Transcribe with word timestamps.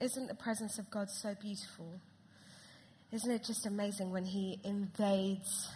Isn't 0.00 0.28
the 0.28 0.34
presence 0.34 0.78
of 0.78 0.90
God 0.90 1.10
so 1.10 1.34
beautiful? 1.40 2.00
Isn't 3.12 3.30
it 3.30 3.44
just 3.44 3.66
amazing 3.66 4.10
when 4.10 4.24
He 4.24 4.60
invades 4.64 5.68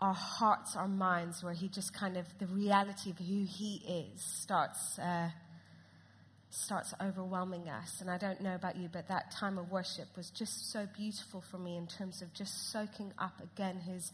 our 0.00 0.14
hearts, 0.14 0.74
our 0.76 0.88
minds, 0.88 1.42
where 1.44 1.52
He 1.52 1.68
just 1.68 1.92
kind 1.92 2.16
of, 2.16 2.26
the 2.38 2.46
reality 2.46 3.10
of 3.10 3.18
who 3.18 3.44
He 3.44 3.82
is 3.86 4.22
starts. 4.22 4.98
Uh, 4.98 5.30
starts 6.50 6.92
overwhelming 7.00 7.68
us. 7.68 8.00
And 8.00 8.10
I 8.10 8.18
don't 8.18 8.40
know 8.40 8.54
about 8.54 8.76
you, 8.76 8.88
but 8.92 9.08
that 9.08 9.30
time 9.30 9.56
of 9.56 9.70
worship 9.70 10.06
was 10.16 10.30
just 10.30 10.72
so 10.72 10.86
beautiful 10.96 11.42
for 11.50 11.58
me 11.58 11.76
in 11.76 11.86
terms 11.86 12.22
of 12.22 12.32
just 12.34 12.72
soaking 12.72 13.12
up 13.18 13.40
again 13.40 13.80
his 13.80 14.12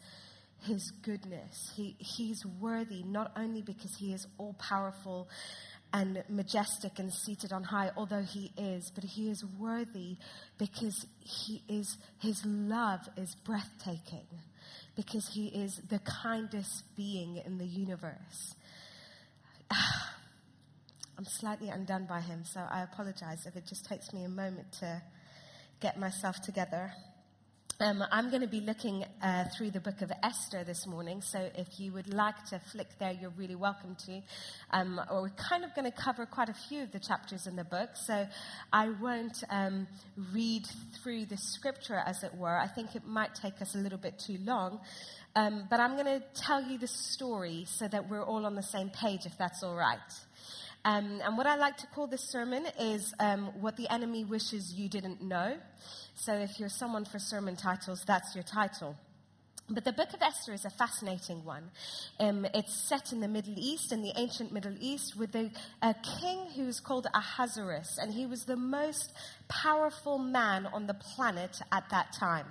his 0.63 0.91
goodness. 1.03 1.73
He 1.75 1.97
he's 1.99 2.45
worthy 2.61 3.03
not 3.03 3.33
only 3.37 3.63
because 3.63 3.95
he 3.97 4.13
is 4.13 4.27
all 4.39 4.55
powerful 4.55 5.29
and 5.93 6.23
majestic 6.29 6.99
and 6.99 7.13
seated 7.13 7.53
on 7.53 7.65
high, 7.65 7.91
although 7.97 8.23
he 8.23 8.53
is, 8.57 8.91
but 8.95 9.05
he 9.05 9.31
is 9.31 9.45
worthy 9.59 10.17
because 10.59 11.07
he 11.21 11.63
is 11.69 11.97
his 12.19 12.45
love 12.45 13.01
is 13.17 13.35
breathtaking, 13.45 14.27
because 14.95 15.29
he 15.29 15.47
is 15.49 15.81
the 15.89 16.01
kindest 16.01 16.85
being 16.97 17.37
in 17.45 17.59
the 17.59 17.67
universe. 17.67 18.55
I'm 19.71 21.25
slightly 21.25 21.71
undone 21.71 22.05
by 22.05 22.21
him, 22.21 22.45
so 22.45 22.61
I 22.71 22.83
apologize 22.83 23.47
if 23.47 23.57
it 23.57 23.65
just 23.67 23.87
takes 23.87 24.13
me 24.13 24.25
a 24.25 24.29
moment 24.29 24.73
to 24.81 25.01
get 25.81 25.99
myself 25.99 26.43
together. 26.43 26.93
Um, 27.79 28.03
I'm 28.11 28.31
going 28.31 28.41
to 28.41 28.49
be 28.49 28.61
looking 28.61 29.05
uh, 29.23 29.45
through 29.55 29.71
the 29.71 29.81
book 29.81 30.01
of 30.01 30.11
Esther 30.23 30.65
this 30.65 30.87
morning, 30.87 31.21
so 31.21 31.51
if 31.59 31.79
you 31.79 31.93
would 31.93 32.13
like 32.13 32.43
to 32.47 32.59
flick 32.73 32.87
there, 32.99 33.13
you're 33.13 33.35
really 33.37 33.55
welcome 33.55 33.95
to. 34.07 34.23
Um, 34.71 34.99
or 35.11 35.23
we're 35.23 35.29
kind 35.51 35.63
of 35.63 35.75
going 35.75 35.85
to 35.85 35.95
cover 35.95 36.25
quite 36.25 36.49
a 36.49 36.55
few 36.55 36.85
of 36.85 36.93
the 36.93 36.99
chapters 36.99 37.47
in 37.47 37.55
the 37.55 37.65
book, 37.65 37.91
so 37.95 38.27
I 38.73 38.89
won't 38.89 39.45
um, 39.51 39.87
read 40.33 40.67
through 41.03 41.27
the 41.27 41.37
scripture, 41.37 42.01
as 42.07 42.23
it 42.23 42.35
were. 42.35 42.57
I 42.57 42.67
think 42.67 42.97
it 42.97 43.07
might 43.07 43.35
take 43.35 43.61
us 43.61 43.75
a 43.75 43.79
little 43.79 43.99
bit 43.99 44.19
too 44.19 44.39
long. 44.43 44.81
Um, 45.35 45.67
but 45.69 45.79
I'm 45.79 46.03
going 46.03 46.21
to 46.21 46.23
tell 46.35 46.63
you 46.63 46.79
the 46.79 46.87
story 46.87 47.67
so 47.69 47.87
that 47.89 48.09
we're 48.09 48.25
all 48.25 48.47
on 48.47 48.55
the 48.55 48.63
same 48.63 48.89
page, 48.89 49.27
if 49.27 49.37
that's 49.37 49.63
all 49.63 49.77
right. 49.77 49.99
Um, 50.87 51.21
and 51.25 51.37
what 51.37 51.49
I 51.49 51.57
like 51.57 51.77
to 51.79 51.87
call 51.89 52.07
this 52.07 52.23
sermon 52.23 52.65
is 52.79 53.13
um, 53.19 53.47
What 53.61 53.77
the 53.77 53.93
Enemy 53.93 54.25
Wishes 54.25 54.73
You 54.73 54.89
Didn't 54.89 55.21
Know. 55.21 55.57
So 56.15 56.33
if 56.33 56.61
you're 56.61 56.69
someone 56.69 57.05
for 57.05 57.19
sermon 57.19 57.57
titles, 57.57 58.05
that's 58.07 58.37
your 58.37 58.45
title. 58.45 58.95
But 59.69 59.83
the 59.83 59.93
book 59.93 60.13
of 60.15 60.23
Esther 60.23 60.53
is 60.53 60.65
a 60.65 60.71
fascinating 60.71 61.45
one. 61.45 61.73
Um, 62.21 62.47
it's 62.55 62.73
set 62.73 63.11
in 63.11 63.19
the 63.19 63.27
Middle 63.27 63.55
East, 63.57 63.91
in 63.91 64.01
the 64.01 64.13
ancient 64.15 64.53
Middle 64.53 64.77
East, 64.79 65.17
with 65.19 65.35
a, 65.35 65.51
a 65.83 65.93
king 66.21 66.47
who's 66.55 66.79
called 66.79 67.09
Ahasuerus, 67.13 67.99
and 68.01 68.15
he 68.15 68.25
was 68.25 68.45
the 68.45 68.57
most 68.57 69.13
powerful 69.49 70.19
man 70.19 70.67
on 70.67 70.87
the 70.87 70.95
planet 70.95 71.63
at 71.73 71.91
that 71.91 72.13
time. 72.13 72.47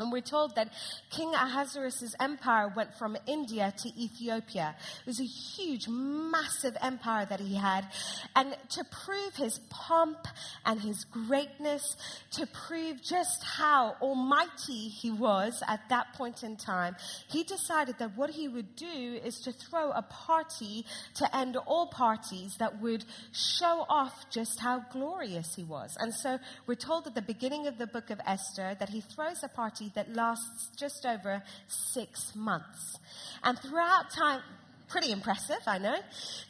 And 0.00 0.10
we're 0.10 0.22
told 0.22 0.56
that 0.56 0.72
King 1.10 1.34
Ahasuerus' 1.34 2.14
empire 2.18 2.72
went 2.74 2.94
from 2.94 3.18
India 3.26 3.72
to 3.82 4.02
Ethiopia. 4.02 4.74
It 5.00 5.06
was 5.06 5.20
a 5.20 5.24
huge, 5.24 5.88
massive 5.88 6.74
empire 6.80 7.26
that 7.26 7.38
he 7.38 7.54
had. 7.54 7.86
And 8.34 8.56
to 8.70 8.84
prove 9.04 9.36
his 9.36 9.60
pomp 9.68 10.26
and 10.64 10.80
his 10.80 11.04
greatness, 11.04 11.96
to 12.32 12.46
prove 12.46 13.02
just 13.02 13.44
how 13.44 13.96
almighty 14.00 14.88
he 14.88 15.10
was 15.10 15.62
at 15.68 15.80
that 15.90 16.14
point 16.14 16.42
in 16.42 16.56
time, 16.56 16.96
he 17.28 17.44
decided 17.44 17.98
that 17.98 18.16
what 18.16 18.30
he 18.30 18.48
would 18.48 18.74
do 18.76 19.20
is 19.22 19.38
to 19.40 19.52
throw 19.52 19.90
a 19.90 20.02
party 20.02 20.86
to 21.16 21.36
end 21.36 21.56
all 21.56 21.88
parties 21.88 22.56
that 22.56 22.80
would 22.80 23.04
show 23.32 23.84
off 23.88 24.30
just 24.30 24.60
how 24.60 24.80
glorious 24.90 25.54
he 25.56 25.62
was. 25.62 25.94
And 26.00 26.14
so 26.14 26.38
we're 26.66 26.74
told 26.74 27.06
at 27.06 27.14
the 27.14 27.20
beginning 27.20 27.66
of 27.66 27.76
the 27.76 27.86
book 27.86 28.08
of 28.08 28.18
Esther 28.26 28.74
that 28.78 28.88
he 28.88 29.02
throws 29.02 29.42
a 29.42 29.48
party 29.48 29.89
that 29.94 30.14
lasts 30.14 30.68
just 30.76 31.04
over 31.06 31.42
six 31.68 32.34
months. 32.34 32.98
And 33.42 33.58
throughout 33.58 34.10
time, 34.10 34.42
Pretty 34.90 35.12
impressive, 35.12 35.60
I 35.68 35.78
know. 35.78 35.94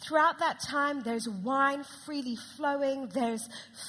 Throughout 0.01 0.39
that 0.39 0.61
time, 0.61 1.03
there's 1.03 1.29
wine 1.29 1.85
freely 2.07 2.37
flowing, 2.57 3.09
there's 3.09 3.47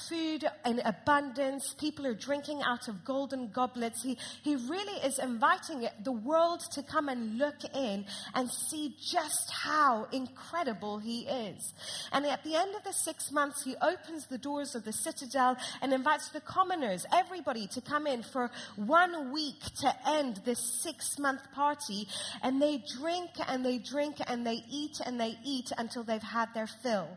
food 0.10 0.44
in 0.66 0.82
abundance, 0.84 1.74
people 1.80 2.06
are 2.06 2.14
drinking 2.14 2.62
out 2.62 2.90
of 2.90 3.06
golden 3.06 3.48
goblets. 3.48 4.04
He, 4.04 4.18
he 4.44 4.58
really 4.58 5.00
is 5.06 5.20
inviting 5.20 5.88
the 6.04 6.12
world 6.12 6.60
to 6.74 6.84
come 6.84 7.08
and 7.08 7.38
look 7.38 7.64
in 7.74 8.04
and 8.36 8.52
see 8.52 8.94
just 9.00 9.50
how 9.54 10.08
incredible 10.12 11.00
he 11.00 11.22
is. 11.22 11.74
And 12.12 12.26
at 12.26 12.44
the 12.44 12.56
end 12.56 12.76
of 12.76 12.84
the 12.84 12.92
six 12.92 13.32
months, 13.32 13.64
he 13.64 13.78
opens 13.82 14.28
the 14.28 14.38
doors 14.38 14.76
of 14.76 14.84
the 14.84 14.92
citadel 14.92 15.56
and 15.82 15.94
invites 15.94 16.28
the 16.28 16.42
commoners, 16.42 17.06
everybody, 17.14 17.68
to 17.68 17.80
come 17.80 18.06
in 18.06 18.22
for 18.22 18.52
one 18.76 19.32
week 19.32 19.62
to 19.80 19.96
end 20.10 20.42
this 20.44 20.82
six 20.84 21.18
month 21.18 21.42
party. 21.54 22.06
And 22.44 22.62
they 22.62 22.84
drink 23.00 23.30
and 23.48 23.66
they 23.66 23.78
drink 23.78 24.18
and 24.28 24.41
and 24.42 24.48
they 24.48 24.64
eat 24.72 25.00
and 25.06 25.20
they 25.20 25.38
eat 25.46 25.72
until 25.78 26.02
they've 26.02 26.24
had 26.24 26.52
their 26.56 26.66
fill. 26.66 27.08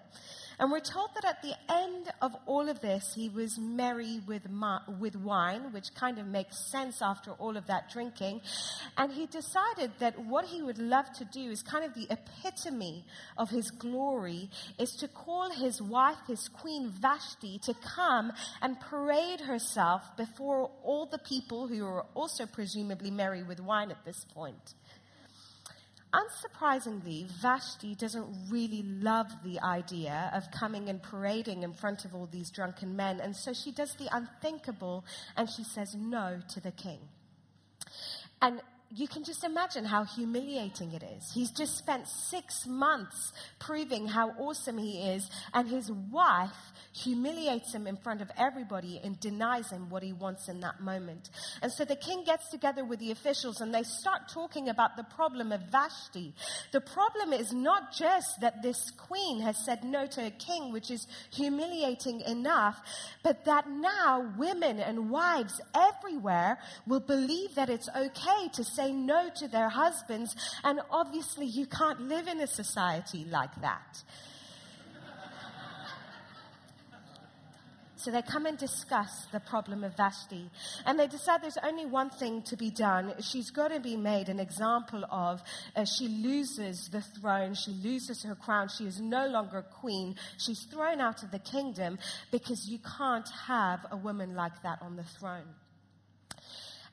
And 0.59 0.71
we're 0.71 0.81
told 0.81 1.11
that 1.15 1.25
at 1.25 1.43
the 1.43 1.55
end 1.69 2.13
of 2.23 2.33
all 2.47 2.69
of 2.69 2.81
this, 2.81 3.13
he 3.15 3.29
was 3.29 3.59
merry 3.59 4.21
with, 4.27 4.49
ma- 4.49 4.83
with 5.01 5.17
wine, 5.17 5.73
which 5.73 5.93
kind 5.95 6.19
of 6.19 6.27
makes 6.27 6.71
sense 6.71 7.03
after 7.03 7.33
all 7.33 7.57
of 7.57 7.67
that 7.67 7.91
drinking. 7.91 8.41
And 8.97 9.11
he 9.11 9.27
decided 9.27 9.91
that 9.99 10.19
what 10.19 10.45
he 10.45 10.63
would 10.63 10.79
love 10.79 11.07
to 11.15 11.25
do 11.25 11.51
is 11.51 11.63
kind 11.63 11.85
of 11.85 11.95
the 11.95 12.07
epitome 12.09 13.05
of 13.37 13.51
his 13.51 13.71
glory 13.71 14.49
is 14.79 14.93
to 14.97 15.09
call 15.09 15.51
his 15.51 15.83
wife, 15.83 16.19
his 16.29 16.47
queen 16.49 16.93
Vashti, 17.01 17.59
to 17.65 17.75
come 17.97 18.31
and 18.63 18.79
parade 18.79 19.41
herself 19.41 20.03
before 20.17 20.71
all 20.85 21.07
the 21.07 21.19
people 21.19 21.67
who 21.67 21.85
are 21.85 22.07
also 22.15 22.47
presumably 22.47 23.11
merry 23.11 23.43
with 23.43 23.59
wine 23.59 23.91
at 23.91 24.05
this 24.05 24.25
point. 24.33 24.75
Unsurprisingly, 26.15 27.27
Vashti 27.27 27.97
doesn't 27.97 28.27
really 28.49 28.85
love 28.85 29.27
the 29.43 29.59
idea 29.61 30.31
of 30.33 30.49
coming 30.53 30.89
and 30.89 31.03
parading 31.03 31.65
in 31.65 31.73
front 31.73 32.05
of 32.05 32.15
all 32.15 32.29
these 32.31 32.51
drunken 32.51 32.95
men, 32.95 33.21
and 33.21 33.35
so 33.35 33.53
she 33.53 33.73
does 33.73 33.95
the 33.95 34.09
unthinkable 34.13 35.05
and 35.37 35.51
she 35.51 35.65
says 35.65 35.97
no 35.97 36.41
to 36.49 36.61
the 36.61 36.71
king. 36.71 37.01
And 38.41 38.61
you 38.95 39.09
can 39.09 39.25
just 39.25 39.43
imagine 39.43 39.85
how 39.85 40.05
humiliating 40.05 40.93
it 40.93 41.03
is. 41.03 41.33
He's 41.33 41.51
just 41.51 41.77
spent 41.77 42.07
six 42.07 42.67
months 42.67 43.33
proving 43.59 44.07
how 44.07 44.31
awesome 44.39 44.79
he 44.79 45.01
is, 45.01 45.29
and 45.53 45.69
his 45.69 45.91
wife 45.91 46.73
humiliates 46.95 47.75
him 47.75 47.87
in 47.89 47.97
front 47.97 48.23
of 48.23 48.31
everybody 48.39 49.01
and 49.03 49.19
denies 49.19 49.71
him 49.71 49.91
what 49.91 50.03
he 50.03 50.13
wants 50.13 50.49
in 50.49 50.61
that 50.61 50.81
moment. 50.81 51.29
And 51.61 51.73
so 51.73 51.85
the 51.85 51.97
king 51.97 52.23
gets 52.25 52.49
together 52.51 52.85
with 52.85 53.01
the 53.01 53.11
officials 53.11 53.61
and 53.61 53.75
they 53.75 53.83
start 53.83 54.29
talking 54.33 54.69
about 54.69 54.97
the 54.97 55.03
problem 55.03 55.51
of 55.51 55.61
Vashti. 55.73 56.33
The 56.73 56.81
problem 56.81 57.33
is 57.33 57.53
not 57.53 57.93
just 57.93 58.41
that 58.41 58.63
this 58.63 58.91
queen 58.93 59.41
has 59.41 59.57
said 59.65 59.83
no 59.83 60.07
to 60.07 60.27
a 60.27 60.31
king, 60.31 60.73
which 60.73 60.91
is 60.91 61.07
humiliating 61.33 62.21
enough, 62.21 62.81
but 63.25 63.45
that 63.45 63.69
now 63.69 64.33
women 64.39 64.79
and 64.79 65.11
wives 65.11 65.61
everywhere 65.75 66.59
will 66.87 67.01
believe 67.01 67.57
that 67.57 67.71
it's 67.71 67.89
okay 67.97 68.49
to 68.53 68.63
say 68.63 68.84
no 68.93 69.31
to 69.37 69.49
their 69.49 69.69
husbands. 69.69 70.35
And 70.63 70.81
obviously 70.91 71.47
you 71.47 71.67
can't 71.67 72.01
live 72.01 72.29
in 72.29 72.41
a 72.41 72.47
society 72.47 73.27
like 73.31 73.55
that. 73.61 74.03
So 78.05 78.11
they 78.11 78.21
come 78.21 78.45
and 78.45 78.59
discuss 78.59 79.25
the 79.33 79.41
problem 79.41 79.83
of 79.83 79.97
Vashti. 79.97 80.51
And 80.85 81.01
they 81.01 81.07
decide 81.07 81.41
there's 81.41 81.57
only 81.65 81.87
one 81.87 82.11
thing 82.11 82.43
to 82.43 82.55
be 82.55 82.69
done. 82.69 83.15
She's 83.21 83.51
got 83.51 83.69
to 83.69 83.81
be 83.81 83.97
made 83.97 84.29
an 84.29 84.39
example 84.39 85.07
of. 85.11 85.41
Uh, 85.75 85.87
she 85.87 86.09
loses 86.09 86.91
the 86.93 87.01
throne. 87.01 87.55
She 87.55 87.71
loses 87.71 88.23
her 88.25 88.35
crown. 88.35 88.69
She 88.69 88.85
is 88.85 89.01
no 89.01 89.27
longer 89.27 89.63
queen. 89.63 90.17
She's 90.37 90.65
thrown 90.65 91.01
out 91.01 91.23
of 91.23 91.31
the 91.31 91.39
kingdom 91.39 91.99
because 92.31 92.69
you 92.69 92.79
can't 92.99 93.29
have 93.47 93.87
a 93.91 93.97
woman 93.97 94.35
like 94.35 94.63
that 94.65 94.83
on 94.83 94.97
the 94.97 95.05
throne. 95.05 95.55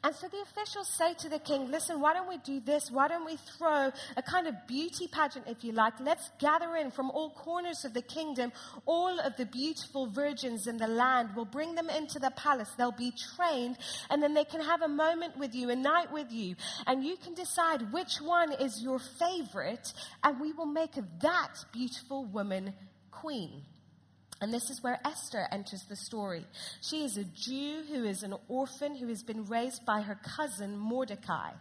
And 0.03 0.15
so 0.15 0.27
the 0.27 0.42
officials 0.42 0.88
say 0.88 1.13
to 1.19 1.30
the 1.30 1.38
king, 1.38 1.69
listen, 1.69 2.01
why 2.01 2.13
don't 2.13 2.27
we 2.27 2.38
do 2.38 2.59
this? 2.59 2.89
Why 2.89 3.07
don't 3.07 3.25
we 3.25 3.38
throw 3.38 3.92
a 4.18 4.21
kind 4.24 4.48
of 4.48 4.56
beauty 4.68 5.07
pageant, 5.07 5.45
if 5.48 5.63
you 5.63 5.74
like? 5.74 5.94
Let's 6.00 6.30
gather 6.39 6.75
in 6.75 6.89
from 6.89 7.12
all 7.12 7.31
corners 7.31 7.86
of 7.86 7.94
the 7.94 8.01
kingdom 8.01 8.51
all 8.86 9.19
of 9.19 9.36
the 9.38 9.45
beautiful 9.45 10.07
virgins 10.07 10.68
in 10.68 10.77
the 10.77 10.88
land. 10.88 11.30
We'll 11.36 11.45
bring 11.45 11.75
them 11.75 11.89
into 11.89 12.19
the 12.19 12.31
palace. 12.31 12.69
They'll 12.77 12.92
be 12.92 13.13
trained 13.36 13.77
and 14.09 14.21
then 14.21 14.33
they 14.33 14.45
can 14.45 14.62
have 14.62 14.81
a 14.81 14.88
moment 14.88 15.38
with 15.38 15.53
you, 15.53 15.69
a 15.69 15.75
night 15.75 16.12
with 16.12 16.31
you. 16.31 16.56
And 16.88 17.04
you 17.04 17.18
can 17.18 17.33
decide 17.33 17.92
which 17.92 18.18
one 18.21 18.54
is 18.54 18.81
your 18.81 19.00
favorite 19.00 19.94
and 20.24 20.39
we 20.39 20.51
will 20.54 20.65
make 20.65 20.95
that 21.21 21.54
beautiful 21.71 22.25
woman 22.25 22.74
queen. 23.12 23.63
And 24.41 24.51
this 24.51 24.71
is 24.71 24.81
where 24.81 24.99
Esther 25.05 25.47
enters 25.51 25.83
the 25.83 25.95
story. 25.95 26.45
She 26.81 27.03
is 27.03 27.15
a 27.15 27.23
Jew 27.23 27.83
who 27.88 28.03
is 28.05 28.23
an 28.23 28.33
orphan 28.47 28.95
who 28.95 29.07
has 29.07 29.21
been 29.21 29.45
raised 29.45 29.85
by 29.85 30.01
her 30.01 30.19
cousin 30.35 30.75
Mordecai. 30.77 31.51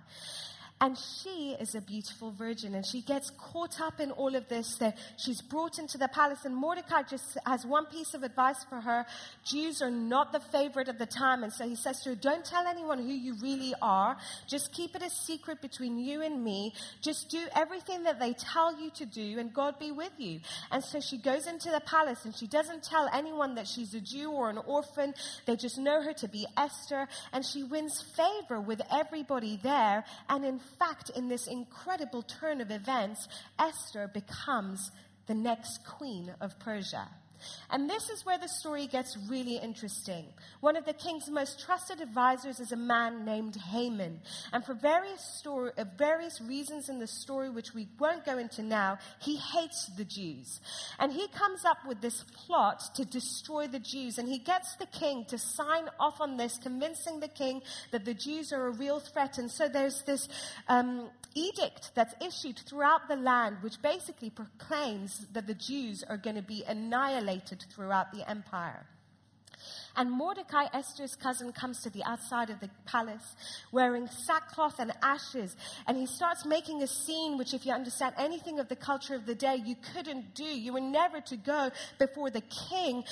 And 0.80 0.96
she 0.96 1.56
is 1.60 1.74
a 1.74 1.80
beautiful 1.80 2.30
virgin, 2.30 2.74
and 2.74 2.86
she 2.86 3.02
gets 3.02 3.30
caught 3.30 3.80
up 3.80 4.00
in 4.00 4.10
all 4.12 4.34
of 4.34 4.48
this. 4.48 4.76
That 4.76 4.96
she's 5.18 5.42
brought 5.42 5.78
into 5.78 5.98
the 5.98 6.08
palace, 6.08 6.44
and 6.44 6.56
Mordecai 6.56 7.02
just 7.02 7.36
has 7.44 7.66
one 7.66 7.86
piece 7.86 8.14
of 8.14 8.22
advice 8.22 8.64
for 8.64 8.80
her 8.80 9.04
Jews 9.44 9.82
are 9.82 9.90
not 9.90 10.32
the 10.32 10.40
favorite 10.40 10.88
of 10.88 10.98
the 10.98 11.06
time. 11.06 11.42
And 11.42 11.52
so 11.52 11.66
he 11.68 11.74
says 11.74 12.00
to 12.02 12.10
her, 12.10 12.14
Don't 12.14 12.44
tell 12.44 12.66
anyone 12.66 12.98
who 12.98 13.12
you 13.12 13.34
really 13.40 13.74
are. 13.80 14.16
Just 14.48 14.72
keep 14.72 14.94
it 14.94 15.02
a 15.02 15.10
secret 15.10 15.60
between 15.60 15.98
you 15.98 16.22
and 16.22 16.42
me. 16.42 16.74
Just 17.00 17.30
do 17.30 17.40
everything 17.54 18.04
that 18.04 18.20
they 18.20 18.34
tell 18.34 18.80
you 18.80 18.90
to 18.92 19.06
do, 19.06 19.38
and 19.38 19.52
God 19.52 19.78
be 19.78 19.90
with 19.90 20.12
you. 20.18 20.40
And 20.70 20.82
so 20.84 21.00
she 21.00 21.18
goes 21.18 21.46
into 21.46 21.70
the 21.70 21.80
palace, 21.80 22.24
and 22.24 22.34
she 22.34 22.46
doesn't 22.46 22.82
tell 22.82 23.08
anyone 23.12 23.54
that 23.54 23.66
she's 23.66 23.94
a 23.94 24.00
Jew 24.00 24.30
or 24.30 24.50
an 24.50 24.58
orphan. 24.58 25.14
They 25.46 25.56
just 25.56 25.78
know 25.78 26.02
her 26.02 26.12
to 26.14 26.28
be 26.28 26.46
Esther, 26.56 27.08
and 27.32 27.44
she 27.44 27.62
wins 27.62 28.02
favor 28.16 28.60
with 28.60 28.82
everybody 28.92 29.58
there. 29.62 30.04
And 30.28 30.44
in 30.44 30.60
fact, 30.78 31.10
in 31.10 31.28
this 31.28 31.46
incredible 31.46 32.22
turn 32.22 32.60
of 32.60 32.70
events, 32.70 33.28
Esther 33.58 34.08
becomes 34.08 34.90
the 35.26 35.34
next 35.34 35.84
queen 35.84 36.32
of 36.40 36.58
Persia. 36.58 37.08
And 37.70 37.88
this 37.88 38.10
is 38.10 38.24
where 38.24 38.38
the 38.38 38.48
story 38.48 38.86
gets 38.86 39.16
really 39.28 39.56
interesting. 39.56 40.26
One 40.60 40.76
of 40.76 40.84
the 40.84 40.92
king's 40.92 41.28
most 41.28 41.60
trusted 41.64 42.00
advisors 42.00 42.60
is 42.60 42.72
a 42.72 42.76
man 42.76 43.24
named 43.24 43.56
Haman. 43.56 44.20
And 44.52 44.64
for 44.64 44.74
various, 44.74 45.22
story, 45.38 45.70
uh, 45.78 45.84
various 45.96 46.40
reasons 46.40 46.88
in 46.88 46.98
the 46.98 47.06
story, 47.06 47.50
which 47.50 47.74
we 47.74 47.88
won't 47.98 48.24
go 48.24 48.38
into 48.38 48.62
now, 48.62 48.98
he 49.20 49.36
hates 49.36 49.86
the 49.96 50.04
Jews. 50.04 50.60
And 50.98 51.12
he 51.12 51.28
comes 51.28 51.64
up 51.64 51.78
with 51.86 52.00
this 52.00 52.24
plot 52.34 52.94
to 52.96 53.04
destroy 53.04 53.66
the 53.66 53.78
Jews. 53.78 54.18
And 54.18 54.28
he 54.28 54.38
gets 54.38 54.76
the 54.76 54.86
king 54.86 55.24
to 55.26 55.38
sign 55.38 55.88
off 55.98 56.20
on 56.20 56.36
this, 56.36 56.58
convincing 56.58 57.20
the 57.20 57.28
king 57.28 57.62
that 57.92 58.04
the 58.04 58.14
Jews 58.14 58.52
are 58.52 58.66
a 58.66 58.70
real 58.70 59.00
threat. 59.00 59.38
And 59.38 59.50
so 59.50 59.68
there's 59.68 60.02
this 60.02 60.28
um, 60.68 61.10
edict 61.34 61.92
that's 61.94 62.14
issued 62.20 62.58
throughout 62.58 63.08
the 63.08 63.16
land, 63.16 63.58
which 63.60 63.80
basically 63.80 64.30
proclaims 64.30 65.26
that 65.32 65.46
the 65.46 65.54
Jews 65.54 66.02
are 66.08 66.16
going 66.16 66.36
to 66.36 66.42
be 66.42 66.64
annihilated 66.66 67.29
throughout 67.38 68.12
the 68.12 68.28
empire. 68.28 68.86
And 69.96 70.10
Mordecai, 70.10 70.66
Esther's 70.72 71.16
cousin, 71.16 71.52
comes 71.52 71.82
to 71.82 71.90
the 71.90 72.02
outside 72.04 72.50
of 72.50 72.60
the 72.60 72.70
palace 72.86 73.34
wearing 73.72 74.08
sackcloth 74.08 74.78
and 74.78 74.92
ashes. 75.02 75.56
And 75.86 75.96
he 75.96 76.06
starts 76.06 76.46
making 76.46 76.82
a 76.82 76.86
scene, 76.86 77.36
which, 77.36 77.52
if 77.52 77.66
you 77.66 77.72
understand 77.72 78.14
anything 78.18 78.58
of 78.58 78.68
the 78.68 78.76
culture 78.76 79.14
of 79.14 79.26
the 79.26 79.34
day, 79.34 79.60
you 79.64 79.76
couldn't 79.92 80.34
do. 80.34 80.44
You 80.44 80.72
were 80.72 80.80
never 80.80 81.20
to 81.22 81.36
go 81.36 81.70
before 81.98 82.30
the 82.30 82.42
king 82.70 83.04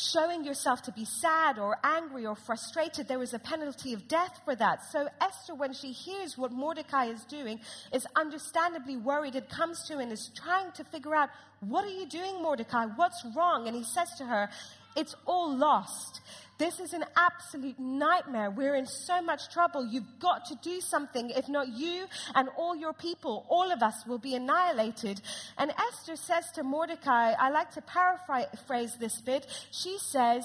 showing 0.00 0.44
yourself 0.44 0.82
to 0.82 0.92
be 0.92 1.04
sad 1.04 1.58
or 1.58 1.78
angry 1.84 2.26
or 2.26 2.34
frustrated, 2.34 3.06
there 3.08 3.18
was 3.18 3.34
a 3.34 3.38
penalty 3.38 3.92
of 3.92 4.08
death 4.08 4.40
for 4.44 4.54
that. 4.56 4.84
So 4.90 5.08
Esther, 5.20 5.54
when 5.54 5.72
she 5.72 5.92
hears 5.92 6.38
what 6.38 6.52
Mordecai 6.52 7.06
is 7.06 7.22
doing, 7.24 7.60
is 7.92 8.06
understandably 8.16 8.96
worried 8.96 9.34
and 9.34 9.48
comes 9.48 9.82
to 9.88 9.98
and 9.98 10.10
is 10.10 10.30
trying 10.34 10.72
to 10.72 10.84
figure 10.84 11.14
out, 11.14 11.28
what 11.60 11.84
are 11.84 11.88
you 11.88 12.06
doing, 12.06 12.42
Mordecai? 12.42 12.86
What's 12.96 13.24
wrong? 13.36 13.66
And 13.66 13.76
he 13.76 13.84
says 13.84 14.08
to 14.18 14.24
her, 14.24 14.48
it's 14.96 15.14
all 15.26 15.56
lost. 15.56 16.20
This 16.60 16.78
is 16.78 16.92
an 16.92 17.06
absolute 17.16 17.78
nightmare. 17.78 18.50
We're 18.50 18.74
in 18.74 18.84
so 18.84 19.22
much 19.22 19.50
trouble. 19.50 19.86
You've 19.86 20.18
got 20.20 20.44
to 20.46 20.56
do 20.56 20.82
something. 20.82 21.30
If 21.30 21.48
not, 21.48 21.68
you 21.68 22.04
and 22.34 22.50
all 22.54 22.76
your 22.76 22.92
people, 22.92 23.46
all 23.48 23.72
of 23.72 23.82
us 23.82 24.06
will 24.06 24.18
be 24.18 24.34
annihilated. 24.34 25.22
And 25.56 25.70
Esther 25.70 26.16
says 26.16 26.50
to 26.56 26.62
Mordecai, 26.62 27.32
I 27.32 27.48
like 27.48 27.70
to 27.72 27.80
paraphrase 27.80 28.94
this 29.00 29.22
bit. 29.22 29.46
She 29.70 29.96
says, 29.98 30.44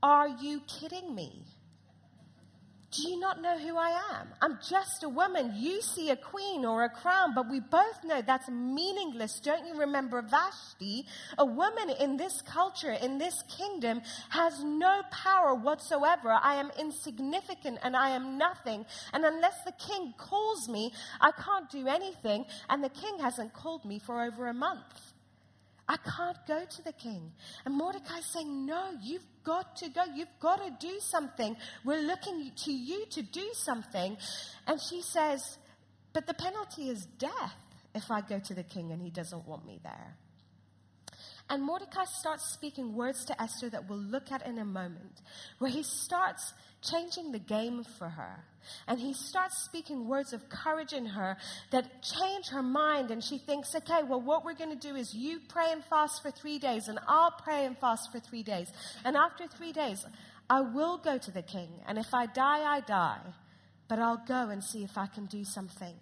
Are 0.00 0.28
you 0.28 0.60
kidding 0.68 1.12
me? 1.12 1.42
Do 2.90 3.06
you 3.06 3.20
not 3.20 3.42
know 3.42 3.58
who 3.58 3.76
I 3.76 4.00
am? 4.14 4.28
I'm 4.40 4.58
just 4.66 5.02
a 5.04 5.10
woman. 5.10 5.52
You 5.54 5.82
see 5.82 6.08
a 6.08 6.16
queen 6.16 6.64
or 6.64 6.84
a 6.84 6.88
crown, 6.88 7.34
but 7.34 7.50
we 7.50 7.60
both 7.60 8.02
know 8.02 8.22
that's 8.22 8.48
meaningless. 8.48 9.40
Don't 9.40 9.66
you 9.66 9.78
remember 9.78 10.22
Vashti? 10.22 11.04
A 11.36 11.44
woman 11.44 11.90
in 12.00 12.16
this 12.16 12.40
culture, 12.40 12.92
in 12.92 13.18
this 13.18 13.42
kingdom, 13.42 14.00
has 14.30 14.64
no 14.64 15.02
power 15.10 15.54
whatsoever. 15.54 16.30
I 16.30 16.54
am 16.54 16.70
insignificant 16.78 17.78
and 17.82 17.94
I 17.94 18.10
am 18.10 18.38
nothing. 18.38 18.86
And 19.12 19.22
unless 19.22 19.62
the 19.66 19.72
king 19.72 20.14
calls 20.16 20.66
me, 20.66 20.94
I 21.20 21.32
can't 21.32 21.68
do 21.70 21.86
anything. 21.88 22.46
And 22.70 22.82
the 22.82 22.88
king 22.88 23.18
hasn't 23.18 23.52
called 23.52 23.84
me 23.84 23.98
for 23.98 24.22
over 24.22 24.46
a 24.46 24.54
month. 24.54 25.12
I 25.88 25.96
can't 25.96 26.36
go 26.46 26.64
to 26.64 26.82
the 26.82 26.92
king. 26.92 27.32
And 27.64 27.74
Mordecai's 27.74 28.26
saying, 28.26 28.66
No, 28.66 28.90
you've 29.02 29.26
got 29.48 29.76
to 29.76 29.88
go. 29.88 30.02
You've 30.14 30.38
got 30.40 30.58
to 30.64 30.86
do 30.86 31.00
something. 31.00 31.56
We're 31.84 32.02
looking 32.02 32.52
to 32.64 32.72
you 32.72 33.06
to 33.06 33.22
do 33.22 33.48
something. 33.54 34.16
And 34.66 34.78
she 34.80 35.00
says, 35.00 35.56
But 36.12 36.26
the 36.26 36.34
penalty 36.34 36.90
is 36.90 37.06
death 37.18 37.56
if 37.94 38.10
I 38.10 38.20
go 38.20 38.38
to 38.38 38.54
the 38.54 38.62
king 38.62 38.92
and 38.92 39.00
he 39.02 39.10
doesn't 39.10 39.48
want 39.48 39.66
me 39.66 39.80
there. 39.82 40.16
And 41.50 41.62
Mordecai 41.62 42.04
starts 42.04 42.52
speaking 42.52 42.94
words 42.94 43.24
to 43.24 43.42
Esther 43.42 43.70
that 43.70 43.88
we'll 43.88 43.98
look 43.98 44.30
at 44.30 44.46
in 44.46 44.58
a 44.58 44.66
moment, 44.66 45.22
where 45.58 45.70
he 45.70 45.82
starts 45.82 46.52
changing 46.82 47.32
the 47.32 47.38
game 47.38 47.84
for 47.98 48.08
her. 48.08 48.44
And 48.86 49.00
he 49.00 49.14
starts 49.14 49.64
speaking 49.64 50.08
words 50.08 50.32
of 50.32 50.48
courage 50.48 50.92
in 50.92 51.06
her 51.06 51.36
that 51.70 52.02
change 52.02 52.48
her 52.50 52.62
mind. 52.62 53.10
And 53.10 53.22
she 53.22 53.38
thinks, 53.38 53.74
okay, 53.74 54.02
well, 54.02 54.20
what 54.20 54.44
we're 54.44 54.54
going 54.54 54.78
to 54.78 54.88
do 54.88 54.94
is 54.94 55.14
you 55.14 55.40
pray 55.48 55.70
and 55.72 55.84
fast 55.84 56.22
for 56.22 56.30
three 56.30 56.58
days, 56.58 56.88
and 56.88 56.98
I'll 57.06 57.30
pray 57.30 57.64
and 57.64 57.78
fast 57.78 58.12
for 58.12 58.20
three 58.20 58.42
days. 58.42 58.70
And 59.04 59.16
after 59.16 59.46
three 59.46 59.72
days, 59.72 60.04
I 60.50 60.60
will 60.60 60.98
go 60.98 61.18
to 61.18 61.30
the 61.30 61.42
king. 61.42 61.68
And 61.86 61.98
if 61.98 62.12
I 62.12 62.26
die, 62.26 62.76
I 62.76 62.80
die. 62.80 63.20
But 63.88 63.98
I'll 63.98 64.22
go 64.26 64.50
and 64.50 64.62
see 64.62 64.84
if 64.84 64.98
I 64.98 65.06
can 65.06 65.26
do 65.26 65.44
something. 65.44 65.94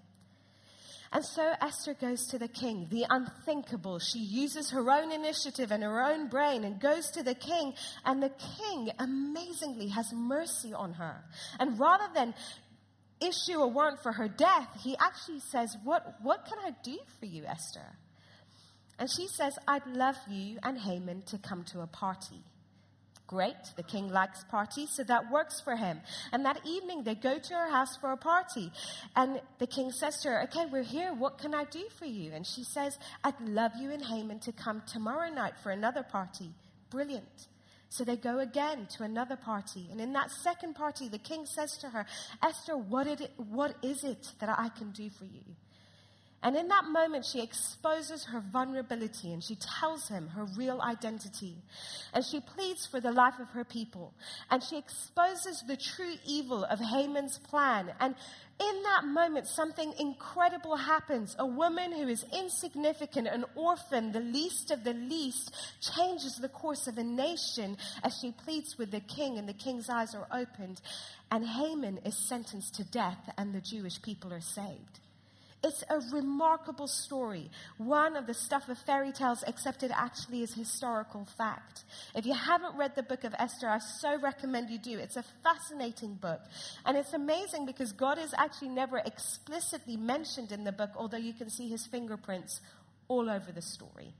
And 1.13 1.25
so 1.25 1.55
Esther 1.61 1.95
goes 1.95 2.27
to 2.29 2.39
the 2.39 2.49
king, 2.49 2.89
the 2.91 3.07
unthinkable. 3.09 3.99
She 3.99 4.19
uses 4.19 4.71
her 4.71 4.91
own 4.91 5.13
initiative 5.13 5.71
and 5.71 5.83
her 5.83 6.03
own 6.03 6.29
brain 6.29 6.65
and 6.65 6.81
goes 6.81 7.11
to 7.13 7.23
the 7.23 7.35
king. 7.35 7.75
And 8.05 8.23
the 8.23 8.33
king 8.59 8.91
amazingly 8.99 9.89
has 9.89 10.13
mercy 10.13 10.73
on 10.73 10.95
her. 10.95 11.25
And 11.59 11.79
rather 11.79 12.09
than 12.15 12.35
issue 13.21 13.61
a 13.61 13.67
warrant 13.67 14.03
for 14.03 14.13
her 14.13 14.29
death, 14.29 14.69
he 14.81 14.97
actually 14.99 15.41
says, 15.41 15.77
What, 15.85 16.17
what 16.23 16.45
can 16.47 16.59
I 16.59 16.75
do 16.83 16.99
for 17.19 17.27
you, 17.27 17.45
Esther? 17.45 17.97
And 18.99 19.11
she 19.11 19.27
says, 19.29 19.59
I'd 19.69 19.87
love 19.87 20.17
you 20.29 20.59
and 20.63 20.79
Haman 20.79 21.23
to 21.27 21.39
come 21.39 21.65
to 21.65 21.81
a 21.81 21.87
party. 21.87 22.43
Great. 23.27 23.57
The 23.77 23.83
king 23.83 24.09
likes 24.09 24.45
parties, 24.45 24.91
so 24.91 25.03
that 25.05 25.33
works 25.33 25.61
for 25.61 25.75
him. 25.75 26.01
And 26.33 26.45
that 26.45 26.61
evening, 26.65 27.03
they 27.03 27.17
go 27.17 27.39
to 27.39 27.55
her 27.55 27.69
house 27.71 27.97
for 27.97 28.13
a 28.13 28.17
party. 28.17 28.71
And 29.17 29.41
the 29.59 29.67
king 29.67 29.91
says 29.91 30.21
to 30.23 30.29
her, 30.29 30.43
Okay, 30.45 30.67
we're 30.67 30.85
here. 30.85 31.13
What 31.13 31.39
can 31.39 31.53
I 31.53 31.65
do 31.65 31.83
for 31.99 32.07
you? 32.07 32.33
And 32.33 32.47
she 32.47 32.63
says, 32.63 32.99
I'd 33.25 33.41
love 33.41 33.73
you 33.81 33.91
and 33.91 34.05
Haman 34.05 34.39
to 34.41 34.53
come 34.53 34.83
tomorrow 34.87 35.29
night 35.29 35.55
for 35.63 35.73
another 35.73 36.05
party. 36.05 36.51
Brilliant. 36.91 37.49
So 37.89 38.05
they 38.05 38.17
go 38.17 38.39
again 38.39 38.87
to 38.97 39.03
another 39.03 39.37
party. 39.37 39.89
And 39.91 40.01
in 40.01 40.13
that 40.13 40.31
second 40.31 40.75
party, 40.75 41.09
the 41.09 41.19
king 41.19 41.47
says 41.47 41.77
to 41.79 41.89
her, 41.89 42.07
Esther, 42.43 42.77
what, 42.77 43.07
it, 43.07 43.33
what 43.37 43.75
is 43.83 44.05
it 44.05 44.27
that 44.41 44.49
I 44.49 44.69
can 44.69 44.91
do 44.91 45.11
for 45.11 45.25
you? 45.25 45.43
And 46.43 46.55
in 46.55 46.69
that 46.69 46.85
moment, 46.85 47.25
she 47.25 47.43
exposes 47.43 48.25
her 48.27 48.41
vulnerability 48.53 49.33
and 49.33 49.43
she 49.43 49.57
tells 49.57 50.09
him 50.09 50.29
her 50.29 50.45
real 50.57 50.81
identity. 50.81 51.57
And 52.13 52.25
she 52.25 52.41
pleads 52.41 52.87
for 52.87 53.01
the 53.01 53.11
life 53.11 53.41
of 53.41 53.49
her 53.49 53.65
people. 53.65 54.13
And 54.51 54.63
she 54.63 54.77
exposes 54.77 55.65
the 55.67 55.77
true 55.77 56.15
evil 56.27 56.65
of 56.65 56.79
Haman's 56.79 57.39
plan. 57.39 57.93
And 57.99 58.15
in 58.59 58.83
that 58.85 59.05
moment, 59.05 59.47
something 59.49 59.93
incredible 59.99 60.77
happens. 60.77 61.35
A 61.39 61.47
woman 61.47 61.93
who 61.93 62.09
is 62.09 62.25
insignificant, 62.33 63.27
an 63.27 63.45
orphan, 63.55 64.13
the 64.13 64.21
least 64.21 64.71
of 64.71 64.85
the 64.85 64.95
least, 64.95 65.55
changes 65.81 66.37
the 66.37 66.49
course 66.49 66.87
of 66.87 66.97
a 66.97 67.05
nation 67.05 67.77
as 68.03 68.19
she 68.19 68.31
pleads 68.31 68.79
with 68.79 68.91
the 68.93 69.01
king, 69.01 69.37
and 69.37 69.49
the 69.49 69.53
king's 69.53 69.91
eyes 69.91 70.15
are 70.15 70.29
opened. 70.33 70.81
And 71.31 71.47
Haman 71.47 71.99
is 72.05 72.17
sentenced 72.17 72.77
to 72.77 72.85
death, 72.85 73.31
and 73.37 73.55
the 73.55 73.61
Jewish 73.61 74.01
people 74.01 74.33
are 74.33 74.41
saved. 74.41 75.01
It's 75.67 75.83
a 75.91 75.99
remarkable 76.15 76.87
story, 76.87 77.51
one 77.77 78.15
of 78.15 78.29
the 78.29 78.35
stuff 78.35 78.69
of 78.69 78.79
fairy 78.79 79.11
tales, 79.11 79.43
except 79.49 79.83
it 79.83 79.91
actually 79.93 80.43
is 80.43 80.55
historical 80.55 81.25
fact. 81.37 81.83
If 82.15 82.25
you 82.25 82.35
haven't 82.35 82.77
read 82.77 82.95
the 82.95 83.03
book 83.03 83.25
of 83.25 83.35
Esther, 83.37 83.69
I 83.69 83.79
so 83.79 84.17
recommend 84.21 84.71
you 84.71 84.79
do. 84.79 84.97
It's 84.97 85.17
a 85.17 85.25
fascinating 85.43 86.15
book. 86.15 86.41
And 86.85 86.97
it's 86.97 87.15
amazing 87.15 87.67
because 87.67 87.91
God 87.91 88.17
is 88.17 88.33
actually 88.39 88.69
never 88.69 88.99
explicitly 88.99 89.97
mentioned 89.97 90.53
in 90.53 90.63
the 90.63 90.71
book, 90.71 90.91
although 90.95 91.17
you 91.17 91.33
can 91.33 91.51
see 91.51 91.69
his 91.69 91.85
fingerprints 91.85 92.61
all 93.09 93.29
over 93.29 93.51
the 93.51 93.63
story. 93.63 94.13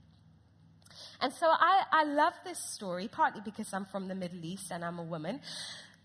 And 1.21 1.31
so 1.31 1.47
I, 1.47 1.83
I 1.93 2.03
love 2.03 2.33
this 2.43 2.59
story, 2.59 3.07
partly 3.07 3.39
because 3.39 3.73
I'm 3.73 3.85
from 3.85 4.09
the 4.09 4.15
Middle 4.15 4.43
East 4.43 4.69
and 4.69 4.83
I'm 4.83 4.99
a 4.99 5.03
woman. 5.03 5.39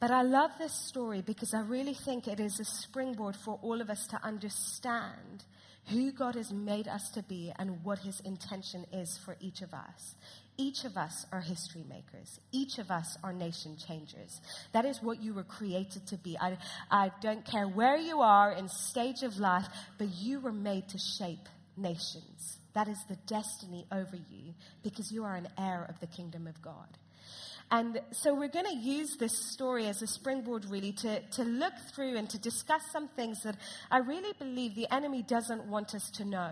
But 0.03 0.11
I 0.11 0.23
love 0.23 0.51
this 0.59 0.73
story 0.73 1.23
because 1.23 1.55
I 1.55 1.61
really 1.61 1.95
think 1.95 2.27
it 2.27 2.41
is 2.41 2.59
a 2.59 2.65
springboard 2.65 3.37
for 3.37 3.61
all 3.63 3.81
of 3.81 3.89
us 3.89 4.09
to 4.09 4.19
understand 4.25 5.45
who 5.91 6.11
God 6.11 6.35
has 6.35 6.53
made 6.53 6.89
us 6.89 7.09
to 7.11 7.23
be 7.23 7.53
and 7.57 7.85
what 7.85 8.01
his 8.01 8.19
intention 8.25 8.85
is 8.93 9.17
for 9.25 9.37
each 9.39 9.63
of 9.63 9.73
us. 9.73 10.17
Each 10.57 10.85
of 10.85 10.97
us 10.97 11.25
are 11.31 11.41
history 11.41 11.85
makers. 11.89 12.41
Each 12.51 12.79
of 12.81 12.91
us 12.91 13.17
are 13.23 13.33
nation 13.33 13.77
changers. 13.77 14.41
That 14.73 14.87
is 14.87 15.01
what 15.01 15.23
you 15.23 15.35
were 15.35 15.45
created 15.45 16.05
to 16.09 16.17
be. 16.17 16.37
I, 16.37 16.59
I 16.91 17.13
don't 17.21 17.45
care 17.45 17.69
where 17.69 17.97
you 17.97 18.23
are 18.23 18.51
in 18.51 18.69
stage 18.69 19.23
of 19.23 19.39
life, 19.39 19.69
but 19.99 20.09
you 20.09 20.41
were 20.41 20.51
made 20.51 20.89
to 20.89 20.99
shape 20.99 21.49
nations. 21.77 22.59
That 22.75 22.89
is 22.89 22.99
the 23.09 23.19
destiny 23.29 23.87
over 23.93 24.17
you 24.17 24.55
because 24.83 25.13
you 25.13 25.23
are 25.23 25.37
an 25.37 25.47
heir 25.57 25.87
of 25.89 26.01
the 26.01 26.09
kingdom 26.09 26.49
of 26.49 26.61
God. 26.61 26.99
And 27.73 28.03
so 28.11 28.35
we're 28.35 28.49
going 28.49 28.67
to 28.67 28.77
use 28.77 29.17
this 29.17 29.33
story 29.33 29.87
as 29.87 30.03
a 30.03 30.07
springboard, 30.07 30.67
really, 30.67 30.93
to, 30.93 31.21
to 31.21 31.43
look 31.43 31.73
through 31.95 32.19
and 32.19 32.29
to 32.29 32.39
discuss 32.39 32.83
some 32.93 33.09
things 33.09 33.43
that 33.45 33.57
I 33.91 34.01
really 34.01 34.35
believe 34.39 34.75
the 34.75 34.93
enemy 34.95 35.23
doesn't 35.23 35.65
want 35.65 35.95
us 35.95 36.11
to 36.17 36.27
know. 36.27 36.51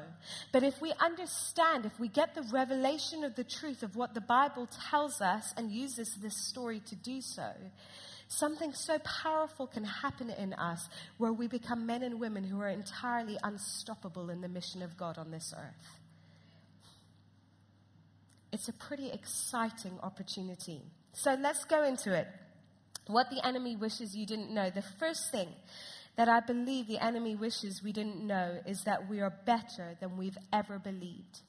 But 0.50 0.62
if 0.62 0.80
we 0.80 0.94
understand, 0.98 1.84
if 1.84 2.00
we 2.00 2.08
get 2.08 2.34
the 2.34 2.42
revelation 2.50 3.22
of 3.22 3.36
the 3.36 3.44
truth 3.44 3.82
of 3.82 3.96
what 3.96 4.14
the 4.14 4.22
Bible 4.22 4.66
tells 4.90 5.20
us 5.20 5.52
and 5.58 5.70
uses 5.70 6.16
this 6.22 6.48
story 6.48 6.80
to 6.86 6.96
do 6.96 7.20
so, 7.20 7.52
something 8.28 8.72
so 8.72 8.98
powerful 9.00 9.66
can 9.66 9.84
happen 9.84 10.30
in 10.30 10.54
us 10.54 10.88
where 11.18 11.34
we 11.34 11.48
become 11.48 11.84
men 11.84 12.02
and 12.02 12.18
women 12.18 12.44
who 12.44 12.58
are 12.62 12.68
entirely 12.68 13.36
unstoppable 13.42 14.30
in 14.30 14.40
the 14.40 14.48
mission 14.48 14.80
of 14.80 14.96
God 14.96 15.18
on 15.18 15.30
this 15.30 15.52
earth. 15.54 15.98
It's 18.52 18.70
a 18.70 18.72
pretty 18.72 19.10
exciting 19.10 19.98
opportunity. 20.02 20.80
So 21.12 21.36
let's 21.40 21.64
go 21.64 21.84
into 21.84 22.14
it. 22.14 22.26
What 23.06 23.30
the 23.30 23.44
enemy 23.46 23.76
wishes 23.76 24.14
you 24.14 24.26
didn't 24.26 24.52
know. 24.52 24.70
The 24.70 24.84
first 24.98 25.30
thing 25.32 25.48
that 26.16 26.28
I 26.28 26.40
believe 26.40 26.86
the 26.86 27.02
enemy 27.02 27.34
wishes 27.34 27.82
we 27.82 27.92
didn't 27.92 28.24
know 28.26 28.58
is 28.66 28.84
that 28.84 29.08
we 29.08 29.20
are 29.20 29.32
better 29.44 29.96
than 30.00 30.16
we've 30.16 30.38
ever 30.52 30.78
believed. 30.78 31.40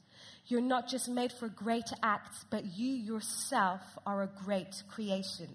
You're 0.48 0.62
not 0.62 0.88
just 0.88 1.08
made 1.08 1.32
for 1.32 1.48
great 1.48 1.90
acts, 2.04 2.46
but 2.50 2.66
you 2.66 2.94
yourself 2.94 3.82
are 4.06 4.24
a 4.24 4.30
great 4.44 4.84
creation. 4.90 5.50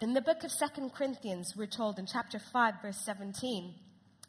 In 0.00 0.14
the 0.14 0.22
book 0.22 0.44
of 0.44 0.50
Second 0.50 0.94
Corinthians, 0.94 1.54
we're 1.56 1.66
told 1.66 1.98
in 1.98 2.06
chapter 2.06 2.38
5, 2.38 2.74
verse 2.82 2.98
17, 3.04 3.74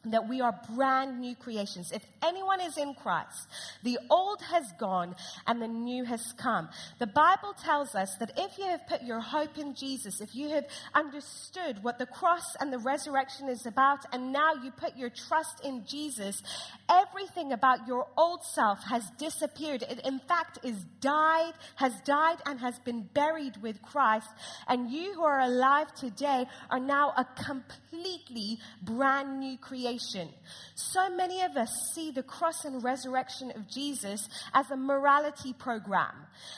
that 0.05 0.27
we 0.27 0.41
are 0.41 0.59
brand 0.75 1.19
new 1.19 1.35
creations. 1.35 1.91
If 1.91 2.03
anyone 2.23 2.59
is 2.59 2.77
in 2.77 2.95
Christ, 2.95 3.47
the 3.83 3.99
old 4.09 4.41
has 4.41 4.65
gone 4.79 5.15
and 5.45 5.61
the 5.61 5.67
new 5.67 6.03
has 6.05 6.33
come. 6.37 6.69
The 6.99 7.07
Bible 7.07 7.53
tells 7.63 7.93
us 7.93 8.15
that 8.19 8.31
if 8.37 8.57
you 8.57 8.65
have 8.65 8.87
put 8.87 9.03
your 9.03 9.19
hope 9.19 9.57
in 9.57 9.75
Jesus, 9.75 10.19
if 10.19 10.33
you 10.33 10.49
have 10.49 10.65
understood 10.95 11.83
what 11.83 11.99
the 11.99 12.07
cross 12.07 12.55
and 12.59 12.73
the 12.73 12.79
resurrection 12.79 13.47
is 13.47 13.65
about, 13.65 13.99
and 14.11 14.31
now 14.31 14.53
you 14.63 14.71
put 14.71 14.97
your 14.97 15.11
trust 15.11 15.63
in 15.63 15.85
Jesus, 15.85 16.41
everything 16.89 17.51
about 17.51 17.87
your 17.87 18.07
old 18.17 18.43
self 18.43 18.83
has 18.83 19.03
disappeared. 19.19 19.83
It, 19.83 20.01
in 20.05 20.19
fact, 20.27 20.59
is 20.63 20.77
died, 20.99 21.53
has 21.75 21.93
died, 22.05 22.37
and 22.45 22.59
has 22.59 22.79
been 22.79 23.03
buried 23.13 23.61
with 23.61 23.81
Christ. 23.83 24.29
And 24.67 24.89
you 24.89 25.13
who 25.13 25.23
are 25.23 25.41
alive 25.41 25.93
today 25.93 26.45
are 26.71 26.79
now 26.79 27.13
a 27.15 27.25
completely 27.43 28.59
brand 28.81 29.39
new 29.39 29.57
creation 29.57 29.90
So 29.97 31.09
many 31.15 31.41
of 31.41 31.55
us 31.57 31.69
see 31.93 32.11
the 32.11 32.23
cross 32.23 32.65
and 32.65 32.83
resurrection 32.83 33.51
of 33.55 33.69
Jesus 33.69 34.27
as 34.53 34.69
a 34.71 34.77
morality 34.77 35.53
program, 35.53 36.13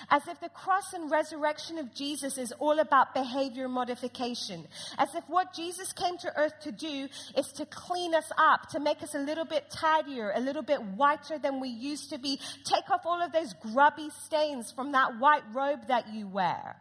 as 0.10 0.28
if 0.28 0.40
the 0.40 0.50
cross 0.50 0.94
and 0.94 1.12
resurrection 1.12 1.78
of 1.78 1.94
Jesus 1.94 2.38
is 2.38 2.52
all 2.60 2.80
about 2.80 3.14
behavior 3.14 3.68
modification, 3.68 4.68
as 4.98 5.14
if 5.16 5.24
what 5.28 5.54
Jesus 5.54 5.94
came 5.94 6.18
to 6.20 6.32
earth 6.38 6.60
to 6.64 6.72
do 6.72 7.08
is 7.38 7.48
to 7.54 7.66
clean 7.66 8.16
us 8.16 8.32
up, 8.38 8.70
to 8.70 8.80
make 8.80 9.02
us 9.04 9.16
a 9.16 9.20
little 9.20 9.46
bit 9.46 9.70
tidier, 9.70 10.32
a 10.36 10.40
little 10.40 10.64
bit 10.64 10.82
whiter 10.82 11.38
than 11.38 11.60
we 11.60 11.70
used 11.70 12.10
to 12.12 12.18
be, 12.18 12.40
take 12.66 12.90
off 12.90 13.02
all 13.06 13.22
of 13.22 13.32
those 13.32 13.54
grubby 13.54 14.10
stains 14.26 14.72
from 14.72 14.92
that 14.92 15.20
white 15.20 15.44
robe 15.54 15.88
that 15.88 16.14
you 16.14 16.28
wear. 16.28 16.76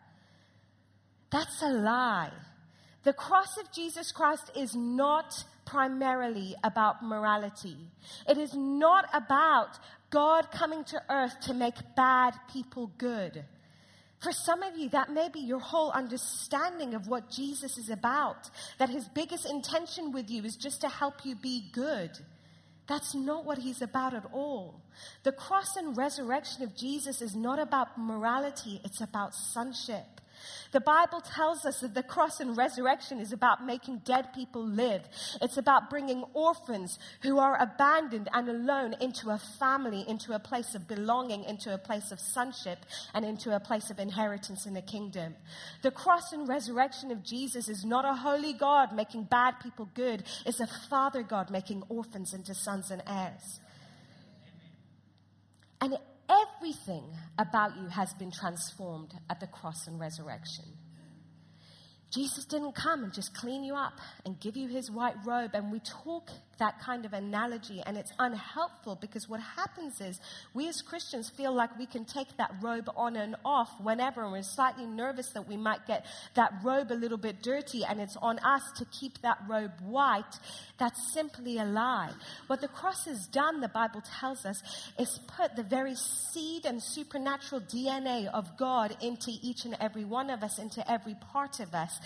That's 1.30 1.62
a 1.62 1.70
lie. 1.70 2.32
The 3.04 3.12
cross 3.12 3.56
of 3.58 3.72
Jesus 3.72 4.12
Christ 4.12 4.50
is 4.56 4.76
not 4.76 5.44
primarily 5.64 6.54
about 6.64 7.02
morality. 7.02 7.76
It 8.28 8.38
is 8.38 8.54
not 8.54 9.08
about 9.12 9.78
God 10.10 10.50
coming 10.50 10.84
to 10.84 11.02
earth 11.08 11.40
to 11.42 11.54
make 11.54 11.74
bad 11.96 12.34
people 12.52 12.90
good. 12.98 13.44
For 14.22 14.30
some 14.30 14.62
of 14.62 14.78
you, 14.78 14.88
that 14.90 15.10
may 15.10 15.28
be 15.28 15.40
your 15.40 15.58
whole 15.58 15.90
understanding 15.90 16.94
of 16.94 17.08
what 17.08 17.28
Jesus 17.28 17.76
is 17.76 17.90
about, 17.90 18.50
that 18.78 18.88
his 18.88 19.08
biggest 19.08 19.50
intention 19.50 20.12
with 20.12 20.30
you 20.30 20.44
is 20.44 20.54
just 20.54 20.80
to 20.82 20.88
help 20.88 21.24
you 21.24 21.34
be 21.34 21.70
good. 21.72 22.10
That's 22.86 23.14
not 23.14 23.44
what 23.44 23.58
he's 23.58 23.82
about 23.82 24.14
at 24.14 24.26
all. 24.32 24.80
The 25.24 25.32
cross 25.32 25.76
and 25.76 25.96
resurrection 25.96 26.62
of 26.62 26.76
Jesus 26.76 27.20
is 27.20 27.34
not 27.34 27.58
about 27.58 27.98
morality, 27.98 28.80
it's 28.84 29.00
about 29.00 29.34
sonship. 29.34 30.20
The 30.72 30.80
Bible 30.80 31.20
tells 31.20 31.64
us 31.64 31.80
that 31.80 31.94
the 31.94 32.02
cross 32.02 32.40
and 32.40 32.56
resurrection 32.56 33.20
is 33.20 33.32
about 33.32 33.64
making 33.64 33.98
dead 34.04 34.32
people 34.34 34.64
live. 34.64 35.02
It's 35.40 35.56
about 35.56 35.90
bringing 35.90 36.24
orphans 36.34 36.98
who 37.22 37.38
are 37.38 37.60
abandoned 37.60 38.28
and 38.32 38.48
alone 38.48 38.94
into 39.00 39.30
a 39.30 39.38
family, 39.58 40.04
into 40.08 40.32
a 40.32 40.38
place 40.38 40.74
of 40.74 40.88
belonging, 40.88 41.44
into 41.44 41.74
a 41.74 41.78
place 41.78 42.10
of 42.10 42.20
sonship, 42.20 42.78
and 43.14 43.24
into 43.24 43.54
a 43.54 43.60
place 43.60 43.90
of 43.90 43.98
inheritance 43.98 44.66
in 44.66 44.74
the 44.74 44.82
kingdom. 44.82 45.34
The 45.82 45.90
cross 45.90 46.32
and 46.32 46.48
resurrection 46.48 47.10
of 47.10 47.22
Jesus 47.22 47.68
is 47.68 47.84
not 47.84 48.04
a 48.04 48.14
holy 48.14 48.52
God 48.52 48.94
making 48.94 49.24
bad 49.24 49.60
people 49.60 49.88
good, 49.94 50.24
it's 50.46 50.60
a 50.60 50.66
Father 50.66 51.22
God 51.22 51.50
making 51.50 51.82
orphans 51.88 52.34
into 52.34 52.54
sons 52.54 52.90
and 52.90 53.02
heirs. 53.06 53.60
And 55.80 55.98
Everything 56.32 57.04
about 57.38 57.76
you 57.76 57.88
has 57.88 58.14
been 58.14 58.30
transformed 58.30 59.12
at 59.28 59.40
the 59.40 59.46
cross 59.46 59.86
and 59.86 60.00
resurrection. 60.00 60.64
Jesus 62.12 62.44
didn't 62.44 62.74
come 62.74 63.04
and 63.04 63.12
just 63.12 63.34
clean 63.34 63.64
you 63.64 63.74
up 63.74 63.98
and 64.24 64.38
give 64.38 64.56
you 64.56 64.68
his 64.68 64.90
white 64.90 65.14
robe. 65.24 65.50
And 65.54 65.72
we 65.72 65.80
talk 65.80 66.30
that 66.58 66.80
kind 66.80 67.04
of 67.04 67.12
analogy, 67.12 67.82
and 67.84 67.96
it's 67.96 68.12
unhelpful 68.18 68.96
because 69.00 69.28
what 69.28 69.40
happens 69.40 70.00
is 70.00 70.20
we 70.54 70.68
as 70.68 70.82
Christians 70.82 71.30
feel 71.30 71.52
like 71.52 71.78
we 71.78 71.86
can 71.86 72.04
take 72.04 72.36
that 72.36 72.52
robe 72.60 72.90
on 72.96 73.16
and 73.16 73.36
off 73.44 73.70
whenever, 73.80 74.22
and 74.22 74.32
we're 74.32 74.42
slightly 74.42 74.86
nervous 74.86 75.30
that 75.30 75.48
we 75.48 75.56
might 75.56 75.86
get 75.86 76.04
that 76.34 76.52
robe 76.62 76.90
a 76.90 76.94
little 76.94 77.18
bit 77.18 77.42
dirty, 77.42 77.84
and 77.84 78.00
it's 78.00 78.16
on 78.16 78.38
us 78.40 78.62
to 78.76 78.84
keep 78.86 79.20
that 79.22 79.38
robe 79.48 79.72
white. 79.80 80.38
That's 80.78 81.12
simply 81.12 81.58
a 81.58 81.64
lie. 81.64 82.12
What 82.48 82.60
the 82.60 82.68
cross 82.68 83.06
has 83.06 83.26
done, 83.26 83.60
the 83.60 83.68
Bible 83.68 84.02
tells 84.20 84.44
us, 84.44 84.62
is 84.98 85.18
put 85.36 85.56
the 85.56 85.62
very 85.62 85.94
seed 85.94 86.66
and 86.66 86.82
supernatural 86.82 87.60
DNA 87.62 88.26
of 88.32 88.56
God 88.56 88.96
into 89.00 89.30
each 89.42 89.64
and 89.64 89.76
every 89.80 90.04
one 90.04 90.30
of 90.30 90.42
us, 90.42 90.58
into 90.58 90.88
every 90.90 91.14
part 91.32 91.60
of 91.60 91.74
us. 91.74 91.98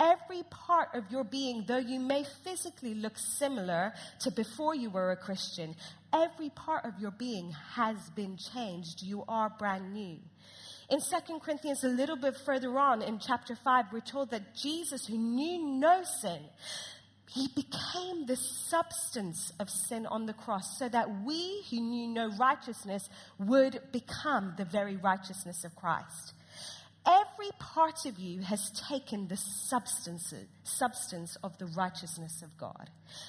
Every 0.00 0.42
part 0.50 0.88
of 0.94 1.10
your 1.10 1.24
being, 1.24 1.64
though 1.66 1.78
you 1.78 2.00
may 2.00 2.24
physically 2.42 2.94
look 2.94 3.16
similar 3.16 3.93
to 4.20 4.30
before 4.30 4.74
you 4.74 4.90
were 4.90 5.12
a 5.12 5.16
Christian, 5.16 5.74
every 6.12 6.50
part 6.50 6.84
of 6.84 6.98
your 6.98 7.10
being 7.10 7.52
has 7.74 7.96
been 8.14 8.36
changed. 8.54 9.02
You 9.02 9.24
are 9.28 9.50
brand 9.58 9.92
new. 9.92 10.18
In 10.90 11.00
2 11.00 11.38
Corinthians, 11.40 11.82
a 11.82 11.88
little 11.88 12.16
bit 12.16 12.36
further 12.44 12.78
on 12.78 13.02
in 13.02 13.18
chapter 13.18 13.56
5, 13.56 13.86
we're 13.92 14.00
told 14.00 14.30
that 14.30 14.54
Jesus, 14.54 15.06
who 15.06 15.16
knew 15.16 15.64
no 15.80 16.02
sin, 16.20 16.40
he 17.34 17.48
became 17.48 18.26
the 18.26 18.36
substance 18.36 19.52
of 19.58 19.68
sin 19.68 20.06
on 20.06 20.26
the 20.26 20.32
cross 20.32 20.78
so 20.78 20.88
that 20.88 21.24
we 21.24 21.64
who 21.70 21.80
knew 21.80 22.06
no 22.06 22.30
righteousness 22.38 23.08
would 23.38 23.80
become 23.92 24.54
the 24.56 24.64
very 24.64 24.96
righteousness 24.96 25.64
of 25.64 25.74
Christ. 25.74 26.34
Every 27.06 27.50
part 27.58 28.06
of 28.06 28.18
you 28.18 28.40
has 28.40 28.70
taken 28.88 29.28
the 29.28 29.36
substance, 29.36 30.32
substance 30.62 31.36
of 31.44 31.58
the 31.58 31.66
righteousness 31.66 32.40
of 32.40 32.56
God. 32.56 32.88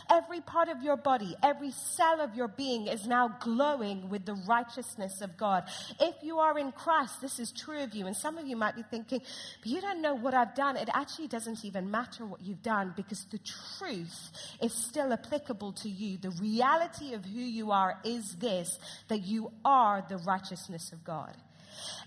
Every 0.09 0.39
part 0.39 0.69
of 0.69 0.81
your 0.81 0.95
body, 0.95 1.35
every 1.43 1.71
cell 1.71 2.21
of 2.21 2.35
your 2.35 2.47
being 2.47 2.87
is 2.87 3.05
now 3.05 3.35
glowing 3.41 4.09
with 4.09 4.25
the 4.25 4.35
righteousness 4.47 5.19
of 5.19 5.35
God. 5.35 5.65
If 5.99 6.15
you 6.23 6.39
are 6.39 6.57
in 6.57 6.71
Christ, 6.71 7.19
this 7.21 7.37
is 7.37 7.51
true 7.51 7.83
of 7.83 7.93
you. 7.93 8.07
And 8.07 8.15
some 8.15 8.37
of 8.37 8.47
you 8.47 8.55
might 8.55 8.77
be 8.77 8.83
thinking, 8.83 9.21
but 9.61 9.69
you 9.69 9.81
don't 9.81 10.01
know 10.01 10.13
what 10.13 10.33
I've 10.33 10.55
done. 10.55 10.77
It 10.77 10.89
actually 10.93 11.27
doesn't 11.27 11.65
even 11.65 11.91
matter 11.91 12.25
what 12.25 12.41
you've 12.41 12.63
done 12.63 12.93
because 12.95 13.25
the 13.25 13.39
truth 13.77 14.31
is 14.61 14.73
still 14.73 15.11
applicable 15.11 15.73
to 15.73 15.89
you. 15.89 16.17
The 16.17 16.31
reality 16.31 17.13
of 17.13 17.25
who 17.25 17.41
you 17.41 17.71
are 17.71 17.99
is 18.05 18.35
this 18.35 18.79
that 19.09 19.23
you 19.25 19.51
are 19.65 20.05
the 20.07 20.17
righteousness 20.19 20.93
of 20.93 21.03
God. 21.03 21.35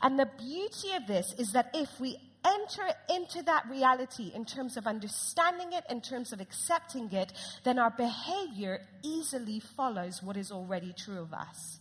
And 0.03 0.19
the 0.19 0.29
beauty 0.39 0.93
of 0.97 1.07
this 1.07 1.35
is 1.39 1.53
that 1.53 1.71
if 1.75 1.89
we 2.01 2.19
enter 2.45 2.89
into 3.09 3.43
that 3.43 3.69
reality 3.69 4.33
in 4.35 4.45
terms 4.45 4.77
of 4.77 4.87
understanding 4.87 5.73
it, 5.73 5.85
in 5.91 6.01
terms 6.01 6.33
of 6.33 6.41
accepting 6.41 7.11
it, 7.13 7.33
then 7.65 7.79
our 7.79 7.91
behavior 7.91 8.81
easily 9.03 9.61
follows 9.61 10.23
what 10.23 10.37
is 10.37 10.51
already 10.53 10.93
true 10.93 11.21
of 11.21 11.33
us. 11.33 11.81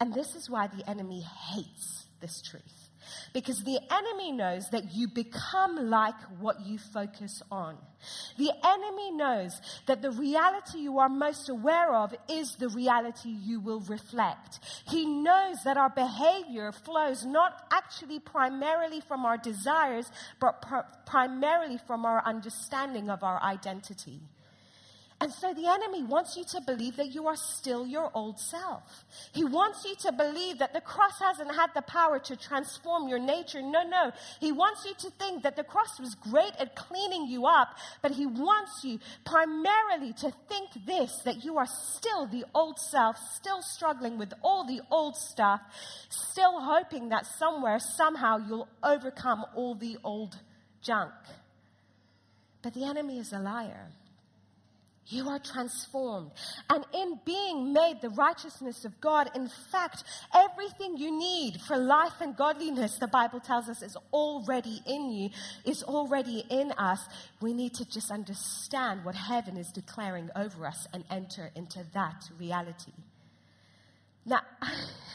And 0.00 0.12
this 0.12 0.34
is 0.34 0.50
why 0.50 0.66
the 0.66 0.88
enemy 0.88 1.20
hates 1.20 2.06
this 2.20 2.42
truth. 2.42 2.85
Because 3.32 3.62
the 3.62 3.78
enemy 3.90 4.32
knows 4.32 4.68
that 4.70 4.94
you 4.94 5.08
become 5.08 5.90
like 5.90 6.20
what 6.38 6.60
you 6.64 6.78
focus 6.78 7.42
on. 7.50 7.76
The 8.36 8.52
enemy 8.64 9.12
knows 9.12 9.60
that 9.86 10.02
the 10.02 10.10
reality 10.10 10.78
you 10.78 10.98
are 10.98 11.08
most 11.08 11.48
aware 11.48 11.94
of 11.94 12.14
is 12.28 12.56
the 12.56 12.68
reality 12.68 13.30
you 13.30 13.60
will 13.60 13.80
reflect. 13.80 14.60
He 14.88 15.06
knows 15.06 15.56
that 15.64 15.76
our 15.76 15.90
behavior 15.90 16.72
flows 16.72 17.24
not 17.24 17.66
actually 17.72 18.20
primarily 18.20 19.00
from 19.00 19.24
our 19.24 19.38
desires, 19.38 20.10
but 20.40 20.62
pr- 20.62 20.86
primarily 21.06 21.78
from 21.86 22.04
our 22.04 22.22
understanding 22.24 23.10
of 23.10 23.22
our 23.22 23.42
identity. 23.42 24.20
And 25.18 25.32
so 25.32 25.54
the 25.54 25.66
enemy 25.66 26.02
wants 26.02 26.36
you 26.36 26.44
to 26.44 26.60
believe 26.60 26.96
that 26.96 27.14
you 27.14 27.26
are 27.26 27.36
still 27.36 27.86
your 27.86 28.10
old 28.12 28.38
self. 28.38 28.82
He 29.32 29.44
wants 29.44 29.82
you 29.86 29.96
to 30.00 30.12
believe 30.12 30.58
that 30.58 30.74
the 30.74 30.80
cross 30.82 31.18
hasn't 31.18 31.54
had 31.54 31.70
the 31.74 31.80
power 31.80 32.18
to 32.18 32.36
transform 32.36 33.08
your 33.08 33.18
nature. 33.18 33.62
No, 33.62 33.82
no. 33.82 34.12
He 34.40 34.52
wants 34.52 34.84
you 34.84 34.92
to 34.98 35.10
think 35.18 35.42
that 35.42 35.56
the 35.56 35.64
cross 35.64 35.98
was 35.98 36.14
great 36.16 36.52
at 36.58 36.76
cleaning 36.76 37.28
you 37.28 37.46
up, 37.46 37.68
but 38.02 38.10
he 38.10 38.26
wants 38.26 38.84
you 38.84 39.00
primarily 39.24 40.12
to 40.20 40.30
think 40.50 40.68
this 40.86 41.22
that 41.24 41.42
you 41.42 41.56
are 41.56 41.66
still 41.66 42.26
the 42.26 42.44
old 42.54 42.78
self, 42.78 43.16
still 43.36 43.62
struggling 43.62 44.18
with 44.18 44.34
all 44.42 44.66
the 44.66 44.82
old 44.90 45.16
stuff, 45.16 45.62
still 46.10 46.60
hoping 46.60 47.08
that 47.08 47.24
somewhere, 47.24 47.78
somehow, 47.78 48.36
you'll 48.36 48.68
overcome 48.82 49.46
all 49.54 49.74
the 49.74 49.96
old 50.04 50.36
junk. 50.82 51.14
But 52.60 52.74
the 52.74 52.84
enemy 52.84 53.18
is 53.18 53.32
a 53.32 53.38
liar. 53.38 53.88
You 55.08 55.28
are 55.28 55.38
transformed. 55.38 56.32
And 56.68 56.84
in 56.92 57.20
being 57.24 57.72
made 57.72 58.00
the 58.00 58.10
righteousness 58.10 58.84
of 58.84 59.00
God, 59.00 59.30
in 59.36 59.48
fact, 59.70 60.02
everything 60.34 60.96
you 60.96 61.16
need 61.16 61.60
for 61.60 61.76
life 61.76 62.20
and 62.20 62.36
godliness, 62.36 62.98
the 62.98 63.06
Bible 63.06 63.38
tells 63.38 63.68
us, 63.68 63.82
is 63.82 63.96
already 64.12 64.80
in 64.84 65.10
you, 65.10 65.30
is 65.64 65.84
already 65.84 66.44
in 66.50 66.72
us. 66.72 67.00
We 67.40 67.52
need 67.52 67.74
to 67.74 67.88
just 67.88 68.10
understand 68.10 69.04
what 69.04 69.14
heaven 69.14 69.56
is 69.56 69.70
declaring 69.70 70.30
over 70.34 70.66
us 70.66 70.88
and 70.92 71.04
enter 71.08 71.52
into 71.54 71.84
that 71.94 72.24
reality. 72.38 72.92
Now, 74.24 74.40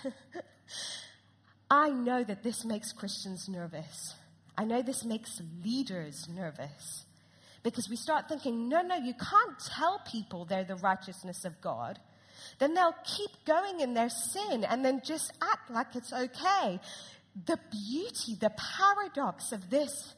I 1.69 1.89
know 1.89 2.24
that 2.24 2.43
this 2.43 2.63
makes 2.63 2.93
Christians 2.93 3.50
nervous. 3.50 4.15
I 4.57 4.63
know 4.63 4.81
this 4.81 5.03
makes 5.03 5.41
leaders 5.63 6.29
nervous. 6.29 7.05
Because 7.63 7.89
we 7.89 7.95
start 7.95 8.27
thinking, 8.27 8.69
no, 8.69 8.81
no, 8.81 8.95
you 8.95 9.13
can't 9.13 9.59
tell 9.59 10.01
people 10.11 10.45
they're 10.45 10.63
the 10.63 10.75
righteousness 10.75 11.45
of 11.45 11.61
God. 11.61 11.99
Then 12.59 12.73
they'll 12.73 12.95
keep 13.05 13.29
going 13.45 13.81
in 13.81 13.93
their 13.93 14.09
sin 14.09 14.63
and 14.63 14.83
then 14.83 15.01
just 15.05 15.31
act 15.41 15.69
like 15.69 15.95
it's 15.95 16.11
okay. 16.11 16.79
The 17.45 17.59
beauty, 17.71 18.35
the 18.39 18.51
paradox 18.51 19.51
of 19.51 19.69
this 19.69 20.15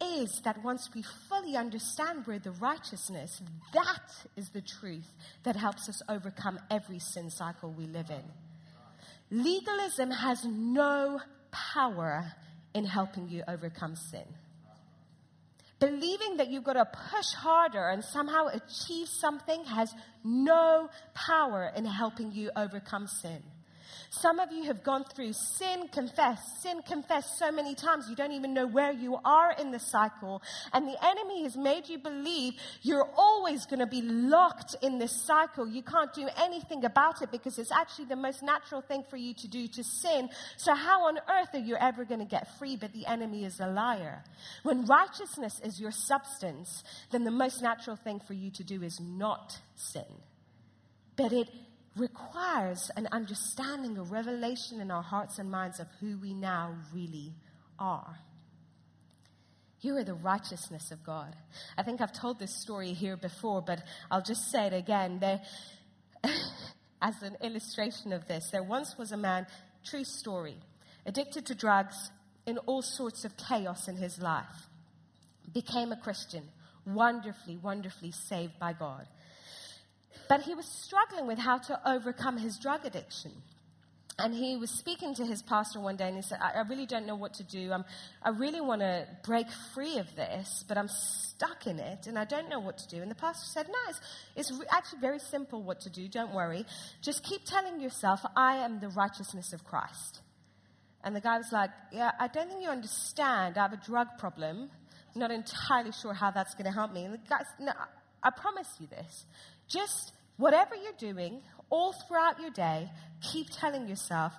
is 0.00 0.40
that 0.44 0.62
once 0.62 0.90
we 0.94 1.02
fully 1.28 1.56
understand 1.56 2.26
we're 2.26 2.38
the 2.38 2.50
righteousness, 2.52 3.40
that 3.72 4.12
is 4.36 4.50
the 4.50 4.60
truth 4.60 5.08
that 5.44 5.56
helps 5.56 5.88
us 5.88 6.02
overcome 6.08 6.58
every 6.70 6.98
sin 6.98 7.30
cycle 7.30 7.70
we 7.70 7.86
live 7.86 8.10
in. 8.10 8.22
Legalism 9.30 10.10
has 10.10 10.44
no 10.44 11.20
power 11.50 12.32
in 12.74 12.84
helping 12.84 13.28
you 13.28 13.42
overcome 13.48 13.96
sin 13.96 14.24
believing 15.82 16.36
that 16.36 16.48
you've 16.48 16.62
got 16.62 16.74
to 16.74 16.84
push 16.84 17.32
harder 17.34 17.88
and 17.88 18.04
somehow 18.04 18.46
achieve 18.46 19.08
something 19.08 19.64
has 19.64 19.92
no 20.22 20.88
power 21.12 21.72
in 21.74 21.84
helping 21.84 22.30
you 22.30 22.52
overcome 22.54 23.08
sin. 23.08 23.42
Some 24.14 24.40
of 24.40 24.52
you 24.52 24.64
have 24.64 24.84
gone 24.84 25.04
through 25.04 25.32
sin, 25.32 25.88
confess, 25.88 26.38
sin, 26.60 26.82
confess 26.86 27.38
so 27.38 27.50
many 27.50 27.74
times 27.74 28.10
you 28.10 28.14
don't 28.14 28.32
even 28.32 28.52
know 28.52 28.66
where 28.66 28.92
you 28.92 29.16
are 29.24 29.52
in 29.58 29.70
the 29.70 29.78
cycle. 29.78 30.42
And 30.74 30.86
the 30.86 31.02
enemy 31.02 31.44
has 31.44 31.56
made 31.56 31.88
you 31.88 31.96
believe 31.96 32.52
you're 32.82 33.08
always 33.16 33.64
going 33.64 33.78
to 33.78 33.86
be 33.86 34.02
locked 34.02 34.76
in 34.82 34.98
this 34.98 35.24
cycle. 35.24 35.66
You 35.66 35.82
can't 35.82 36.12
do 36.12 36.28
anything 36.36 36.84
about 36.84 37.22
it 37.22 37.30
because 37.32 37.58
it's 37.58 37.72
actually 37.72 38.04
the 38.04 38.16
most 38.16 38.42
natural 38.42 38.82
thing 38.82 39.02
for 39.08 39.16
you 39.16 39.32
to 39.32 39.48
do 39.48 39.66
to 39.68 39.82
sin. 39.82 40.28
So, 40.58 40.74
how 40.74 41.06
on 41.06 41.16
earth 41.16 41.54
are 41.54 41.58
you 41.58 41.76
ever 41.76 42.04
going 42.04 42.20
to 42.20 42.26
get 42.26 42.58
free? 42.58 42.76
But 42.76 42.92
the 42.92 43.06
enemy 43.06 43.46
is 43.46 43.60
a 43.60 43.66
liar. 43.66 44.24
When 44.62 44.84
righteousness 44.84 45.58
is 45.64 45.80
your 45.80 45.90
substance, 45.90 46.84
then 47.12 47.24
the 47.24 47.30
most 47.30 47.62
natural 47.62 47.96
thing 47.96 48.20
for 48.20 48.34
you 48.34 48.50
to 48.50 48.62
do 48.62 48.82
is 48.82 49.00
not 49.00 49.58
sin. 49.74 50.04
But 51.16 51.32
it 51.32 51.48
requires 51.96 52.90
an 52.96 53.08
understanding, 53.12 53.98
a 53.98 54.02
revelation 54.02 54.80
in 54.80 54.90
our 54.90 55.02
hearts 55.02 55.38
and 55.38 55.50
minds 55.50 55.78
of 55.78 55.86
who 56.00 56.16
we 56.18 56.32
now 56.32 56.74
really 56.94 57.34
are. 57.78 58.18
You 59.80 59.96
are 59.96 60.04
the 60.04 60.14
righteousness 60.14 60.90
of 60.92 61.04
God. 61.04 61.34
I 61.76 61.82
think 61.82 62.00
I've 62.00 62.12
told 62.12 62.38
this 62.38 62.54
story 62.54 62.92
here 62.92 63.16
before, 63.16 63.62
but 63.62 63.82
I'll 64.10 64.22
just 64.22 64.50
say 64.50 64.66
it 64.66 64.72
again. 64.72 65.18
There, 65.18 65.40
as 67.02 67.20
an 67.22 67.36
illustration 67.42 68.12
of 68.12 68.28
this, 68.28 68.48
there 68.52 68.62
once 68.62 68.96
was 68.96 69.10
a 69.10 69.16
man, 69.16 69.46
true 69.84 70.04
story, 70.04 70.56
addicted 71.04 71.46
to 71.46 71.54
drugs, 71.54 72.10
in 72.46 72.58
all 72.58 72.82
sorts 72.82 73.24
of 73.24 73.36
chaos 73.36 73.88
in 73.88 73.96
his 73.96 74.20
life, 74.20 74.68
became 75.52 75.92
a 75.92 75.96
Christian, 75.96 76.42
wonderfully, 76.86 77.56
wonderfully 77.56 78.10
saved 78.10 78.58
by 78.58 78.72
God. 78.72 79.06
But 80.28 80.42
he 80.42 80.54
was 80.54 80.66
struggling 80.66 81.26
with 81.26 81.38
how 81.38 81.58
to 81.58 81.80
overcome 81.88 82.38
his 82.38 82.58
drug 82.58 82.84
addiction. 82.84 83.32
And 84.18 84.34
he 84.34 84.56
was 84.56 84.70
speaking 84.70 85.14
to 85.14 85.24
his 85.24 85.42
pastor 85.42 85.80
one 85.80 85.96
day 85.96 86.06
and 86.06 86.16
he 86.16 86.22
said, 86.22 86.38
I, 86.40 86.58
I 86.58 86.60
really 86.68 86.84
don't 86.84 87.06
know 87.06 87.14
what 87.14 87.34
to 87.34 87.42
do. 87.42 87.72
I'm, 87.72 87.84
I 88.22 88.28
really 88.28 88.60
want 88.60 88.82
to 88.82 89.06
break 89.24 89.46
free 89.74 89.98
of 89.98 90.14
this, 90.14 90.64
but 90.68 90.76
I'm 90.76 90.88
stuck 90.88 91.66
in 91.66 91.78
it 91.78 92.06
and 92.06 92.18
I 92.18 92.24
don't 92.24 92.48
know 92.50 92.60
what 92.60 92.78
to 92.78 92.88
do. 92.88 93.00
And 93.00 93.10
the 93.10 93.14
pastor 93.14 93.46
said, 93.46 93.68
No, 93.68 93.78
it's, 93.88 94.00
it's 94.36 94.52
re- 94.52 94.66
actually 94.70 95.00
very 95.00 95.18
simple 95.18 95.62
what 95.62 95.80
to 95.80 95.90
do. 95.90 96.08
Don't 96.08 96.34
worry. 96.34 96.66
Just 97.00 97.24
keep 97.24 97.44
telling 97.44 97.80
yourself, 97.80 98.20
I 98.36 98.56
am 98.56 98.80
the 98.80 98.90
righteousness 98.90 99.54
of 99.54 99.64
Christ. 99.64 100.20
And 101.02 101.16
the 101.16 101.20
guy 101.20 101.38
was 101.38 101.50
like, 101.50 101.70
Yeah, 101.90 102.12
I 102.20 102.28
don't 102.28 102.48
think 102.48 102.62
you 102.62 102.68
understand. 102.68 103.56
I 103.56 103.62
have 103.62 103.72
a 103.72 103.84
drug 103.84 104.08
problem. 104.18 104.70
I'm 105.14 105.20
not 105.20 105.30
entirely 105.30 105.92
sure 105.92 106.12
how 106.12 106.30
that's 106.30 106.54
going 106.54 106.66
to 106.66 106.72
help 106.72 106.92
me. 106.92 107.04
And 107.06 107.14
the 107.14 107.18
guy 107.28 107.38
said, 107.38 107.66
No, 107.66 107.72
I 108.22 108.30
promise 108.30 108.68
you 108.78 108.86
this. 108.86 109.24
Just 109.72 110.12
whatever 110.36 110.74
you're 110.74 111.12
doing, 111.12 111.40
all 111.70 111.92
throughout 111.92 112.40
your 112.40 112.50
day, 112.50 112.90
keep 113.22 113.48
telling 113.50 113.88
yourself, 113.88 114.34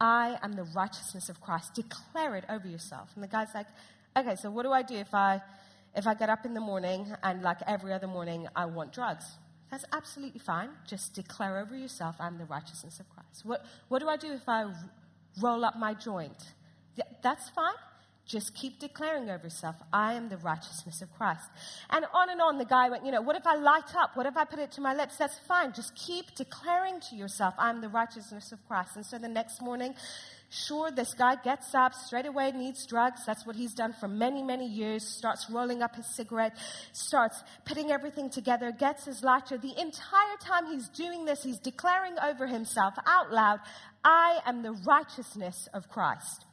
I 0.00 0.38
am 0.42 0.52
the 0.52 0.64
righteousness 0.74 1.28
of 1.28 1.40
Christ. 1.40 1.74
Declare 1.74 2.36
it 2.36 2.44
over 2.48 2.68
yourself. 2.68 3.10
And 3.14 3.24
the 3.24 3.28
guy's 3.28 3.54
like, 3.54 3.66
okay, 4.16 4.36
so 4.36 4.50
what 4.50 4.62
do 4.62 4.72
I 4.72 4.82
do 4.82 4.94
if 4.94 5.12
I 5.14 5.40
if 5.96 6.06
I 6.06 6.12
get 6.12 6.28
up 6.28 6.44
in 6.44 6.52
the 6.52 6.60
morning 6.60 7.06
and 7.22 7.42
like 7.42 7.58
every 7.66 7.92
other 7.92 8.06
morning 8.06 8.46
I 8.54 8.66
want 8.66 8.92
drugs? 8.92 9.24
That's 9.70 9.84
absolutely 9.92 10.38
fine. 10.40 10.68
Just 10.86 11.14
declare 11.14 11.58
over 11.58 11.76
yourself, 11.76 12.16
I'm 12.20 12.38
the 12.38 12.44
righteousness 12.44 13.00
of 13.00 13.08
Christ. 13.10 13.44
What 13.44 13.64
what 13.88 14.00
do 14.00 14.08
I 14.08 14.16
do 14.16 14.32
if 14.32 14.48
I 14.48 14.70
roll 15.40 15.64
up 15.64 15.76
my 15.76 15.94
joint? 15.94 16.52
That's 17.22 17.48
fine. 17.50 17.74
Just 18.26 18.54
keep 18.56 18.80
declaring 18.80 19.30
over 19.30 19.44
yourself, 19.44 19.76
I 19.92 20.14
am 20.14 20.28
the 20.28 20.36
righteousness 20.38 21.00
of 21.00 21.12
Christ. 21.16 21.48
And 21.90 22.04
on 22.12 22.28
and 22.28 22.40
on, 22.40 22.58
the 22.58 22.64
guy 22.64 22.88
went, 22.88 23.06
you 23.06 23.12
know, 23.12 23.22
what 23.22 23.36
if 23.36 23.46
I 23.46 23.54
light 23.54 23.94
up? 23.94 24.16
What 24.16 24.26
if 24.26 24.36
I 24.36 24.44
put 24.44 24.58
it 24.58 24.72
to 24.72 24.80
my 24.80 24.94
lips? 24.94 25.16
That's 25.16 25.38
fine. 25.46 25.72
Just 25.72 25.94
keep 25.94 26.34
declaring 26.34 26.98
to 27.08 27.14
yourself, 27.14 27.54
I'm 27.56 27.80
the 27.80 27.88
righteousness 27.88 28.50
of 28.50 28.58
Christ. 28.66 28.96
And 28.96 29.06
so 29.06 29.16
the 29.18 29.28
next 29.28 29.62
morning, 29.62 29.94
sure, 30.50 30.90
this 30.90 31.14
guy 31.14 31.36
gets 31.36 31.72
up, 31.72 31.94
straight 31.94 32.26
away 32.26 32.50
needs 32.50 32.84
drugs. 32.84 33.20
That's 33.24 33.46
what 33.46 33.54
he's 33.54 33.74
done 33.74 33.92
for 33.92 34.08
many, 34.08 34.42
many 34.42 34.66
years. 34.66 35.06
Starts 35.06 35.48
rolling 35.48 35.80
up 35.80 35.94
his 35.94 36.12
cigarette, 36.16 36.56
starts 36.90 37.44
putting 37.64 37.92
everything 37.92 38.28
together, 38.28 38.72
gets 38.72 39.04
his 39.04 39.22
lighter. 39.22 39.56
The 39.56 39.80
entire 39.80 40.36
time 40.40 40.66
he's 40.66 40.88
doing 40.88 41.26
this, 41.26 41.44
he's 41.44 41.60
declaring 41.60 42.14
over 42.18 42.48
himself 42.48 42.94
out 43.06 43.32
loud, 43.32 43.60
I 44.04 44.40
am 44.44 44.64
the 44.64 44.72
righteousness 44.72 45.68
of 45.72 45.88
Christ. 45.88 46.44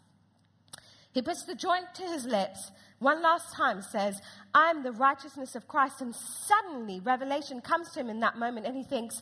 He 1.13 1.21
puts 1.21 1.45
the 1.45 1.55
joint 1.55 1.93
to 1.95 2.03
his 2.03 2.25
lips, 2.25 2.71
one 3.03 3.21
last 3.21 3.53
time 3.53 3.81
says, 3.81 4.21
I'm 4.53 4.81
the 4.81 4.93
righteousness 4.93 5.55
of 5.55 5.67
Christ. 5.67 5.99
And 5.99 6.15
suddenly, 6.15 7.01
revelation 7.01 7.59
comes 7.59 7.91
to 7.91 7.99
him 7.99 8.09
in 8.09 8.21
that 8.21 8.37
moment, 8.37 8.65
and 8.65 8.77
he 8.77 8.83
thinks, 8.83 9.21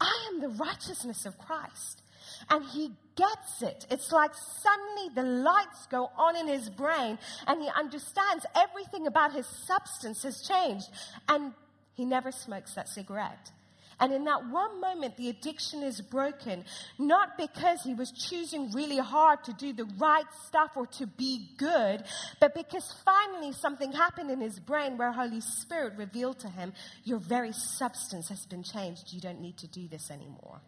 I 0.00 0.28
am 0.32 0.40
the 0.40 0.48
righteousness 0.48 1.24
of 1.24 1.38
Christ. 1.38 2.02
And 2.50 2.64
he 2.64 2.92
gets 3.14 3.62
it. 3.62 3.86
It's 3.90 4.10
like 4.10 4.32
suddenly 4.34 5.14
the 5.14 5.22
lights 5.22 5.86
go 5.88 6.10
on 6.18 6.36
in 6.36 6.48
his 6.48 6.68
brain, 6.68 7.16
and 7.46 7.62
he 7.62 7.68
understands 7.78 8.44
everything 8.56 9.06
about 9.06 9.32
his 9.32 9.46
substance 9.46 10.24
has 10.24 10.42
changed. 10.42 10.88
And 11.28 11.52
he 11.94 12.04
never 12.04 12.32
smokes 12.32 12.74
that 12.74 12.88
cigarette. 12.88 13.52
And 13.98 14.12
in 14.12 14.24
that 14.24 14.46
one 14.50 14.80
moment, 14.80 15.16
the 15.16 15.30
addiction 15.30 15.82
is 15.82 16.02
broken, 16.02 16.64
not 16.98 17.38
because 17.38 17.82
he 17.82 17.94
was 17.94 18.12
choosing 18.12 18.70
really 18.72 18.98
hard 18.98 19.42
to 19.44 19.54
do 19.54 19.72
the 19.72 19.86
right 19.98 20.26
stuff 20.46 20.72
or 20.76 20.86
to 20.98 21.06
be 21.06 21.48
good, 21.56 22.02
but 22.38 22.54
because 22.54 22.94
finally 23.04 23.52
something 23.52 23.92
happened 23.92 24.30
in 24.30 24.40
his 24.40 24.58
brain 24.58 24.98
where 24.98 25.12
Holy 25.12 25.40
Spirit 25.40 25.94
revealed 25.96 26.38
to 26.40 26.48
him, 26.48 26.74
your 27.04 27.18
very 27.18 27.52
substance 27.52 28.28
has 28.28 28.44
been 28.44 28.62
changed. 28.62 29.12
You 29.12 29.20
don't 29.20 29.40
need 29.40 29.56
to 29.58 29.66
do 29.66 29.88
this 29.88 30.10
anymore. 30.10 30.60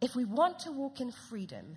If 0.00 0.16
we 0.16 0.24
want 0.24 0.60
to 0.60 0.72
walk 0.72 1.00
in 1.00 1.12
freedom, 1.12 1.76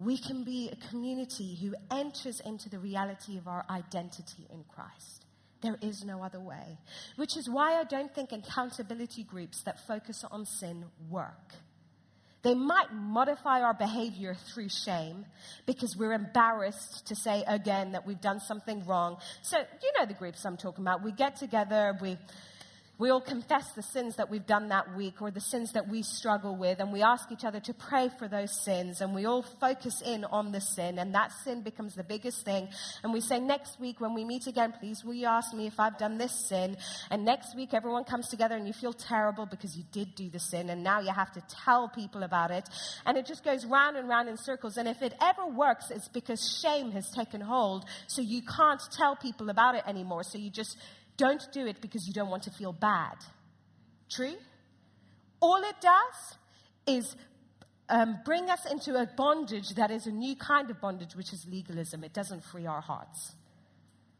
we 0.00 0.18
can 0.18 0.42
be 0.42 0.68
a 0.68 0.88
community 0.88 1.56
who 1.60 1.74
enters 1.96 2.40
into 2.40 2.68
the 2.68 2.78
reality 2.78 3.38
of 3.38 3.46
our 3.46 3.64
identity 3.70 4.48
in 4.52 4.64
Christ. 4.64 5.21
There 5.62 5.78
is 5.80 6.04
no 6.04 6.22
other 6.22 6.40
way. 6.40 6.78
Which 7.16 7.36
is 7.36 7.48
why 7.48 7.78
I 7.78 7.84
don't 7.84 8.12
think 8.14 8.32
accountability 8.32 9.22
groups 9.22 9.62
that 9.62 9.86
focus 9.86 10.24
on 10.30 10.44
sin 10.44 10.84
work. 11.08 11.54
They 12.42 12.54
might 12.54 12.92
modify 12.92 13.62
our 13.62 13.72
behavior 13.72 14.34
through 14.52 14.68
shame 14.68 15.24
because 15.64 15.96
we're 15.96 16.12
embarrassed 16.12 17.06
to 17.06 17.14
say 17.14 17.44
again 17.46 17.92
that 17.92 18.04
we've 18.04 18.20
done 18.20 18.40
something 18.40 18.84
wrong. 18.84 19.18
So, 19.42 19.58
you 19.58 19.92
know 19.96 20.06
the 20.06 20.14
groups 20.14 20.44
I'm 20.44 20.56
talking 20.56 20.82
about. 20.82 21.04
We 21.04 21.12
get 21.12 21.36
together, 21.36 21.96
we 22.02 22.18
we 23.02 23.10
all 23.10 23.20
confess 23.20 23.72
the 23.72 23.82
sins 23.82 24.14
that 24.14 24.30
we've 24.30 24.46
done 24.46 24.68
that 24.68 24.96
week 24.96 25.20
or 25.20 25.32
the 25.32 25.40
sins 25.40 25.72
that 25.72 25.88
we 25.88 26.02
struggle 26.02 26.54
with, 26.54 26.78
and 26.78 26.92
we 26.92 27.02
ask 27.02 27.32
each 27.32 27.44
other 27.44 27.58
to 27.58 27.74
pray 27.74 28.08
for 28.16 28.28
those 28.28 28.62
sins, 28.62 29.00
and 29.00 29.12
we 29.12 29.26
all 29.26 29.42
focus 29.42 30.00
in 30.02 30.24
on 30.26 30.52
the 30.52 30.60
sin, 30.60 31.00
and 31.00 31.12
that 31.12 31.32
sin 31.42 31.62
becomes 31.62 31.96
the 31.96 32.04
biggest 32.04 32.44
thing. 32.44 32.68
And 33.02 33.12
we 33.12 33.20
say, 33.20 33.40
Next 33.40 33.80
week, 33.80 34.00
when 34.00 34.14
we 34.14 34.24
meet 34.24 34.46
again, 34.46 34.72
please 34.78 35.04
will 35.04 35.14
you 35.14 35.26
ask 35.26 35.52
me 35.52 35.66
if 35.66 35.80
I've 35.80 35.98
done 35.98 36.16
this 36.16 36.46
sin? 36.48 36.76
And 37.10 37.24
next 37.24 37.56
week, 37.56 37.74
everyone 37.74 38.04
comes 38.04 38.28
together, 38.28 38.54
and 38.54 38.68
you 38.68 38.72
feel 38.72 38.92
terrible 38.92 39.46
because 39.46 39.76
you 39.76 39.82
did 39.90 40.14
do 40.14 40.30
the 40.30 40.38
sin, 40.38 40.70
and 40.70 40.84
now 40.84 41.00
you 41.00 41.10
have 41.10 41.32
to 41.32 41.42
tell 41.64 41.88
people 41.88 42.22
about 42.22 42.52
it. 42.52 42.68
And 43.04 43.18
it 43.18 43.26
just 43.26 43.42
goes 43.42 43.66
round 43.66 43.96
and 43.96 44.08
round 44.08 44.28
in 44.28 44.36
circles. 44.36 44.76
And 44.76 44.86
if 44.86 45.02
it 45.02 45.12
ever 45.20 45.44
works, 45.44 45.90
it's 45.90 46.06
because 46.06 46.56
shame 46.62 46.92
has 46.92 47.10
taken 47.10 47.40
hold, 47.40 47.84
so 48.06 48.22
you 48.22 48.42
can't 48.42 48.80
tell 48.92 49.16
people 49.16 49.50
about 49.50 49.74
it 49.74 49.82
anymore. 49.88 50.22
So 50.22 50.38
you 50.38 50.50
just 50.50 50.76
don't 51.16 51.42
do 51.52 51.66
it 51.66 51.80
because 51.80 52.06
you 52.06 52.12
don't 52.12 52.30
want 52.30 52.44
to 52.44 52.50
feel 52.50 52.72
bad. 52.72 53.16
True? 54.10 54.34
All 55.40 55.62
it 55.62 55.76
does 55.80 56.38
is 56.86 57.16
um, 57.88 58.18
bring 58.24 58.48
us 58.48 58.70
into 58.70 58.94
a 58.94 59.06
bondage 59.16 59.68
that 59.76 59.90
is 59.90 60.06
a 60.06 60.10
new 60.10 60.36
kind 60.36 60.70
of 60.70 60.80
bondage, 60.80 61.14
which 61.14 61.32
is 61.32 61.46
legalism. 61.48 62.04
It 62.04 62.12
doesn't 62.12 62.44
free 62.44 62.66
our 62.66 62.80
hearts. 62.80 63.34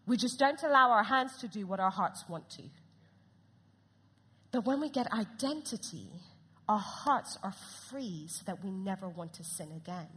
We 0.07 0.17
just 0.17 0.39
don't 0.39 0.63
allow 0.63 0.91
our 0.91 1.05
hands 1.05 1.37
to 1.39 1.49
do 1.49 1.67
what 1.67 1.81
our 1.81 1.91
hearts 1.91 2.25
want 2.29 2.51
to. 2.51 2.63
But 4.51 4.67
when 4.67 4.81
we 4.81 4.91
get 4.91 5.07
identity, 5.13 6.09
our 6.69 6.79
hearts 6.79 7.39
are 7.43 7.55
free 7.89 8.27
so 8.29 8.43
that 8.47 8.63
we 8.63 8.71
never 8.71 9.09
want 9.09 9.35
to 9.35 9.45
sin 9.45 9.73
again. 9.77 10.09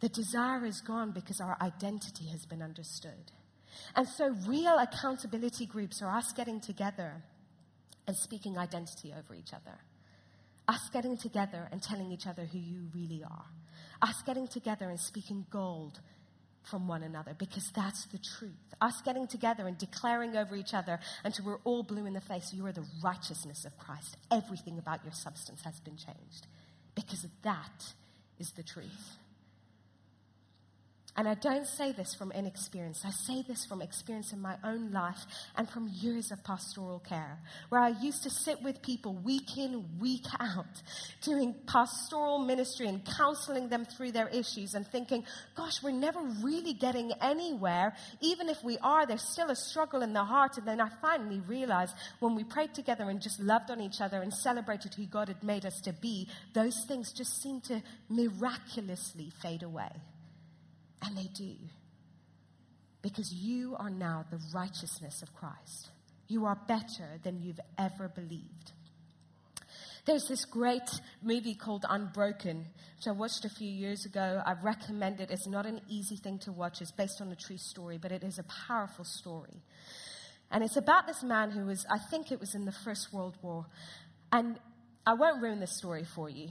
The 0.00 0.08
desire 0.08 0.64
is 0.64 0.80
gone 0.80 1.12
because 1.12 1.40
our 1.40 1.56
identity 1.60 2.26
has 2.26 2.46
been 2.46 2.62
understood. 2.62 3.32
And 3.96 4.08
so, 4.08 4.34
real 4.46 4.78
accountability 4.78 5.66
groups 5.66 6.02
are 6.02 6.16
us 6.16 6.32
getting 6.32 6.60
together 6.60 7.22
and 8.06 8.16
speaking 8.16 8.58
identity 8.58 9.12
over 9.16 9.34
each 9.34 9.52
other. 9.52 9.78
Us 10.68 10.88
getting 10.92 11.16
together 11.16 11.68
and 11.72 11.82
telling 11.82 12.12
each 12.12 12.26
other 12.26 12.44
who 12.44 12.58
you 12.58 12.88
really 12.94 13.22
are. 13.24 13.46
Us 14.00 14.22
getting 14.24 14.48
together 14.48 14.88
and 14.88 14.98
speaking 14.98 15.46
gold 15.50 16.00
from 16.64 16.86
one 16.86 17.02
another 17.02 17.34
because 17.38 17.70
that's 17.74 18.06
the 18.06 18.18
truth. 18.18 18.74
Us 18.80 19.00
getting 19.04 19.26
together 19.26 19.66
and 19.66 19.76
declaring 19.78 20.36
over 20.36 20.54
each 20.54 20.74
other 20.74 20.98
until 21.24 21.44
we're 21.44 21.58
all 21.64 21.82
blue 21.82 22.06
in 22.06 22.12
the 22.12 22.20
face, 22.20 22.52
you 22.52 22.64
are 22.66 22.72
the 22.72 22.86
righteousness 23.02 23.64
of 23.64 23.76
Christ. 23.78 24.16
Everything 24.30 24.78
about 24.78 25.04
your 25.04 25.12
substance 25.12 25.62
has 25.62 25.80
been 25.80 25.96
changed 25.96 26.46
because 26.94 27.26
that 27.42 27.94
is 28.38 28.52
the 28.52 28.62
truth. 28.62 29.16
And 31.14 31.28
I 31.28 31.34
don't 31.34 31.66
say 31.66 31.92
this 31.92 32.14
from 32.14 32.32
inexperience. 32.32 33.04
I 33.04 33.10
say 33.10 33.44
this 33.46 33.66
from 33.66 33.82
experience 33.82 34.32
in 34.32 34.40
my 34.40 34.56
own 34.64 34.92
life 34.92 35.18
and 35.56 35.68
from 35.68 35.90
years 35.92 36.32
of 36.32 36.42
pastoral 36.42 37.00
care, 37.00 37.38
where 37.68 37.82
I 37.82 37.90
used 38.00 38.22
to 38.22 38.30
sit 38.30 38.62
with 38.62 38.80
people 38.80 39.12
week 39.12 39.58
in, 39.58 39.84
week 40.00 40.24
out, 40.40 40.80
doing 41.20 41.54
pastoral 41.66 42.38
ministry 42.38 42.88
and 42.88 43.04
counseling 43.04 43.68
them 43.68 43.84
through 43.84 44.12
their 44.12 44.28
issues 44.28 44.72
and 44.72 44.86
thinking, 44.86 45.22
gosh, 45.54 45.82
we're 45.82 45.90
never 45.90 46.20
really 46.40 46.72
getting 46.72 47.12
anywhere. 47.20 47.94
Even 48.22 48.48
if 48.48 48.64
we 48.64 48.78
are, 48.78 49.04
there's 49.04 49.28
still 49.28 49.50
a 49.50 49.56
struggle 49.56 50.00
in 50.00 50.14
the 50.14 50.24
heart. 50.24 50.56
And 50.56 50.66
then 50.66 50.80
I 50.80 50.88
finally 51.02 51.40
realized 51.40 51.94
when 52.20 52.34
we 52.34 52.42
prayed 52.42 52.72
together 52.72 53.10
and 53.10 53.20
just 53.20 53.38
loved 53.38 53.70
on 53.70 53.82
each 53.82 54.00
other 54.00 54.22
and 54.22 54.32
celebrated 54.32 54.94
who 54.94 55.04
God 55.04 55.28
had 55.28 55.42
made 55.42 55.66
us 55.66 55.78
to 55.82 55.92
be, 55.92 56.26
those 56.54 56.86
things 56.88 57.12
just 57.12 57.42
seemed 57.42 57.64
to 57.64 57.82
miraculously 58.08 59.30
fade 59.42 59.62
away. 59.62 59.90
And 61.02 61.16
they 61.16 61.28
do. 61.34 61.54
Because 63.02 63.32
you 63.32 63.76
are 63.78 63.90
now 63.90 64.24
the 64.30 64.38
righteousness 64.54 65.22
of 65.22 65.34
Christ. 65.34 65.90
You 66.28 66.46
are 66.46 66.56
better 66.68 67.18
than 67.22 67.42
you've 67.42 67.60
ever 67.78 68.08
believed. 68.08 68.72
There's 70.04 70.26
this 70.26 70.44
great 70.44 70.88
movie 71.22 71.54
called 71.54 71.84
Unbroken, 71.88 72.66
which 72.96 73.06
I 73.06 73.12
watched 73.12 73.44
a 73.44 73.48
few 73.48 73.70
years 73.70 74.04
ago. 74.04 74.42
I 74.44 74.54
recommend 74.62 75.20
it. 75.20 75.30
It's 75.30 75.46
not 75.46 75.64
an 75.64 75.80
easy 75.88 76.16
thing 76.16 76.38
to 76.40 76.52
watch. 76.52 76.80
It's 76.80 76.90
based 76.90 77.20
on 77.20 77.30
a 77.30 77.36
true 77.36 77.58
story, 77.58 77.98
but 77.98 78.10
it 78.10 78.24
is 78.24 78.38
a 78.38 78.44
powerful 78.66 79.04
story. 79.04 79.62
And 80.50 80.64
it's 80.64 80.76
about 80.76 81.06
this 81.06 81.22
man 81.22 81.50
who 81.50 81.66
was, 81.66 81.86
I 81.90 81.98
think 82.10 82.32
it 82.32 82.40
was 82.40 82.54
in 82.54 82.64
the 82.64 82.74
First 82.84 83.12
World 83.12 83.36
War. 83.42 83.66
And 84.32 84.58
I 85.06 85.14
won't 85.14 85.40
ruin 85.40 85.60
the 85.60 85.66
story 85.66 86.04
for 86.04 86.28
you, 86.28 86.48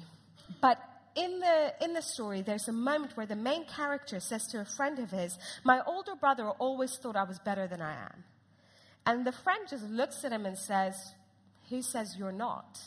but 0.61 0.77
in 1.15 1.39
the, 1.39 1.73
in 1.81 1.93
the 1.93 2.01
story, 2.01 2.41
there's 2.41 2.67
a 2.67 2.73
moment 2.73 3.17
where 3.17 3.25
the 3.25 3.35
main 3.35 3.65
character 3.65 4.19
says 4.19 4.47
to 4.47 4.61
a 4.61 4.65
friend 4.65 4.99
of 4.99 5.11
his, 5.11 5.37
My 5.63 5.81
older 5.85 6.15
brother 6.15 6.49
always 6.49 6.97
thought 6.97 7.15
I 7.15 7.23
was 7.23 7.39
better 7.39 7.67
than 7.67 7.81
I 7.81 7.93
am. 7.93 8.23
And 9.05 9.25
the 9.25 9.31
friend 9.31 9.67
just 9.69 9.83
looks 9.89 10.23
at 10.23 10.31
him 10.31 10.45
and 10.45 10.57
says, 10.57 10.95
Who 11.69 11.81
says 11.81 12.15
you're 12.17 12.31
not? 12.31 12.79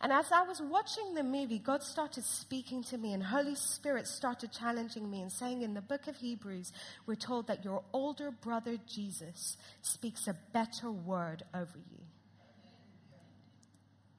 And 0.00 0.12
as 0.12 0.30
I 0.32 0.42
was 0.42 0.60
watching 0.60 1.14
the 1.14 1.22
movie, 1.22 1.58
God 1.58 1.82
started 1.82 2.24
speaking 2.24 2.82
to 2.84 2.98
me, 2.98 3.14
and 3.14 3.22
Holy 3.22 3.54
Spirit 3.54 4.06
started 4.06 4.52
challenging 4.52 5.10
me 5.10 5.22
and 5.22 5.32
saying, 5.32 5.62
In 5.62 5.74
the 5.74 5.80
book 5.80 6.06
of 6.06 6.16
Hebrews, 6.16 6.72
we're 7.06 7.14
told 7.14 7.46
that 7.46 7.64
your 7.64 7.82
older 7.92 8.30
brother 8.30 8.76
Jesus 8.86 9.56
speaks 9.82 10.26
a 10.28 10.36
better 10.52 10.90
word 10.90 11.42
over 11.54 11.78
you. 11.90 12.00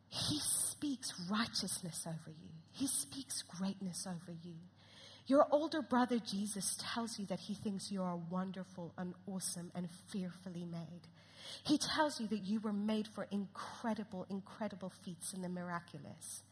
He 0.10 0.40
speaks 0.40 1.14
righteousness 1.30 2.06
over 2.08 2.32
you. 2.32 2.55
He 2.76 2.88
speaks 2.88 3.42
greatness 3.42 4.06
over 4.06 4.38
you. 4.44 4.56
Your 5.28 5.48
older 5.50 5.82
brother 5.82 6.20
Jesus 6.20 6.78
tells 6.78 7.18
you 7.18 7.26
that 7.28 7.40
he 7.40 7.54
thinks 7.54 7.90
you 7.90 8.04
are 8.04 8.18
wonderful 8.30 8.94
and 8.98 9.14
awesome 9.26 9.72
and 9.74 9.88
fearfully 10.12 10.66
made. 10.66 11.08
He 11.64 11.78
tells 11.78 12.20
you 12.20 12.28
that 12.28 12.44
you 12.44 12.60
were 12.60 12.74
made 12.74 13.08
for 13.08 13.28
incredible, 13.32 14.26
incredible 14.30 14.92
feats 15.06 15.32
in 15.32 15.42
the 15.42 15.48
miraculous. 15.48 16.44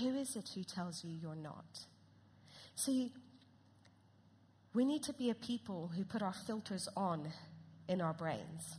Who 0.00 0.16
is 0.16 0.34
it 0.34 0.50
who 0.56 0.64
tells 0.64 1.04
you 1.04 1.12
you're 1.12 1.36
not? 1.36 1.86
See, 2.74 3.12
we 4.74 4.84
need 4.84 5.04
to 5.04 5.12
be 5.12 5.30
a 5.30 5.34
people 5.34 5.92
who 5.96 6.04
put 6.04 6.20
our 6.20 6.34
filters 6.48 6.88
on 6.96 7.28
in 7.88 8.00
our 8.00 8.12
brains. 8.12 8.76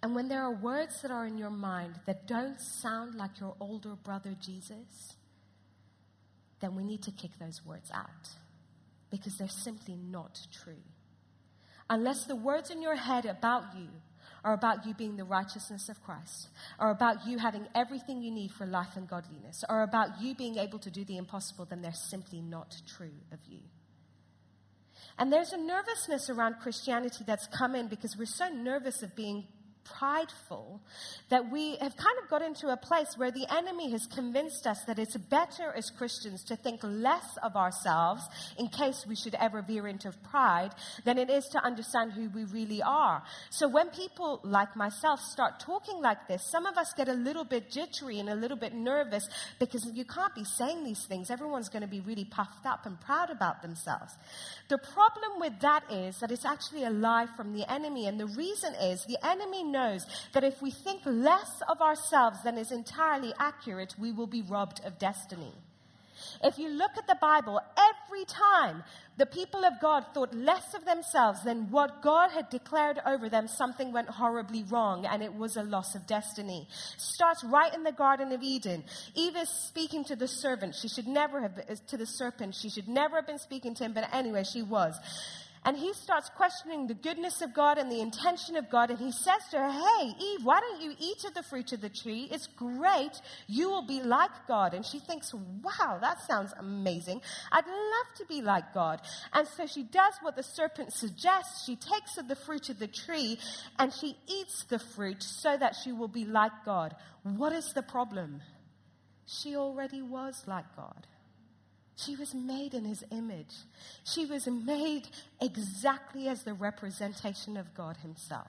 And 0.00 0.14
when 0.14 0.28
there 0.28 0.42
are 0.42 0.52
words 0.52 1.02
that 1.02 1.10
are 1.10 1.26
in 1.26 1.38
your 1.38 1.50
mind 1.50 1.94
that 2.06 2.28
don't 2.28 2.60
sound 2.60 3.16
like 3.16 3.40
your 3.40 3.56
older 3.58 3.96
brother 3.96 4.36
Jesus, 4.40 5.16
then 6.64 6.74
we 6.74 6.82
need 6.82 7.02
to 7.02 7.10
kick 7.10 7.32
those 7.38 7.60
words 7.66 7.90
out 7.92 8.30
because 9.10 9.36
they're 9.36 9.48
simply 9.48 9.96
not 9.96 10.40
true. 10.50 10.82
Unless 11.90 12.24
the 12.24 12.34
words 12.34 12.70
in 12.70 12.80
your 12.80 12.96
head 12.96 13.26
about 13.26 13.64
you 13.76 13.88
are 14.42 14.54
about 14.54 14.86
you 14.86 14.94
being 14.94 15.16
the 15.16 15.24
righteousness 15.24 15.90
of 15.90 16.02
Christ, 16.02 16.48
are 16.78 16.90
about 16.90 17.26
you 17.26 17.36
having 17.36 17.66
everything 17.74 18.22
you 18.22 18.30
need 18.30 18.50
for 18.50 18.66
life 18.66 18.96
and 18.96 19.06
godliness, 19.06 19.62
are 19.68 19.82
about 19.82 20.22
you 20.22 20.34
being 20.34 20.56
able 20.56 20.78
to 20.78 20.90
do 20.90 21.04
the 21.04 21.18
impossible, 21.18 21.66
then 21.66 21.82
they're 21.82 21.92
simply 21.92 22.40
not 22.40 22.74
true 22.96 23.12
of 23.30 23.38
you. 23.46 23.60
And 25.18 25.30
there's 25.30 25.52
a 25.52 25.58
nervousness 25.58 26.30
around 26.30 26.56
Christianity 26.62 27.24
that's 27.26 27.46
come 27.46 27.74
in 27.74 27.88
because 27.88 28.16
we're 28.16 28.24
so 28.24 28.48
nervous 28.48 29.02
of 29.02 29.14
being 29.14 29.46
prideful 29.84 30.80
that 31.28 31.50
we 31.50 31.76
have 31.76 31.96
kind 31.96 32.16
of 32.22 32.28
got 32.28 32.42
into 32.42 32.68
a 32.68 32.76
place 32.76 33.14
where 33.16 33.30
the 33.30 33.46
enemy 33.54 33.90
has 33.90 34.06
convinced 34.06 34.66
us 34.66 34.82
that 34.86 34.98
it's 34.98 35.16
better 35.16 35.72
as 35.76 35.90
Christians 35.90 36.42
to 36.44 36.56
think 36.56 36.80
less 36.82 37.36
of 37.42 37.56
ourselves 37.56 38.22
in 38.58 38.68
case 38.68 39.04
we 39.06 39.16
should 39.16 39.34
ever 39.36 39.62
veer 39.62 39.86
into 39.86 40.12
pride 40.30 40.70
than 41.04 41.18
it 41.18 41.30
is 41.30 41.44
to 41.52 41.64
understand 41.64 42.12
who 42.12 42.28
we 42.30 42.44
really 42.44 42.82
are. 42.82 43.22
So 43.50 43.68
when 43.68 43.90
people 43.90 44.40
like 44.42 44.76
myself 44.76 45.20
start 45.20 45.60
talking 45.60 46.00
like 46.00 46.28
this, 46.28 46.42
some 46.50 46.66
of 46.66 46.76
us 46.76 46.92
get 46.96 47.08
a 47.08 47.14
little 47.14 47.44
bit 47.44 47.70
jittery 47.70 48.18
and 48.18 48.28
a 48.28 48.34
little 48.34 48.56
bit 48.56 48.74
nervous 48.74 49.28
because 49.58 49.88
you 49.92 50.04
can't 50.04 50.34
be 50.34 50.44
saying 50.44 50.84
these 50.84 51.04
things. 51.06 51.30
Everyone's 51.30 51.68
going 51.68 51.82
to 51.82 51.88
be 51.88 52.00
really 52.00 52.24
puffed 52.24 52.66
up 52.66 52.86
and 52.86 53.00
proud 53.00 53.30
about 53.30 53.62
themselves. 53.62 54.12
The 54.68 54.78
problem 54.78 55.40
with 55.40 55.60
that 55.60 55.84
is 55.90 56.18
that 56.20 56.30
it's 56.30 56.44
actually 56.44 56.84
a 56.84 56.90
lie 56.90 57.26
from 57.36 57.52
the 57.52 57.70
enemy. 57.70 58.06
And 58.06 58.18
the 58.18 58.26
reason 58.26 58.74
is 58.74 59.04
the 59.04 59.18
enemy 59.26 59.62
knows 59.74 60.06
that 60.32 60.44
if 60.44 60.62
we 60.62 60.70
think 60.70 61.02
less 61.04 61.60
of 61.68 61.82
ourselves 61.82 62.38
than 62.42 62.56
is 62.56 62.72
entirely 62.72 63.34
accurate, 63.38 63.94
we 63.98 64.12
will 64.12 64.26
be 64.26 64.40
robbed 64.40 64.80
of 64.86 64.98
destiny. 64.98 65.52
If 66.42 66.58
you 66.58 66.68
look 66.68 66.92
at 66.96 67.06
the 67.06 67.18
Bible, 67.20 67.60
every 67.90 68.24
time 68.24 68.82
the 69.16 69.26
people 69.26 69.64
of 69.64 69.74
God 69.80 70.04
thought 70.12 70.34
less 70.34 70.74
of 70.74 70.84
themselves 70.84 71.42
than 71.44 71.70
what 71.70 72.02
God 72.02 72.30
had 72.30 72.50
declared 72.50 73.00
over 73.06 73.28
them, 73.28 73.46
something 73.48 73.92
went 73.92 74.08
horribly 74.08 74.64
wrong 74.64 75.06
and 75.06 75.22
it 75.22 75.34
was 75.34 75.56
a 75.56 75.62
loss 75.62 75.94
of 75.94 76.06
destiny. 76.06 76.68
Starts 76.96 77.44
right 77.44 77.72
in 77.74 77.82
the 77.82 77.92
Garden 77.92 78.32
of 78.32 78.42
Eden. 78.42 78.84
Eve 79.14 79.36
is 79.36 79.48
speaking 79.48 80.04
to 80.04 80.16
the 80.16 80.28
servant. 80.28 80.74
She 80.74 80.88
should 80.88 81.06
never 81.06 81.40
have, 81.40 81.86
to 81.86 81.96
the 81.96 82.06
serpent. 82.06 82.54
She 82.54 82.68
should 82.68 82.88
never 82.88 83.16
have 83.16 83.26
been 83.26 83.38
speaking 83.38 83.74
to 83.76 83.84
him, 83.84 83.92
but 83.92 84.08
anyway, 84.12 84.44
she 84.44 84.62
was. 84.62 84.94
And 85.64 85.76
he 85.76 85.94
starts 85.94 86.28
questioning 86.36 86.86
the 86.86 86.94
goodness 86.94 87.40
of 87.40 87.54
God 87.54 87.78
and 87.78 87.90
the 87.90 88.00
intention 88.00 88.56
of 88.56 88.68
God. 88.68 88.90
And 88.90 88.98
he 88.98 89.10
says 89.10 89.48
to 89.50 89.58
her, 89.58 89.70
Hey, 89.70 90.14
Eve, 90.20 90.44
why 90.44 90.60
don't 90.60 90.82
you 90.82 90.94
eat 90.98 91.24
of 91.24 91.32
the 91.32 91.42
fruit 91.42 91.72
of 91.72 91.80
the 91.80 91.88
tree? 91.88 92.28
It's 92.30 92.46
great. 92.48 93.12
You 93.46 93.70
will 93.70 93.86
be 93.86 94.02
like 94.02 94.30
God. 94.46 94.74
And 94.74 94.84
she 94.84 94.98
thinks, 94.98 95.32
Wow, 95.32 95.98
that 96.00 96.20
sounds 96.22 96.52
amazing. 96.58 97.22
I'd 97.50 97.66
love 97.66 98.16
to 98.18 98.26
be 98.26 98.42
like 98.42 98.74
God. 98.74 99.00
And 99.32 99.48
so 99.48 99.66
she 99.66 99.84
does 99.84 100.14
what 100.20 100.36
the 100.36 100.42
serpent 100.42 100.92
suggests. 100.92 101.64
She 101.64 101.76
takes 101.76 102.18
of 102.18 102.28
the 102.28 102.36
fruit 102.36 102.68
of 102.68 102.78
the 102.78 102.88
tree 102.88 103.38
and 103.78 103.92
she 103.92 104.16
eats 104.26 104.64
the 104.64 104.78
fruit 104.78 105.22
so 105.22 105.56
that 105.56 105.76
she 105.82 105.92
will 105.92 106.08
be 106.08 106.26
like 106.26 106.52
God. 106.66 106.94
What 107.22 107.52
is 107.52 107.72
the 107.72 107.82
problem? 107.82 108.42
She 109.26 109.56
already 109.56 110.02
was 110.02 110.42
like 110.46 110.76
God. 110.76 111.06
She 111.96 112.16
was 112.16 112.34
made 112.34 112.74
in 112.74 112.84
his 112.84 113.04
image. 113.10 113.54
She 114.04 114.26
was 114.26 114.46
made 114.46 115.08
exactly 115.40 116.28
as 116.28 116.42
the 116.42 116.54
representation 116.54 117.56
of 117.56 117.74
God 117.74 117.96
himself. 117.98 118.48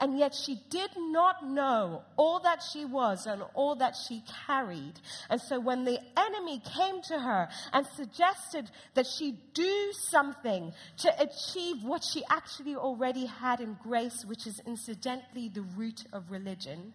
And 0.00 0.18
yet 0.18 0.34
she 0.34 0.60
did 0.70 0.90
not 0.96 1.46
know 1.46 2.02
all 2.16 2.40
that 2.40 2.62
she 2.62 2.84
was 2.84 3.26
and 3.26 3.42
all 3.54 3.76
that 3.76 3.94
she 3.96 4.22
carried. 4.46 4.94
And 5.30 5.40
so 5.40 5.58
when 5.60 5.84
the 5.84 5.98
enemy 6.16 6.60
came 6.76 7.00
to 7.02 7.18
her 7.18 7.48
and 7.72 7.86
suggested 7.86 8.70
that 8.94 9.06
she 9.06 9.38
do 9.54 9.92
something 9.92 10.72
to 10.98 11.12
achieve 11.20 11.84
what 11.84 12.04
she 12.04 12.22
actually 12.28 12.76
already 12.76 13.26
had 13.26 13.60
in 13.60 13.76
grace, 13.82 14.24
which 14.24 14.46
is 14.46 14.60
incidentally 14.66 15.48
the 15.48 15.62
root 15.62 16.04
of 16.12 16.30
religion, 16.30 16.92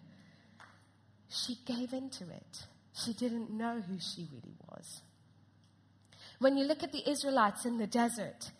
she 1.28 1.58
gave 1.66 1.92
into 1.92 2.24
it. 2.24 2.66
She 2.94 3.12
didn't 3.12 3.50
know 3.50 3.80
who 3.80 3.98
she 3.98 4.28
really 4.32 4.56
was. 4.70 5.02
When 6.44 6.58
you 6.58 6.64
look 6.66 6.82
at 6.82 6.92
the 6.92 7.08
Israelites 7.08 7.64
in 7.64 7.78
the 7.78 7.86
desert, 7.86 8.50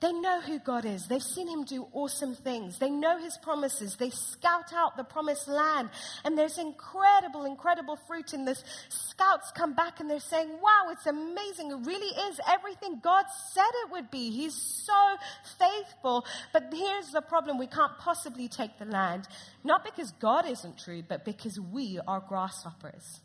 they 0.00 0.12
know 0.12 0.40
who 0.40 0.58
God 0.58 0.84
is. 0.84 1.06
They've 1.06 1.22
seen 1.22 1.46
him 1.46 1.62
do 1.62 1.86
awesome 1.92 2.34
things. 2.34 2.80
They 2.80 2.90
know 2.90 3.16
his 3.16 3.38
promises. 3.40 3.94
They 3.94 4.10
scout 4.10 4.72
out 4.74 4.96
the 4.96 5.04
promised 5.04 5.46
land. 5.46 5.90
And 6.24 6.36
there's 6.36 6.58
incredible, 6.58 7.44
incredible 7.44 7.94
fruit. 8.08 8.32
And 8.32 8.44
the 8.44 8.58
scouts 8.88 9.52
come 9.54 9.74
back 9.74 10.00
and 10.00 10.10
they're 10.10 10.18
saying, 10.18 10.48
wow, 10.60 10.88
it's 10.90 11.06
amazing. 11.06 11.70
It 11.70 11.86
really 11.86 12.12
is 12.28 12.40
everything 12.48 12.98
God 13.04 13.26
said 13.52 13.70
it 13.84 13.92
would 13.92 14.10
be. 14.10 14.32
He's 14.32 14.56
so 14.56 15.16
faithful. 15.60 16.26
But 16.52 16.72
here's 16.74 17.12
the 17.12 17.22
problem 17.22 17.56
we 17.56 17.68
can't 17.68 17.96
possibly 17.98 18.48
take 18.48 18.80
the 18.80 18.84
land. 18.84 19.28
Not 19.62 19.84
because 19.84 20.10
God 20.18 20.44
isn't 20.44 20.76
true, 20.76 21.04
but 21.08 21.24
because 21.24 21.60
we 21.60 22.00
are 22.04 22.18
grasshoppers. 22.18 23.20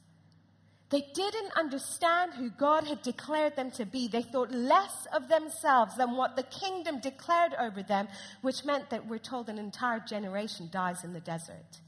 They 0.93 1.07
didn't 1.15 1.57
understand 1.57 2.35
who 2.35 2.51
God 2.51 2.83
had 2.83 3.01
declared 3.01 3.55
them 3.55 3.71
to 3.71 3.83
be. 3.83 4.07
They 4.07 4.21
thought 4.21 4.51
less 4.51 5.07
of 5.11 5.27
themselves 5.27 5.97
than 5.97 6.15
what 6.15 6.35
the 6.35 6.43
kingdom 6.43 6.99
declared 6.99 7.55
over 7.59 7.81
them, 7.81 8.07
which 8.43 8.63
meant 8.63 8.91
that 8.91 9.07
we're 9.07 9.17
told 9.17 9.49
an 9.49 9.57
entire 9.57 9.99
generation 10.01 10.69
dies 10.71 11.03
in 11.03 11.13
the 11.13 11.19
desert. 11.19 11.81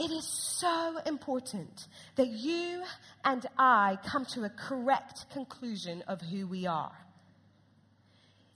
It 0.00 0.10
is 0.10 0.24
so 0.24 0.98
important 1.06 1.86
that 2.16 2.26
you 2.26 2.82
and 3.24 3.46
I 3.56 4.00
come 4.04 4.24
to 4.34 4.42
a 4.42 4.50
correct 4.50 5.30
conclusion 5.32 6.02
of 6.08 6.20
who 6.20 6.48
we 6.48 6.66
are. 6.66 6.98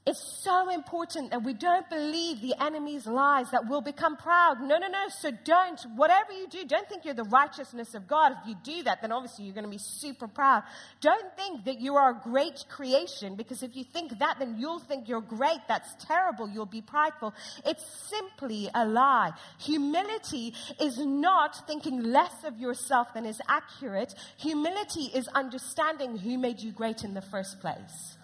It's 0.04 0.42
so 0.42 0.68
important 0.68 1.30
that 1.30 1.44
we 1.44 1.52
don't 1.52 1.88
believe 1.88 2.40
the 2.40 2.60
enemy's 2.60 3.06
lies 3.06 3.52
that 3.52 3.68
we'll 3.68 3.82
become 3.82 4.16
proud. 4.16 4.60
No, 4.60 4.76
no, 4.76 4.88
no. 4.88 5.04
So 5.20 5.30
don't. 5.44 5.80
Whatever 5.94 6.32
you 6.32 6.48
do, 6.48 6.64
don't 6.64 6.88
think 6.88 7.04
you're 7.04 7.14
the 7.14 7.22
righteousness 7.22 7.94
of 7.94 8.08
God. 8.08 8.32
If 8.32 8.48
you 8.48 8.56
do 8.64 8.82
that, 8.82 9.00
then 9.00 9.12
obviously 9.12 9.44
you're 9.44 9.54
going 9.54 9.64
to 9.64 9.70
be 9.70 9.78
super 9.78 10.26
proud. 10.26 10.64
Don't 11.00 11.32
think 11.36 11.66
that 11.66 11.80
you 11.80 11.94
are 11.94 12.10
a 12.10 12.20
great 12.20 12.64
creation 12.68 13.36
because 13.36 13.62
if 13.62 13.76
you 13.76 13.84
think 13.84 14.18
that, 14.18 14.40
then 14.40 14.56
you'll 14.58 14.80
think 14.80 15.08
you're 15.08 15.20
great. 15.20 15.60
That's 15.68 15.94
terrible. 16.04 16.48
You'll 16.48 16.66
be 16.66 16.82
prideful. 16.82 17.32
It's 17.64 17.84
simply 18.10 18.70
a 18.74 18.84
lie. 18.84 19.30
Humility 19.60 20.52
is 20.80 20.98
not 20.98 21.64
thinking 21.68 22.02
less 22.02 22.42
of 22.42 22.58
yourself 22.58 23.14
than 23.14 23.24
is 23.24 23.40
accurate. 23.48 24.16
Humility 24.38 25.12
is 25.14 25.28
understanding 25.28 26.16
who 26.16 26.38
made 26.38 26.58
you 26.58 26.72
great 26.72 27.04
in 27.04 27.14
the 27.14 27.22
first 27.22 27.60
place. 27.60 28.16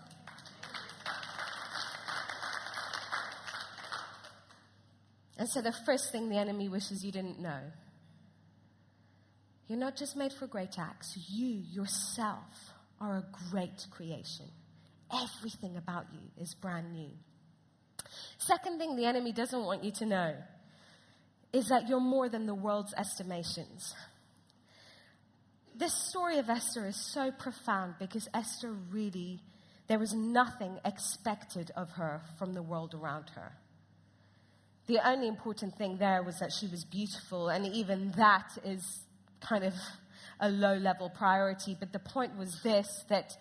And 5.39 5.49
so 5.49 5.63
the 5.63 5.73
first 5.87 6.11
thing 6.11 6.29
the 6.29 6.37
enemy 6.37 6.69
wishes 6.69 7.05
you 7.05 7.13
didn't 7.13 7.41
know 7.41 7.61
you're 9.69 9.79
not 9.79 9.97
just 9.97 10.17
made 10.17 10.33
for 10.33 10.47
great 10.47 10.79
acts, 10.79 11.17
you 11.29 11.63
yourself 11.71 12.73
are 13.01 13.19
a 13.19 13.25
great 13.51 13.87
creation. 13.91 14.47
Everything 15.13 15.77
about 15.77 16.07
you 16.13 16.43
is 16.43 16.55
brand 16.55 16.93
new. 16.93 17.11
Second 18.39 18.79
thing 18.79 18.97
the 18.97 19.05
enemy 19.05 19.33
doesn't 19.33 19.65
want 19.65 19.85
you 19.85 19.93
to 19.93 20.07
know 20.07 20.35
is 21.53 21.69
that 21.69 21.89
you're 21.89 22.01
more 22.01 22.29
than 22.29 22.47
the 22.47 22.55
world's 22.55 22.95
estimations. 22.95 23.95
This 25.75 25.95
story 26.09 26.39
of 26.39 26.49
Esther 26.49 26.87
is 26.87 26.97
so 27.13 27.31
profound 27.31 27.95
because 27.99 28.29
Esther 28.35 28.73
really, 28.91 29.41
there 29.87 29.99
was 29.99 30.15
nothing 30.15 30.79
expected 30.85 31.71
of 31.77 31.91
her 31.91 32.23
from 32.39 32.55
the 32.55 32.63
world 32.63 32.95
around 32.95 33.31
her. 33.35 33.53
The 34.89 35.07
only 35.07 35.29
important 35.29 35.77
thing 35.77 35.99
there 35.99 36.23
was 36.23 36.39
that 36.39 36.51
she 36.51 36.67
was 36.67 36.83
beautiful, 36.83 37.51
and 37.51 37.67
even 37.67 38.11
that 38.13 38.57
is 38.65 39.03
kind 39.39 39.63
of 39.63 39.75
a 40.41 40.49
low 40.49 40.75
level 40.77 41.11
priority. 41.11 41.77
But 41.79 41.93
the 41.93 41.99
point 41.99 42.39
was 42.39 42.63
this 42.63 43.05
that 43.11 43.37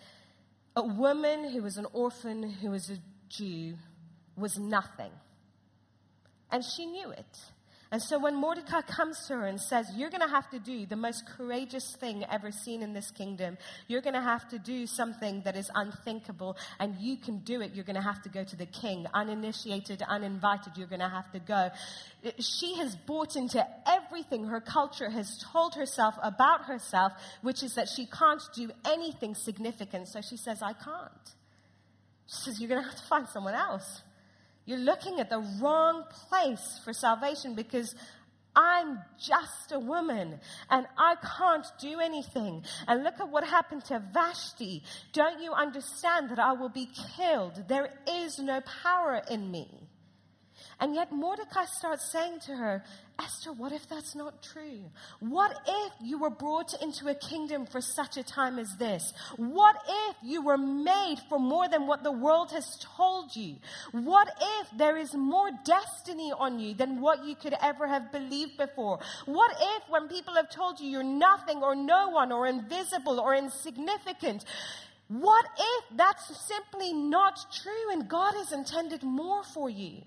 a 0.76 0.84
woman 0.84 1.48
who 1.48 1.62
was 1.62 1.78
an 1.78 1.86
orphan, 1.94 2.42
who 2.42 2.70
was 2.70 2.90
a 2.90 2.98
Jew, 3.30 3.76
was 4.36 4.58
nothing. 4.58 5.10
And 6.50 6.62
she 6.62 6.84
knew 6.84 7.10
it. 7.10 7.38
And 7.90 8.02
so 8.02 8.18
when 8.18 8.34
Mordecai 8.34 8.82
comes 8.82 9.26
to 9.28 9.34
her 9.34 9.46
and 9.46 9.58
says, 9.58 9.90
You're 9.94 10.10
going 10.10 10.22
to 10.22 10.28
have 10.28 10.50
to 10.50 10.58
do 10.58 10.84
the 10.84 10.96
most 10.96 11.26
courageous 11.26 11.96
thing 11.96 12.24
ever 12.30 12.50
seen 12.50 12.82
in 12.82 12.92
this 12.92 13.10
kingdom, 13.10 13.56
you're 13.86 14.02
going 14.02 14.14
to 14.14 14.20
have 14.20 14.46
to 14.50 14.58
do 14.58 14.86
something 14.86 15.40
that 15.42 15.56
is 15.56 15.70
unthinkable, 15.74 16.56
and 16.78 16.96
you 16.96 17.16
can 17.16 17.38
do 17.38 17.62
it. 17.62 17.74
You're 17.74 17.86
going 17.86 17.96
to 17.96 18.02
have 18.02 18.22
to 18.22 18.28
go 18.28 18.44
to 18.44 18.56
the 18.56 18.66
king. 18.66 19.06
Uninitiated, 19.14 20.02
uninvited, 20.06 20.74
you're 20.76 20.86
going 20.86 21.00
to 21.00 21.08
have 21.08 21.30
to 21.32 21.38
go. 21.38 21.70
She 22.38 22.76
has 22.76 22.94
bought 22.94 23.36
into 23.36 23.66
everything 23.86 24.44
her 24.44 24.60
culture 24.60 25.08
has 25.08 25.42
told 25.52 25.74
herself 25.74 26.14
about 26.22 26.66
herself, 26.66 27.12
which 27.40 27.62
is 27.62 27.74
that 27.76 27.88
she 27.88 28.04
can't 28.04 28.42
do 28.54 28.70
anything 28.84 29.34
significant. 29.34 30.08
So 30.08 30.20
she 30.20 30.36
says, 30.36 30.60
I 30.60 30.74
can't. 30.74 31.34
She 32.26 32.36
says, 32.36 32.60
You're 32.60 32.68
going 32.68 32.82
to 32.82 32.88
have 32.88 32.98
to 32.98 33.06
find 33.06 33.26
someone 33.28 33.54
else. 33.54 34.02
You're 34.68 34.76
looking 34.76 35.18
at 35.18 35.30
the 35.30 35.38
wrong 35.62 36.04
place 36.28 36.78
for 36.84 36.92
salvation 36.92 37.54
because 37.54 37.94
I'm 38.54 38.98
just 39.18 39.72
a 39.72 39.78
woman 39.78 40.38
and 40.68 40.86
I 40.98 41.14
can't 41.38 41.64
do 41.80 42.00
anything. 42.00 42.64
And 42.86 43.02
look 43.02 43.14
at 43.18 43.30
what 43.30 43.44
happened 43.44 43.86
to 43.86 44.02
Vashti. 44.12 44.82
Don't 45.14 45.42
you 45.42 45.54
understand 45.54 46.28
that 46.28 46.38
I 46.38 46.52
will 46.52 46.68
be 46.68 46.90
killed? 47.16 47.66
There 47.66 47.94
is 48.06 48.38
no 48.38 48.60
power 48.82 49.22
in 49.30 49.50
me. 49.50 49.87
And 50.80 50.94
yet 50.94 51.10
Mordecai 51.10 51.64
starts 51.64 52.10
saying 52.12 52.40
to 52.46 52.54
her, 52.54 52.84
Esther, 53.20 53.52
what 53.52 53.72
if 53.72 53.88
that's 53.88 54.14
not 54.14 54.40
true? 54.44 54.84
What 55.18 55.52
if 55.66 55.92
you 56.00 56.18
were 56.18 56.30
brought 56.30 56.80
into 56.80 57.08
a 57.08 57.16
kingdom 57.16 57.66
for 57.66 57.80
such 57.80 58.16
a 58.16 58.22
time 58.22 58.60
as 58.60 58.76
this? 58.76 59.12
What 59.36 59.74
if 60.08 60.16
you 60.22 60.40
were 60.44 60.56
made 60.56 61.16
for 61.28 61.40
more 61.40 61.68
than 61.68 61.88
what 61.88 62.04
the 62.04 62.12
world 62.12 62.52
has 62.52 62.78
told 62.96 63.34
you? 63.34 63.56
What 63.90 64.28
if 64.60 64.68
there 64.78 64.96
is 64.96 65.14
more 65.14 65.50
destiny 65.64 66.32
on 66.38 66.60
you 66.60 66.74
than 66.74 67.00
what 67.00 67.24
you 67.24 67.34
could 67.34 67.54
ever 67.60 67.88
have 67.88 68.12
believed 68.12 68.56
before? 68.56 69.00
What 69.26 69.50
if 69.60 69.82
when 69.88 70.06
people 70.06 70.34
have 70.34 70.48
told 70.48 70.78
you 70.78 70.88
you're 70.88 71.02
nothing 71.02 71.60
or 71.60 71.74
no 71.74 72.10
one 72.10 72.30
or 72.30 72.46
invisible 72.46 73.18
or 73.18 73.34
insignificant, 73.34 74.44
what 75.08 75.46
if 75.58 75.96
that's 75.96 76.46
simply 76.46 76.92
not 76.92 77.38
true 77.62 77.92
and 77.92 78.08
God 78.08 78.34
has 78.34 78.52
intended 78.52 79.02
more 79.02 79.42
for 79.42 79.70
you? 79.70 80.02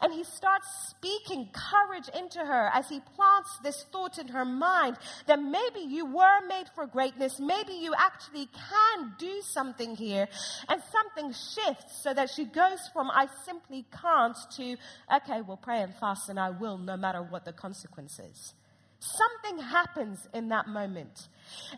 And 0.00 0.14
he 0.14 0.24
starts 0.24 0.66
speaking 0.88 1.50
courage 1.52 2.08
into 2.18 2.38
her 2.38 2.70
as 2.72 2.88
he 2.88 3.00
plants 3.00 3.58
this 3.62 3.84
thought 3.92 4.18
in 4.18 4.28
her 4.28 4.46
mind 4.46 4.96
that 5.26 5.42
maybe 5.42 5.80
you 5.80 6.06
were 6.06 6.46
made 6.48 6.70
for 6.74 6.86
greatness. 6.86 7.38
Maybe 7.38 7.74
you 7.74 7.92
actually 7.98 8.46
can 8.46 9.12
do 9.18 9.42
something 9.42 9.94
here. 9.94 10.26
And 10.70 10.82
something 10.90 11.32
shifts 11.32 12.02
so 12.02 12.14
that 12.14 12.30
she 12.30 12.46
goes 12.46 12.80
from 12.94 13.10
I 13.10 13.28
simply 13.44 13.84
can't 14.00 14.36
to, 14.56 14.76
okay, 15.16 15.42
we'll 15.42 15.58
pray 15.58 15.82
and 15.82 15.94
fast 15.94 16.30
and 16.30 16.40
I 16.40 16.48
will 16.48 16.78
no 16.78 16.96
matter 16.96 17.22
what 17.22 17.44
the 17.44 17.52
consequences. 17.52 18.54
Something 19.00 19.62
happens 19.62 20.26
in 20.32 20.48
that 20.48 20.66
moment. 20.68 21.28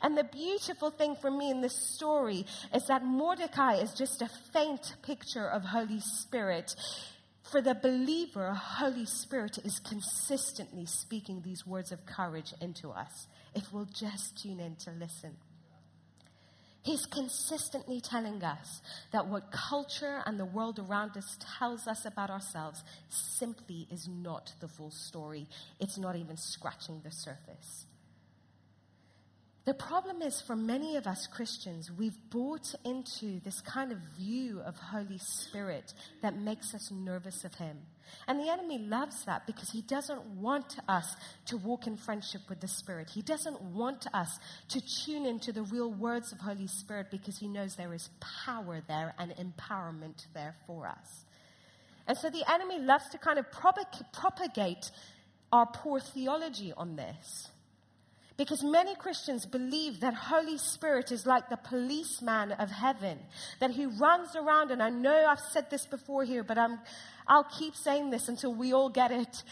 And 0.03 0.17
the 0.17 0.25
beautiful 0.25 0.91
thing 0.91 1.17
for 1.17 1.31
me 1.31 1.51
in 1.51 1.61
this 1.61 1.77
story 1.95 2.47
is 2.75 2.87
that 2.87 3.05
Mordecai 3.05 3.75
is 3.75 3.93
just 3.95 4.23
a 4.23 4.31
faint 4.53 4.95
picture 5.03 5.49
of 5.49 5.63
Holy 5.65 6.01
Spirit. 6.01 6.75
For 7.51 7.63
the 7.63 7.75
believer, 7.75 8.53
Holy 8.53 9.07
Spirit 9.07 9.59
is 9.65 9.81
consistently 9.81 10.87
speaking 10.87 11.41
these 11.41 11.67
words 11.67 11.93
of 11.93 12.05
courage 12.05 12.53
into 12.61 12.91
us 12.91 13.27
if 13.55 13.73
we'll 13.73 13.87
just 13.87 14.43
tune 14.43 14.61
in 14.61 14.77
to 14.77 14.91
listen. 14.91 15.37
He's 16.83 17.05
consistently 17.07 18.01
telling 18.01 18.43
us 18.43 18.81
that 19.13 19.27
what 19.27 19.51
culture 19.51 20.23
and 20.25 20.39
the 20.39 20.45
world 20.47 20.79
around 20.79 21.17
us 21.17 21.37
tells 21.59 21.87
us 21.87 22.07
about 22.07 22.31
ourselves 22.31 22.83
simply 23.11 23.87
is 23.91 24.09
not 24.09 24.55
the 24.61 24.69
full 24.69 24.91
story. 24.91 25.49
It's 25.81 25.99
not 25.99 26.17
even 26.17 26.37
scratching 26.37 27.03
the 27.05 27.11
surface. 27.11 27.85
The 29.69 29.75
problem 29.75 30.23
is 30.23 30.41
for 30.41 30.57
many 30.57 30.97
of 30.97 31.07
us 31.07 31.27
Christians, 31.27 31.93
we've 31.93 32.17
bought 32.31 32.75
into 32.87 33.39
this 33.41 33.61
kind 33.61 33.93
of 33.93 33.99
view 34.19 34.63
of 34.65 34.75
Holy 34.79 35.19
Spirit 35.19 35.93
that 36.23 36.39
makes 36.39 36.75
us 36.75 36.91
nervous 36.91 37.45
of 37.45 37.55
Him. 37.57 37.77
And 38.27 38.41
the 38.41 38.51
enemy 38.51 38.79
loves 38.79 39.27
that 39.27 39.47
because 39.47 39.69
he 39.69 39.83
doesn't 39.83 40.25
want 40.25 40.79
us 40.89 41.15
to 41.49 41.59
walk 41.59 41.87
in 41.87 41.99
friendship 41.99 42.41
with 42.49 42.61
the 42.61 42.67
Spirit. 42.67 43.11
He 43.11 43.21
doesn't 43.21 43.61
want 43.61 44.07
us 44.15 44.39
to 44.71 44.81
tune 45.05 45.27
into 45.27 45.53
the 45.53 45.65
real 45.65 45.93
words 45.93 46.33
of 46.33 46.39
Holy 46.41 46.67
Spirit 46.67 47.09
because 47.11 47.37
he 47.37 47.47
knows 47.47 47.77
there 47.77 47.93
is 47.93 48.09
power 48.47 48.81
there 48.89 49.15
and 49.19 49.33
empowerment 49.33 50.29
there 50.33 50.57
for 50.67 50.87
us. 50.87 51.27
And 52.07 52.17
so 52.17 52.31
the 52.31 52.51
enemy 52.51 52.79
loves 52.79 53.11
to 53.11 53.19
kind 53.19 53.39
of 53.39 53.45
propagate 53.53 54.91
our 55.53 55.67
poor 55.67 56.01
theology 56.01 56.73
on 56.75 56.97
this. 56.97 57.51
Because 58.39 58.63
many 58.63 58.95
Christians 58.95 59.45
believe 59.45 59.99
that 60.01 60.15
Holy 60.15 60.59
Spirit 60.59 61.11
is 61.11 61.27
like 61.27 61.49
the 61.51 61.57
policeman 61.57 62.53
of 62.53 62.71
heaven, 62.71 63.19
that 63.59 63.73
he 63.73 63.85
runs 63.85 64.37
around, 64.37 64.71
and 64.71 64.81
I 64.81 64.91
know 64.91 65.27
I've 65.27 65.41
said 65.41 65.69
this 65.71 65.87
before 65.87 66.23
here, 66.23 66.45
but 66.45 66.57
I'm, 66.57 66.79
I'll 67.27 67.49
keep 67.59 67.75
saying 67.75 68.11
this 68.11 68.29
until 68.29 68.55
we 68.55 68.73
all 68.73 68.91
get 68.91 69.11
it. 69.11 69.43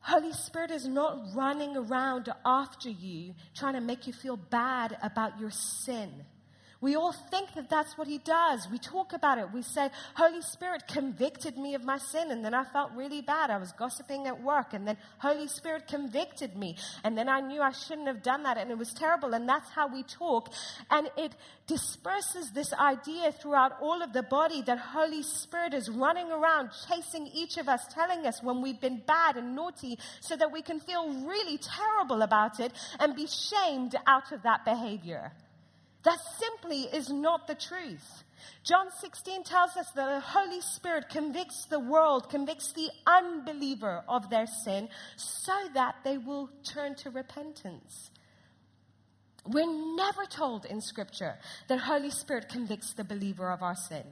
Holy 0.00 0.32
Spirit 0.32 0.70
is 0.70 0.86
not 0.86 1.18
running 1.34 1.76
around 1.76 2.32
after 2.46 2.88
you, 2.88 3.34
trying 3.54 3.74
to 3.74 3.80
make 3.82 4.06
you 4.06 4.14
feel 4.14 4.38
bad 4.38 4.96
about 5.02 5.38
your 5.38 5.50
sin. 5.50 6.24
We 6.84 6.96
all 6.96 7.12
think 7.12 7.54
that 7.54 7.70
that's 7.70 7.96
what 7.96 8.08
he 8.08 8.18
does. 8.18 8.68
We 8.70 8.76
talk 8.76 9.14
about 9.14 9.38
it. 9.38 9.50
We 9.54 9.62
say, 9.62 9.88
Holy 10.16 10.42
Spirit 10.42 10.86
convicted 10.86 11.56
me 11.56 11.74
of 11.74 11.82
my 11.82 11.96
sin, 11.96 12.30
and 12.30 12.44
then 12.44 12.52
I 12.52 12.64
felt 12.64 12.92
really 12.94 13.22
bad. 13.22 13.48
I 13.48 13.56
was 13.56 13.72
gossiping 13.72 14.26
at 14.26 14.42
work, 14.42 14.74
and 14.74 14.86
then 14.86 14.98
Holy 15.16 15.48
Spirit 15.48 15.88
convicted 15.88 16.58
me, 16.58 16.76
and 17.02 17.16
then 17.16 17.26
I 17.26 17.40
knew 17.40 17.62
I 17.62 17.72
shouldn't 17.72 18.06
have 18.06 18.22
done 18.22 18.42
that, 18.42 18.58
and 18.58 18.70
it 18.70 18.76
was 18.76 18.92
terrible. 18.92 19.32
And 19.32 19.48
that's 19.48 19.70
how 19.70 19.86
we 19.88 20.02
talk. 20.02 20.52
And 20.90 21.08
it 21.16 21.32
disperses 21.66 22.50
this 22.50 22.74
idea 22.74 23.32
throughout 23.32 23.80
all 23.80 24.02
of 24.02 24.12
the 24.12 24.22
body 24.22 24.60
that 24.66 24.76
Holy 24.76 25.22
Spirit 25.22 25.72
is 25.72 25.88
running 25.88 26.30
around 26.30 26.68
chasing 26.86 27.28
each 27.28 27.56
of 27.56 27.66
us, 27.66 27.80
telling 27.94 28.26
us 28.26 28.42
when 28.42 28.60
we've 28.60 28.82
been 28.82 29.00
bad 29.06 29.38
and 29.38 29.56
naughty, 29.56 29.98
so 30.20 30.36
that 30.36 30.52
we 30.52 30.60
can 30.60 30.80
feel 30.80 31.08
really 31.24 31.56
terrible 31.56 32.20
about 32.20 32.60
it 32.60 32.72
and 33.00 33.16
be 33.16 33.26
shamed 33.26 33.96
out 34.06 34.32
of 34.32 34.42
that 34.42 34.66
behavior. 34.66 35.32
That 36.04 36.18
simply 36.38 36.82
is 36.82 37.10
not 37.10 37.46
the 37.46 37.54
truth. 37.54 38.24
John 38.62 38.90
16 39.00 39.44
tells 39.44 39.76
us 39.76 39.90
that 39.92 40.06
the 40.06 40.20
Holy 40.20 40.60
Spirit 40.60 41.08
convicts 41.08 41.66
the 41.66 41.80
world, 41.80 42.28
convicts 42.28 42.72
the 42.72 42.90
unbeliever 43.06 44.04
of 44.08 44.28
their 44.30 44.46
sin, 44.46 44.88
so 45.16 45.52
that 45.72 45.96
they 46.04 46.18
will 46.18 46.50
turn 46.62 46.94
to 46.96 47.10
repentance. 47.10 48.10
We're 49.46 49.96
never 49.96 50.24
told 50.24 50.64
in 50.64 50.80
Scripture 50.80 51.38
that 51.68 51.78
Holy 51.78 52.10
Spirit 52.10 52.48
convicts 52.48 52.92
the 52.94 53.04
believer 53.04 53.50
of 53.50 53.62
our 53.62 53.76
sin. 53.76 54.04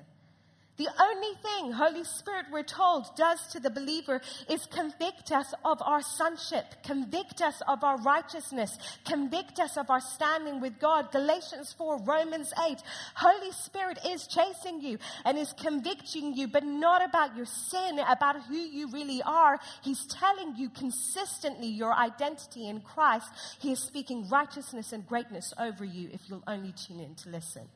The 0.83 1.01
only 1.01 1.35
thing 1.41 1.71
Holy 1.71 2.03
Spirit, 2.03 2.47
we're 2.51 2.65
told, 2.65 3.15
does 3.15 3.47
to 3.53 3.61
the 3.61 3.71
believer 3.71 4.21
is 4.51 4.67
convict 4.67 5.31
us 5.31 5.55
of 5.65 5.81
our 5.81 6.03
sonship, 6.03 6.65
convict 6.83 7.41
us 7.41 7.63
of 7.69 7.85
our 7.85 7.99
righteousness, 7.99 8.77
convict 9.05 9.61
us 9.61 9.77
of 9.77 9.91
our 9.91 10.01
standing 10.01 10.61
with 10.61 10.81
God. 10.81 11.13
Galatians 11.13 11.73
4, 11.79 11.99
Romans 11.99 12.53
8. 12.69 12.79
Holy 13.15 13.53
Spirit 13.53 14.01
is 14.09 14.27
chasing 14.27 14.81
you 14.81 14.99
and 15.25 15.39
is 15.39 15.53
convicting 15.53 16.35
you, 16.35 16.49
but 16.49 16.65
not 16.65 17.09
about 17.09 17.37
your 17.37 17.47
sin, 17.47 18.01
about 18.01 18.43
who 18.43 18.57
you 18.57 18.91
really 18.91 19.23
are. 19.23 19.61
He's 19.85 20.05
telling 20.07 20.57
you 20.57 20.69
consistently 20.69 21.69
your 21.69 21.95
identity 21.95 22.67
in 22.67 22.81
Christ. 22.81 23.29
He 23.61 23.71
is 23.71 23.79
speaking 23.79 24.29
righteousness 24.29 24.93
and 24.93 25.07
greatness 25.07 25.55
over 25.61 25.85
you 25.85 26.09
if 26.13 26.23
you'll 26.29 26.43
only 26.49 26.73
tune 26.73 26.99
in 26.99 27.15
to 27.15 27.29
listen. 27.29 27.69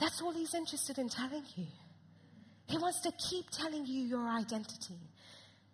That's 0.00 0.22
all 0.22 0.32
he's 0.32 0.54
interested 0.54 0.98
in 0.98 1.10
telling 1.10 1.44
you. 1.56 1.66
He 2.66 2.78
wants 2.78 3.00
to 3.02 3.12
keep 3.30 3.50
telling 3.50 3.84
you 3.84 4.02
your 4.02 4.26
identity. 4.26 4.98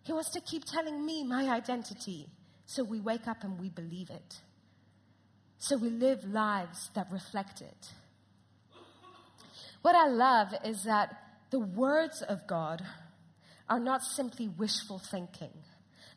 He 0.03 0.11
wants 0.11 0.31
to 0.31 0.41
keep 0.41 0.63
telling 0.65 1.05
me 1.05 1.23
my 1.23 1.49
identity. 1.49 2.27
So 2.65 2.83
we 2.83 2.99
wake 2.99 3.27
up 3.27 3.43
and 3.43 3.59
we 3.59 3.69
believe 3.69 4.09
it. 4.09 4.41
So 5.59 5.77
we 5.77 5.89
live 5.89 6.23
lives 6.25 6.89
that 6.93 7.07
reflect 7.11 7.61
it. 7.61 7.93
What 9.81 9.95
I 9.95 10.07
love 10.07 10.49
is 10.65 10.83
that 10.83 11.15
the 11.49 11.59
words 11.59 12.21
of 12.21 12.45
God 12.47 12.83
are 13.69 13.79
not 13.79 14.03
simply 14.03 14.49
wishful 14.49 14.99
thinking. 14.99 15.53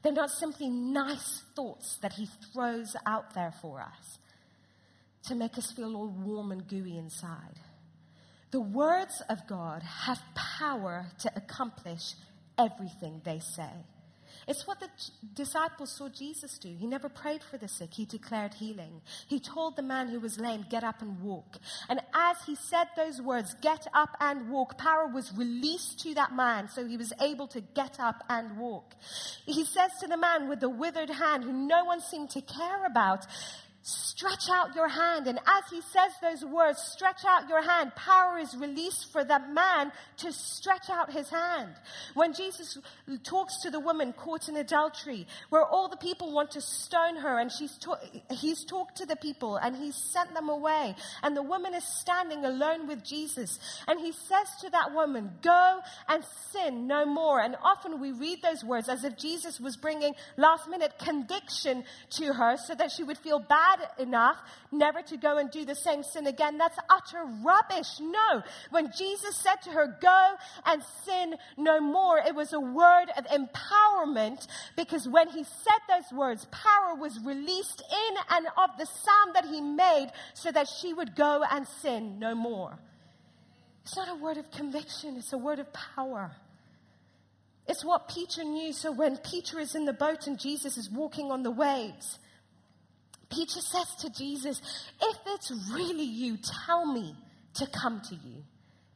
They're 0.03 0.13
not 0.13 0.31
simply 0.31 0.69
nice 0.69 1.43
thoughts 1.55 1.99
that 2.03 2.15
He 2.15 2.27
throws 2.53 2.97
out 3.07 3.35
there 3.35 3.53
for 3.63 3.81
us 3.81 4.19
to 5.29 5.35
make 5.35 5.57
us 5.59 5.73
feel 5.73 5.95
all 5.95 6.09
warm 6.09 6.51
and 6.51 6.67
gooey 6.67 6.97
inside. 6.97 7.61
The 8.51 8.61
words 8.61 9.23
of 9.29 9.47
God 9.47 9.83
have 9.83 10.21
power 10.35 11.07
to 11.21 11.33
accomplish 11.37 12.15
everything 12.59 13.23
they 13.25 13.39
say. 13.39 13.71
It's 14.49 14.67
what 14.67 14.81
the 14.81 14.89
disciples 15.35 15.93
saw 15.93 16.09
Jesus 16.09 16.59
do. 16.59 16.75
He 16.77 16.87
never 16.87 17.09
prayed 17.09 17.43
for 17.43 17.59
the 17.59 17.69
sick, 17.69 17.95
he 17.95 18.05
declared 18.05 18.55
healing. 18.55 19.01
He 19.29 19.39
told 19.39 19.77
the 19.77 19.83
man 19.83 20.09
who 20.09 20.19
was 20.19 20.41
lame, 20.41 20.65
Get 20.69 20.83
up 20.83 21.03
and 21.03 21.21
walk. 21.21 21.59
And 21.89 22.01
as 22.15 22.39
he 22.47 22.57
said 22.57 22.89
those 22.97 23.21
words, 23.21 23.55
Get 23.63 23.87
up 23.95 24.17
and 24.21 24.51
walk, 24.51 24.79
power 24.79 25.07
was 25.07 25.33
released 25.37 26.01
to 26.01 26.15
that 26.15 26.35
man 26.35 26.69
so 26.69 26.87
he 26.87 26.97
was 26.97 27.13
able 27.21 27.47
to 27.49 27.61
get 27.61 28.01
up 28.01 28.25
and 28.29 28.59
walk. 28.59 28.95
He 29.47 29.65
says 29.65 29.91
to 30.01 30.09
the 30.09 30.17
man 30.17 30.49
with 30.49 30.61
the 30.61 30.71
withered 30.71 31.11
hand, 31.11 31.45
who 31.45 31.53
no 31.53 31.85
one 31.85 32.01
seemed 32.01 32.31
to 32.31 32.41
care 32.41 32.87
about, 32.87 33.27
Stretch 33.83 34.51
out 34.51 34.75
your 34.75 34.89
hand. 34.89 35.27
And 35.27 35.39
as 35.39 35.65
he 35.71 35.81
says 35.81 36.13
those 36.21 36.45
words, 36.45 36.79
stretch 36.93 37.25
out 37.27 37.49
your 37.49 37.63
hand, 37.63 37.95
power 37.95 38.37
is 38.39 38.55
released 38.55 39.11
for 39.11 39.25
that 39.25 39.51
man 39.55 39.91
to 40.19 40.31
stretch 40.33 40.91
out 40.91 41.11
his 41.11 41.31
hand. 41.31 41.73
When 42.13 42.35
Jesus 42.35 42.77
talks 43.25 43.63
to 43.63 43.71
the 43.71 43.81
woman 43.81 44.13
caught 44.13 44.51
in 44.51 44.57
adultery, 44.57 45.27
where 45.49 45.65
all 45.65 45.89
the 45.89 45.97
people 45.97 46.31
want 46.31 46.51
to 46.51 46.61
stone 46.61 47.17
her, 47.17 47.39
and 47.39 47.51
she's 47.51 47.79
ta- 47.79 48.01
he's 48.31 48.67
talked 48.67 48.99
to 48.99 49.07
the 49.07 49.17
people 49.17 49.57
and 49.57 49.75
he's 49.75 49.97
sent 49.97 50.35
them 50.35 50.51
away. 50.51 50.95
And 51.23 51.35
the 51.35 51.43
woman 51.43 51.73
is 51.73 51.85
standing 51.85 52.45
alone 52.45 52.87
with 52.87 53.03
Jesus. 53.03 53.59
And 53.89 53.99
he 53.99 54.13
says 54.13 54.49
to 54.61 54.71
that 54.71 54.93
woman, 54.93 55.31
Go 55.41 55.81
and 56.07 56.23
sin 56.53 56.87
no 56.87 57.07
more. 57.07 57.41
And 57.41 57.57
often 57.65 57.99
we 57.99 58.13
read 58.13 58.43
those 58.43 58.63
words 58.63 58.91
as 58.91 59.05
if 59.05 59.17
Jesus 59.17 59.59
was 59.59 59.79
bringing 59.79 60.15
last 60.37 60.69
minute 60.69 60.99
conviction 60.99 61.85
to 62.11 62.35
her 62.35 62.59
so 62.59 62.75
that 62.75 62.91
she 62.91 63.05
would 63.05 63.17
feel 63.17 63.39
bad 63.39 63.70
bad 63.77 63.89
enough 63.99 64.37
never 64.73 65.03
to 65.03 65.17
go 65.17 65.39
and 65.39 65.51
do 65.51 65.65
the 65.65 65.75
same 65.75 66.03
sin 66.03 66.27
again. 66.27 66.59
That's 66.59 66.79
utter 66.89 67.25
rubbish. 67.43 68.01
No. 68.01 68.43
When 68.71 68.91
Jesus 68.97 69.37
said 69.37 69.57
to 69.65 69.71
her, 69.71 69.99
Go 70.01 70.35
and 70.67 70.83
sin 71.05 71.35
no 71.57 71.81
more, 71.81 72.19
it 72.19 72.35
was 72.35 72.53
a 72.53 72.61
word 72.61 73.07
of 73.17 73.25
empowerment 73.27 74.47
because 74.77 75.09
when 75.09 75.29
he 75.29 75.45
said 75.45 75.81
those 75.89 76.17
words, 76.17 76.47
power 76.47 76.95
was 76.95 77.19
released 77.25 77.83
in 77.91 78.17
and 78.31 78.47
of 78.57 78.71
the 78.79 78.87
sound 78.87 79.35
that 79.35 79.47
he 79.47 79.61
made 79.61 80.11
so 80.35 80.51
that 80.53 80.69
she 80.69 80.93
would 80.95 81.15
go 81.17 81.45
and 81.51 81.67
sin 81.67 82.19
no 82.19 82.35
more. 82.35 82.79
It's 83.83 83.97
not 83.97 84.09
a 84.09 84.15
word 84.15 84.37
of 84.37 84.51
conviction, 84.51 85.17
it's 85.17 85.33
a 85.33 85.39
word 85.39 85.59
of 85.59 85.73
power. 85.73 86.33
It's 87.67 87.85
what 87.85 88.09
Peter 88.09 88.43
knew. 88.43 88.73
So 88.73 88.91
when 88.91 89.17
Peter 89.19 89.61
is 89.61 89.77
in 89.77 89.85
the 89.85 89.93
boat 89.93 90.27
and 90.27 90.41
Jesus 90.41 90.77
is 90.77 90.91
walking 90.91 91.31
on 91.31 91.45
the 91.45 91.53
waves, 91.53 92.19
Peter 93.31 93.61
says 93.61 93.95
to 94.01 94.11
Jesus, 94.11 94.61
If 95.01 95.17
it's 95.27 95.53
really 95.73 96.05
you, 96.05 96.39
tell 96.67 96.85
me 96.85 97.15
to 97.55 97.67
come 97.67 98.01
to 98.09 98.15
you. 98.15 98.45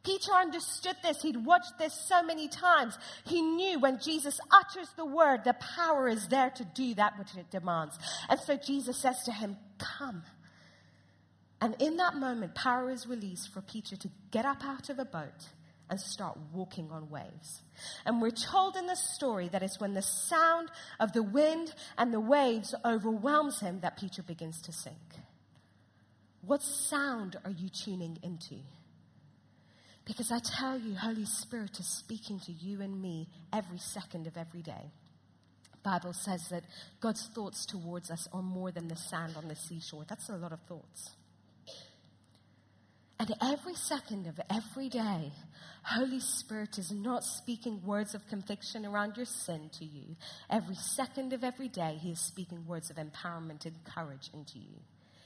Peter 0.03 0.33
understood 0.33 0.95
this. 1.01 1.21
He'd 1.21 1.45
watched 1.45 1.79
this 1.79 1.93
so 2.07 2.21
many 2.21 2.47
times. 2.47 2.97
He 3.25 3.41
knew 3.41 3.79
when 3.79 3.99
Jesus 3.99 4.39
utters 4.51 4.89
the 4.95 5.05
word, 5.05 5.43
the 5.43 5.53
power 5.53 6.07
is 6.07 6.27
there 6.27 6.51
to 6.51 6.63
do 6.63 6.93
that 6.93 7.17
which 7.17 7.35
it 7.35 7.49
demands. 7.49 7.97
And 8.29 8.39
so 8.39 8.55
Jesus 8.55 8.97
says 8.97 9.23
to 9.23 9.31
him, 9.31 9.57
Come. 9.79 10.23
And 11.59 11.75
in 11.81 11.97
that 11.97 12.15
moment, 12.15 12.53
power 12.53 12.91
is 12.91 13.07
released 13.07 13.51
for 13.51 13.61
Peter 13.61 13.95
to 13.95 14.09
get 14.29 14.45
up 14.45 14.63
out 14.63 14.89
of 14.89 14.99
a 14.99 15.05
boat 15.05 15.49
and 15.89 15.99
start 15.99 16.37
walking 16.53 16.89
on 16.91 17.09
waves. 17.09 17.61
And 18.05 18.21
we're 18.21 18.31
told 18.31 18.75
in 18.75 18.87
the 18.87 18.95
story 18.95 19.49
that 19.49 19.63
it's 19.63 19.79
when 19.79 19.93
the 19.93 20.01
sound 20.01 20.69
of 20.99 21.13
the 21.13 21.23
wind 21.23 21.73
and 21.97 22.13
the 22.13 22.19
waves 22.19 22.73
overwhelms 22.83 23.59
him 23.59 23.79
that 23.81 23.97
Peter 23.97 24.23
begins 24.23 24.61
to 24.63 24.71
sink. 24.71 24.95
What 26.41 26.61
sound 26.61 27.37
are 27.43 27.51
you 27.51 27.69
tuning 27.69 28.17
into? 28.23 28.55
Because 30.05 30.31
I 30.31 30.39
tell 30.39 30.77
you, 30.79 30.95
Holy 30.95 31.25
Spirit 31.25 31.79
is 31.79 31.87
speaking 31.87 32.39
to 32.41 32.51
you 32.51 32.81
and 32.81 33.01
me 33.01 33.27
every 33.51 33.79
second 33.79 34.27
of 34.27 34.37
every 34.37 34.61
day. 34.61 34.91
Bible 35.83 36.13
says 36.13 36.47
that 36.49 36.63
God's 36.99 37.27
thoughts 37.33 37.65
towards 37.65 38.09
us 38.09 38.27
are 38.33 38.41
more 38.41 38.71
than 38.71 38.87
the 38.87 38.95
sand 38.95 39.35
on 39.37 39.47
the 39.47 39.55
seashore. 39.55 40.03
That's 40.07 40.29
a 40.29 40.35
lot 40.35 40.51
of 40.51 40.59
thoughts. 40.61 41.11
And 43.19 43.33
every 43.41 43.75
second 43.75 44.27
of 44.27 44.39
every 44.49 44.89
day, 44.89 45.31
Holy 45.83 46.19
Spirit 46.19 46.77
is 46.77 46.91
not 46.91 47.23
speaking 47.23 47.81
words 47.85 48.13
of 48.13 48.27
conviction 48.27 48.85
around 48.85 49.15
your 49.15 49.25
sin 49.25 49.69
to 49.79 49.85
you. 49.85 50.15
Every 50.49 50.75
second 50.75 51.31
of 51.31 51.43
every 51.43 51.69
day, 51.69 51.97
He 52.01 52.11
is 52.11 52.19
speaking 52.19 52.65
words 52.67 52.89
of 52.89 52.97
empowerment 52.97 53.65
and 53.65 53.75
courage 53.85 54.29
into 54.33 54.59
you. 54.59 54.81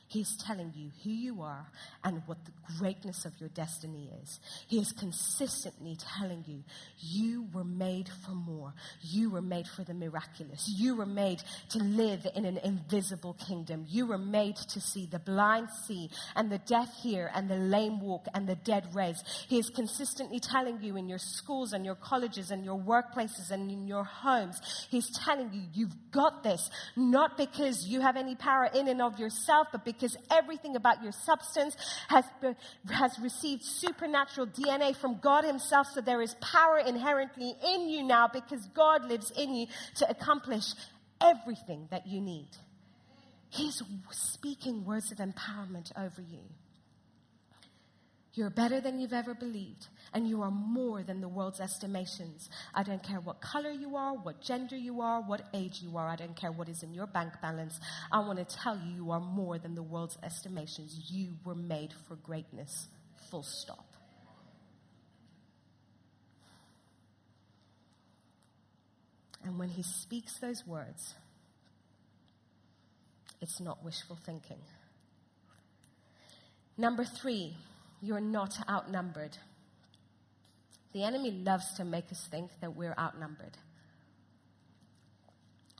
He's 0.09 0.35
telling 0.37 0.73
you 0.75 0.89
who 1.03 1.11
you 1.11 1.43
are 1.43 1.67
and 2.03 2.23
what 2.25 2.43
the 2.43 2.51
greatness 2.79 3.25
of 3.25 3.33
your 3.39 3.49
destiny 3.49 4.09
is. 4.23 4.39
He 4.67 4.79
is 4.79 4.91
consistently 4.91 5.97
telling 6.17 6.43
you, 6.47 6.63
you 6.97 7.47
were 7.53 7.63
made 7.63 8.09
for 8.25 8.31
more. 8.31 8.73
You 9.03 9.29
were 9.29 9.43
made 9.43 9.67
for 9.67 9.83
the 9.83 9.93
miraculous. 9.93 10.67
You 10.67 10.95
were 10.95 11.05
made 11.05 11.43
to 11.69 11.77
live 11.77 12.25
in 12.35 12.45
an 12.45 12.57
invisible 12.57 13.35
kingdom. 13.35 13.85
You 13.87 14.07
were 14.07 14.17
made 14.17 14.55
to 14.55 14.81
see 14.81 15.05
the 15.05 15.19
blind 15.19 15.69
see 15.85 16.09
and 16.35 16.51
the 16.51 16.57
deaf 16.57 16.91
hear 17.03 17.29
and 17.35 17.47
the 17.47 17.57
lame 17.57 18.01
walk 18.01 18.25
and 18.33 18.49
the 18.49 18.55
dead 18.55 18.87
raise. 18.95 19.23
He 19.47 19.59
is 19.59 19.69
consistently 19.69 20.39
telling 20.39 20.81
you 20.81 20.97
in 20.97 21.07
your 21.07 21.19
schools 21.19 21.71
and 21.71 21.85
your 21.85 21.93
colleges 21.93 22.49
and 22.49 22.65
your 22.65 22.79
workplaces 22.79 23.51
and 23.51 23.69
in 23.69 23.85
your 23.85 24.05
homes, 24.05 24.59
He's 24.89 25.09
telling 25.23 25.53
you, 25.53 25.61
you've 25.71 26.11
got 26.11 26.41
this, 26.41 26.67
not 26.95 27.37
because 27.37 27.85
you 27.85 28.01
have 28.01 28.17
any 28.17 28.33
power 28.33 28.69
in 28.73 28.87
and 28.87 29.03
of 29.03 29.19
yourself, 29.19 29.67
but 29.71 29.85
because 29.85 29.98
because 29.99 30.17
everything 30.31 30.75
about 30.75 31.03
your 31.03 31.11
substance 31.11 31.75
has, 32.07 32.25
has 32.89 33.19
received 33.19 33.63
supernatural 33.63 34.47
DNA 34.47 34.95
from 34.95 35.19
God 35.19 35.43
Himself. 35.43 35.87
So 35.93 36.01
there 36.01 36.21
is 36.21 36.35
power 36.35 36.79
inherently 36.79 37.53
in 37.65 37.89
you 37.89 38.03
now 38.03 38.27
because 38.27 38.65
God 38.67 39.05
lives 39.05 39.31
in 39.31 39.53
you 39.55 39.67
to 39.95 40.09
accomplish 40.09 40.73
everything 41.21 41.87
that 41.91 42.07
you 42.07 42.21
need. 42.21 42.47
He's 43.49 43.81
speaking 44.11 44.85
words 44.85 45.11
of 45.11 45.17
empowerment 45.17 45.91
over 45.97 46.21
you. 46.21 46.39
You're 48.39 48.49
better 48.49 48.79
than 48.79 49.01
you've 49.01 49.11
ever 49.11 49.33
believed, 49.33 49.87
and 50.13 50.25
you 50.25 50.41
are 50.43 50.49
more 50.49 51.03
than 51.03 51.19
the 51.19 51.27
world's 51.27 51.59
estimations. 51.59 52.49
I 52.73 52.83
don't 52.83 53.03
care 53.03 53.19
what 53.19 53.41
color 53.41 53.69
you 53.69 53.97
are, 53.97 54.13
what 54.13 54.39
gender 54.39 54.77
you 54.77 55.01
are, 55.01 55.21
what 55.21 55.41
age 55.53 55.81
you 55.81 55.97
are. 55.97 56.07
I 56.07 56.15
don't 56.15 56.37
care 56.37 56.53
what 56.53 56.69
is 56.69 56.81
in 56.81 56.93
your 56.93 57.05
bank 57.05 57.33
balance. 57.41 57.77
I 58.09 58.19
want 58.19 58.39
to 58.39 58.45
tell 58.45 58.77
you, 58.77 58.95
you 58.95 59.11
are 59.11 59.19
more 59.19 59.59
than 59.59 59.75
the 59.75 59.83
world's 59.83 60.17
estimations. 60.23 61.11
You 61.11 61.33
were 61.43 61.53
made 61.53 61.91
for 62.07 62.15
greatness. 62.15 62.87
Full 63.29 63.43
stop. 63.43 63.85
And 69.43 69.59
when 69.59 69.67
he 69.67 69.83
speaks 69.83 70.39
those 70.39 70.65
words, 70.65 71.13
it's 73.41 73.59
not 73.59 73.83
wishful 73.83 74.17
thinking. 74.25 74.61
Number 76.77 77.03
three, 77.03 77.57
you're 78.01 78.19
not 78.19 78.57
outnumbered. 78.69 79.37
The 80.93 81.03
enemy 81.03 81.31
loves 81.31 81.73
to 81.77 81.85
make 81.85 82.11
us 82.11 82.27
think 82.31 82.51
that 82.61 82.75
we're 82.75 82.95
outnumbered. 82.97 83.57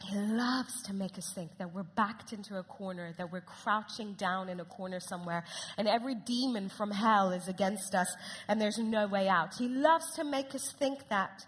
He 0.04 0.16
loves 0.16 0.82
to 0.84 0.94
make 0.94 1.18
us 1.18 1.32
think 1.34 1.58
that 1.58 1.74
we're 1.74 1.84
backed 1.84 2.32
into 2.32 2.58
a 2.58 2.64
corner, 2.64 3.14
that 3.18 3.32
we're 3.32 3.42
crouching 3.42 4.14
down 4.14 4.48
in 4.48 4.60
a 4.60 4.66
corner 4.66 5.00
somewhere, 5.00 5.44
and 5.78 5.88
every 5.88 6.16
demon 6.16 6.70
from 6.70 6.92
hell 6.92 7.32
is 7.32 7.48
against 7.48 7.94
us, 7.94 8.08
and 8.48 8.62
there's 8.62 8.78
no 8.78 9.08
way 9.08 9.28
out. 9.28 9.56
He 9.56 9.68
loves 9.68 10.14
to 10.16 10.24
make 10.24 10.56
us 10.56 10.74
think 10.80 11.10
that. 11.10 11.46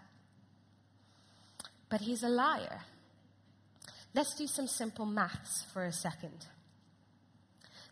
But 1.88 2.02
he's 2.02 2.22
a 2.22 2.28
liar. 2.28 2.82
Let's 4.14 4.34
do 4.34 4.46
some 4.46 4.66
simple 4.66 5.06
maths 5.06 5.64
for 5.72 5.84
a 5.84 5.92
second. 5.92 6.46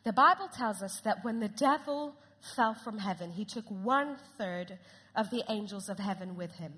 The 0.05 0.12
Bible 0.12 0.49
tells 0.49 0.83
us 0.83 1.01
that 1.05 1.24
when 1.24 1.41
the 1.41 1.49
devil 1.49 2.14
fell 2.57 2.74
from 2.74 2.99
heaven, 2.99 3.30
he 3.30 3.45
took 3.45 3.64
one 3.68 4.16
third 4.38 4.78
of 5.16 5.30
the 5.30 5.43
angels 5.49 5.88
of 5.88 5.99
heaven 5.99 6.36
with 6.36 6.53
him. 6.53 6.72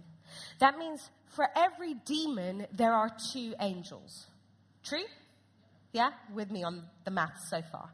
That 0.58 0.78
means 0.78 1.10
for 1.34 1.48
every 1.56 1.94
demon, 1.94 2.66
there 2.72 2.92
are 2.92 3.10
two 3.32 3.54
angels. 3.60 4.26
True? 4.84 5.04
Yeah? 5.92 6.10
With 6.34 6.50
me 6.50 6.64
on 6.64 6.82
the 7.04 7.10
math 7.10 7.38
so 7.48 7.62
far. 7.70 7.90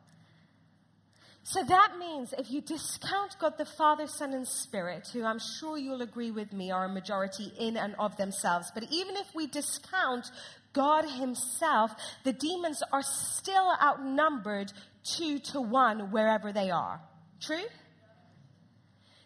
So 1.45 1.63
that 1.65 1.93
means 1.99 2.35
if 2.37 2.51
you 2.51 2.61
discount 2.61 3.37
God 3.41 3.57
the 3.57 3.65
Father, 3.65 4.07
Son, 4.07 4.35
and 4.35 4.47
Spirit, 4.47 5.09
who 5.11 5.25
I'm 5.25 5.39
sure 5.59 5.79
you'll 5.79 6.03
agree 6.03 6.31
with 6.31 6.53
me 6.53 6.71
are 6.71 6.85
a 6.85 6.93
majority 6.93 7.51
in 7.59 7.79
and 7.79 7.95
of 7.99 8.19
themselves, 8.19 8.71
but 8.75 8.85
even 8.91 9.17
if 9.17 9.35
we 9.35 9.47
discount 9.47 10.31
God 10.75 11.07
Himself, 11.09 11.93
the 12.25 12.35
demons 12.35 12.83
are 12.93 13.03
still 13.03 13.73
outnumbered 13.83 14.73
two 15.03 15.39
to 15.53 15.61
one 15.63 16.11
wherever 16.11 16.53
they 16.53 16.71
are. 16.71 17.01
True? 17.41 17.65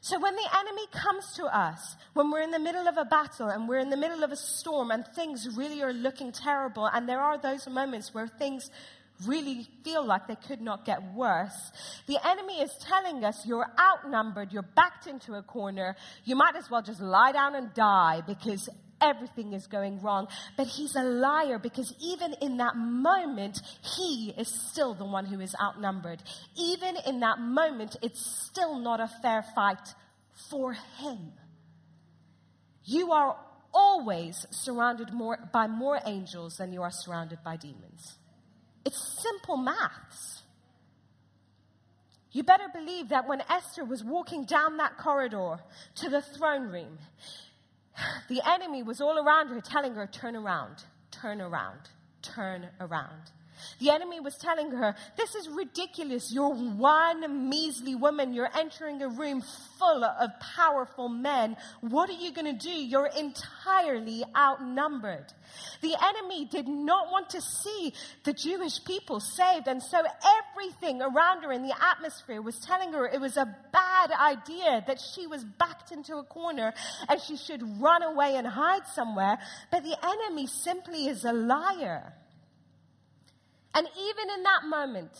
So 0.00 0.18
when 0.18 0.34
the 0.34 0.48
enemy 0.58 0.86
comes 0.90 1.32
to 1.36 1.44
us, 1.44 1.96
when 2.14 2.30
we're 2.32 2.42
in 2.42 2.50
the 2.50 2.58
middle 2.58 2.88
of 2.88 2.98
a 2.98 3.04
battle 3.04 3.48
and 3.48 3.68
we're 3.68 3.78
in 3.78 3.88
the 3.88 3.96
middle 3.96 4.24
of 4.24 4.32
a 4.32 4.36
storm 4.36 4.90
and 4.90 5.06
things 5.14 5.48
really 5.56 5.80
are 5.80 5.92
looking 5.92 6.32
terrible, 6.32 6.86
and 6.86 7.08
there 7.08 7.20
are 7.20 7.38
those 7.38 7.68
moments 7.68 8.12
where 8.12 8.26
things 8.26 8.68
really 9.26 9.68
feel 9.84 10.04
like 10.04 10.26
they 10.26 10.34
could 10.34 10.60
not 10.60 10.84
get 10.84 11.00
worse, 11.14 11.70
the 12.08 12.18
enemy 12.26 12.60
is 12.60 12.72
telling 12.80 13.24
us 13.24 13.46
you're 13.46 13.70
outnumbered, 13.78 14.52
you're 14.52 14.62
backed 14.62 15.06
into 15.06 15.34
a 15.34 15.42
corner, 15.42 15.94
you 16.24 16.34
might 16.34 16.56
as 16.56 16.68
well 16.68 16.82
just 16.82 17.00
lie 17.00 17.30
down 17.30 17.54
and 17.54 17.72
die 17.72 18.22
because 18.26 18.68
everything 19.02 19.52
is 19.52 19.66
going 19.66 20.00
wrong. 20.00 20.28
But 20.56 20.66
he's 20.68 20.94
a 20.96 21.02
liar 21.02 21.58
because 21.58 21.92
even 22.00 22.34
in 22.40 22.58
that 22.58 22.76
moment, 22.76 23.60
he 23.96 24.32
is 24.38 24.48
still 24.48 24.94
the 24.94 25.04
one 25.04 25.26
who 25.26 25.40
is 25.40 25.54
outnumbered. 25.60 26.22
Even 26.56 26.96
in 27.06 27.20
that 27.20 27.40
moment, 27.40 27.96
it's 28.02 28.24
still 28.46 28.78
not 28.78 29.00
a 29.00 29.10
fair 29.20 29.44
fight 29.54 29.94
for 30.50 30.72
him. 30.72 31.32
You 32.84 33.12
are 33.12 33.36
always 33.74 34.46
surrounded 34.50 35.12
more, 35.12 35.38
by 35.52 35.66
more 35.66 36.00
angels 36.06 36.56
than 36.56 36.72
you 36.72 36.82
are 36.82 36.90
surrounded 36.90 37.38
by 37.44 37.56
demons. 37.56 38.18
It's 38.84 39.22
simple 39.22 39.56
maths. 39.56 40.42
You 42.32 42.42
better 42.42 42.68
believe 42.72 43.10
that 43.10 43.28
when 43.28 43.42
Esther 43.48 43.84
was 43.84 44.02
walking 44.02 44.44
down 44.44 44.78
that 44.78 44.96
corridor 44.96 45.58
to 45.96 46.08
the 46.08 46.22
throne 46.22 46.68
room, 46.68 46.98
the 48.28 48.40
enemy 48.48 48.82
was 48.82 49.00
all 49.00 49.18
around 49.18 49.48
her 49.48 49.60
telling 49.60 49.94
her, 49.94 50.06
turn 50.06 50.36
around, 50.36 50.84
turn 51.10 51.40
around, 51.40 51.80
turn 52.22 52.68
around. 52.80 53.30
The 53.78 53.90
enemy 53.90 54.20
was 54.20 54.36
telling 54.36 54.70
her, 54.70 54.94
This 55.16 55.34
is 55.34 55.48
ridiculous. 55.48 56.32
You're 56.32 56.54
one 56.54 57.48
measly 57.48 57.94
woman. 57.94 58.32
You're 58.32 58.50
entering 58.56 59.02
a 59.02 59.08
room 59.08 59.42
full 59.78 60.04
of 60.04 60.30
powerful 60.56 61.08
men. 61.08 61.56
What 61.80 62.08
are 62.10 62.14
you 62.14 62.32
going 62.32 62.56
to 62.56 62.66
do? 62.66 62.70
You're 62.70 63.10
entirely 63.18 64.24
outnumbered. 64.36 65.32
The 65.80 65.96
enemy 66.00 66.46
did 66.46 66.68
not 66.68 67.10
want 67.10 67.30
to 67.30 67.40
see 67.40 67.92
the 68.24 68.32
Jewish 68.32 68.84
people 68.84 69.20
saved. 69.20 69.66
And 69.66 69.82
so 69.82 69.98
everything 69.98 71.02
around 71.02 71.42
her 71.42 71.52
in 71.52 71.62
the 71.62 71.74
atmosphere 71.80 72.40
was 72.40 72.58
telling 72.60 72.92
her 72.92 73.06
it 73.06 73.20
was 73.20 73.36
a 73.36 73.54
bad 73.72 74.10
idea 74.12 74.84
that 74.86 75.00
she 75.00 75.26
was 75.26 75.44
backed 75.44 75.92
into 75.92 76.16
a 76.16 76.24
corner 76.24 76.72
and 77.08 77.20
she 77.20 77.36
should 77.36 77.62
run 77.80 78.02
away 78.02 78.36
and 78.36 78.46
hide 78.46 78.86
somewhere. 78.86 79.38
But 79.70 79.82
the 79.82 79.96
enemy 80.02 80.46
simply 80.46 81.08
is 81.08 81.24
a 81.24 81.32
liar. 81.32 82.12
And 83.74 83.86
even 83.86 84.30
in 84.36 84.42
that 84.42 84.64
moment, 84.68 85.10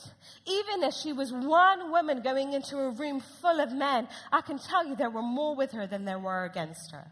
even 0.47 0.85
as 0.85 0.97
she 0.97 1.13
was 1.13 1.33
one 1.33 1.91
woman 1.91 2.21
going 2.23 2.53
into 2.53 2.77
a 2.79 2.91
room 2.91 3.21
full 3.41 3.61
of 3.61 3.73
men, 3.73 4.09
I 4.31 4.43
can 4.43 4.59
tell 4.59 4.87
you 4.87 4.95
there 4.95 5.11
were 5.11 5.23
more 5.23 5.57
with 5.57 5.73
her 5.73 5.87
than 5.87 6.05
there 6.05 6.19
were 6.19 6.45
against 6.45 6.93
her. 6.93 7.07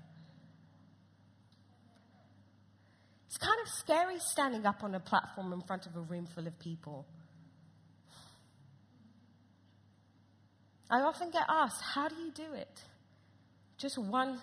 It's 3.26 3.38
kind 3.38 3.59
of 3.62 3.68
scary 3.68 4.18
standing 4.18 4.66
up 4.66 4.82
on 4.82 4.95
a 4.95 5.01
platform 5.01 5.53
in 5.53 5.62
front 5.62 5.86
of 5.86 5.97
a 5.97 6.01
room 6.01 6.26
full 6.26 6.47
of 6.47 6.59
people. 6.59 7.07
I 10.91 11.01
often 11.01 11.30
get 11.30 11.45
asked, 11.49 11.80
how 11.95 12.09
do 12.09 12.16
you 12.16 12.32
do 12.32 12.53
it? 12.55 12.82
Just 13.78 13.97
one 13.97 14.41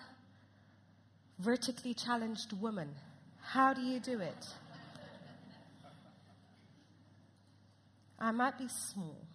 vertically 1.38 1.94
challenged 1.94 2.54
woman. 2.54 2.88
How 3.40 3.74
do 3.74 3.82
you 3.82 4.00
do 4.00 4.20
it? 4.20 4.46
I 8.18 8.32
might 8.32 8.58
be 8.58 8.68
small, 8.68 9.26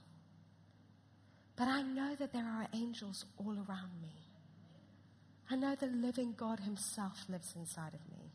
but 1.55 1.67
I 1.67 1.81
know 1.83 2.15
that 2.15 2.33
there 2.33 2.45
are 2.45 2.67
angels 2.73 3.25
all 3.37 3.53
around 3.53 4.01
me. 4.01 4.15
I 5.49 5.55
know 5.55 5.75
the 5.75 5.87
living 5.87 6.33
God 6.35 6.59
Himself 6.59 7.25
lives 7.29 7.53
inside 7.55 7.93
of 7.93 8.11
me. 8.11 8.31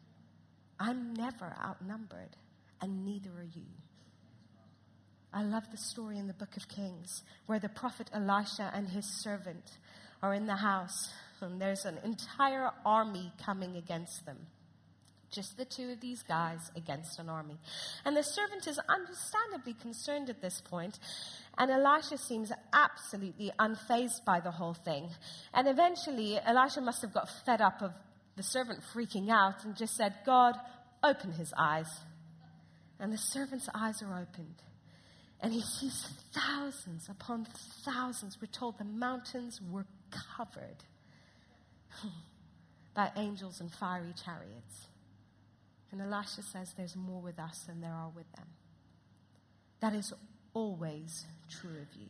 I'm 0.81 1.13
never 1.15 1.55
outnumbered, 1.63 2.37
and 2.81 3.05
neither 3.05 3.31
are 3.31 3.43
you. 3.43 3.67
I 5.33 5.43
love 5.43 5.71
the 5.71 5.77
story 5.77 6.17
in 6.17 6.27
the 6.27 6.33
book 6.33 6.57
of 6.57 6.69
Kings 6.69 7.23
where 7.47 7.59
the 7.59 7.69
prophet 7.69 8.09
Elisha 8.15 8.71
and 8.75 8.89
his 8.89 9.05
servant 9.05 9.79
are 10.23 10.33
in 10.33 10.47
the 10.47 10.57
house, 10.57 11.11
and 11.41 11.61
there's 11.61 11.85
an 11.85 11.99
entire 12.03 12.71
army 12.87 13.33
coming 13.45 13.77
against 13.77 14.25
them. 14.25 14.39
Just 15.31 15.57
the 15.57 15.65
two 15.65 15.91
of 15.91 16.01
these 16.01 16.23
guys 16.23 16.71
against 16.75 17.19
an 17.19 17.29
army. 17.29 17.59
And 18.05 18.17
the 18.17 18.23
servant 18.23 18.67
is 18.67 18.81
understandably 18.89 19.75
concerned 19.75 20.31
at 20.31 20.41
this 20.41 20.63
point, 20.63 20.99
and 21.59 21.71
Elisha 21.71 22.17
seems 22.17 22.51
absolutely 22.73 23.51
unfazed 23.59 24.25
by 24.25 24.41
the 24.41 24.51
whole 24.51 24.75
thing. 24.75 25.11
And 25.53 25.69
eventually, 25.69 26.39
Elisha 26.39 26.81
must 26.81 27.03
have 27.03 27.13
got 27.13 27.29
fed 27.45 27.61
up 27.61 27.83
of 27.83 27.93
the 28.37 28.43
servant 28.43 28.81
freaking 28.95 29.31
out 29.31 29.65
and 29.65 29.77
just 29.77 29.97
said, 29.97 30.15
God, 30.25 30.55
open 31.03 31.33
his 31.33 31.53
eyes. 31.59 31.89
And 33.01 33.13
the 33.13 33.19
servant's 33.19 33.69
eyes 33.75 34.03
are 34.03 34.13
opened. 34.13 34.63
And 35.41 35.53
he 35.53 35.61
sees 35.61 36.09
thousands 36.33 37.09
upon 37.09 37.47
thousands. 37.85 38.39
We're 38.41 38.49
told 38.49 38.79
the 38.79 38.85
mountains 38.85 39.61
were 39.71 39.87
covered 40.37 40.83
by 42.95 43.11
angels 43.17 43.61
and 43.61 43.71
fiery 43.71 44.15
chariots. 44.25 44.88
And 45.91 46.01
Elisha 46.01 46.43
says 46.43 46.75
there's 46.77 46.97
more 46.97 47.21
with 47.21 47.39
us 47.39 47.65
than 47.67 47.81
there 47.81 47.95
are 47.95 48.11
with 48.15 48.31
them. 48.33 48.47
That 49.81 49.95
is 49.95 50.13
always 50.53 51.25
true 51.49 51.79
of 51.81 51.99
you. 51.99 52.09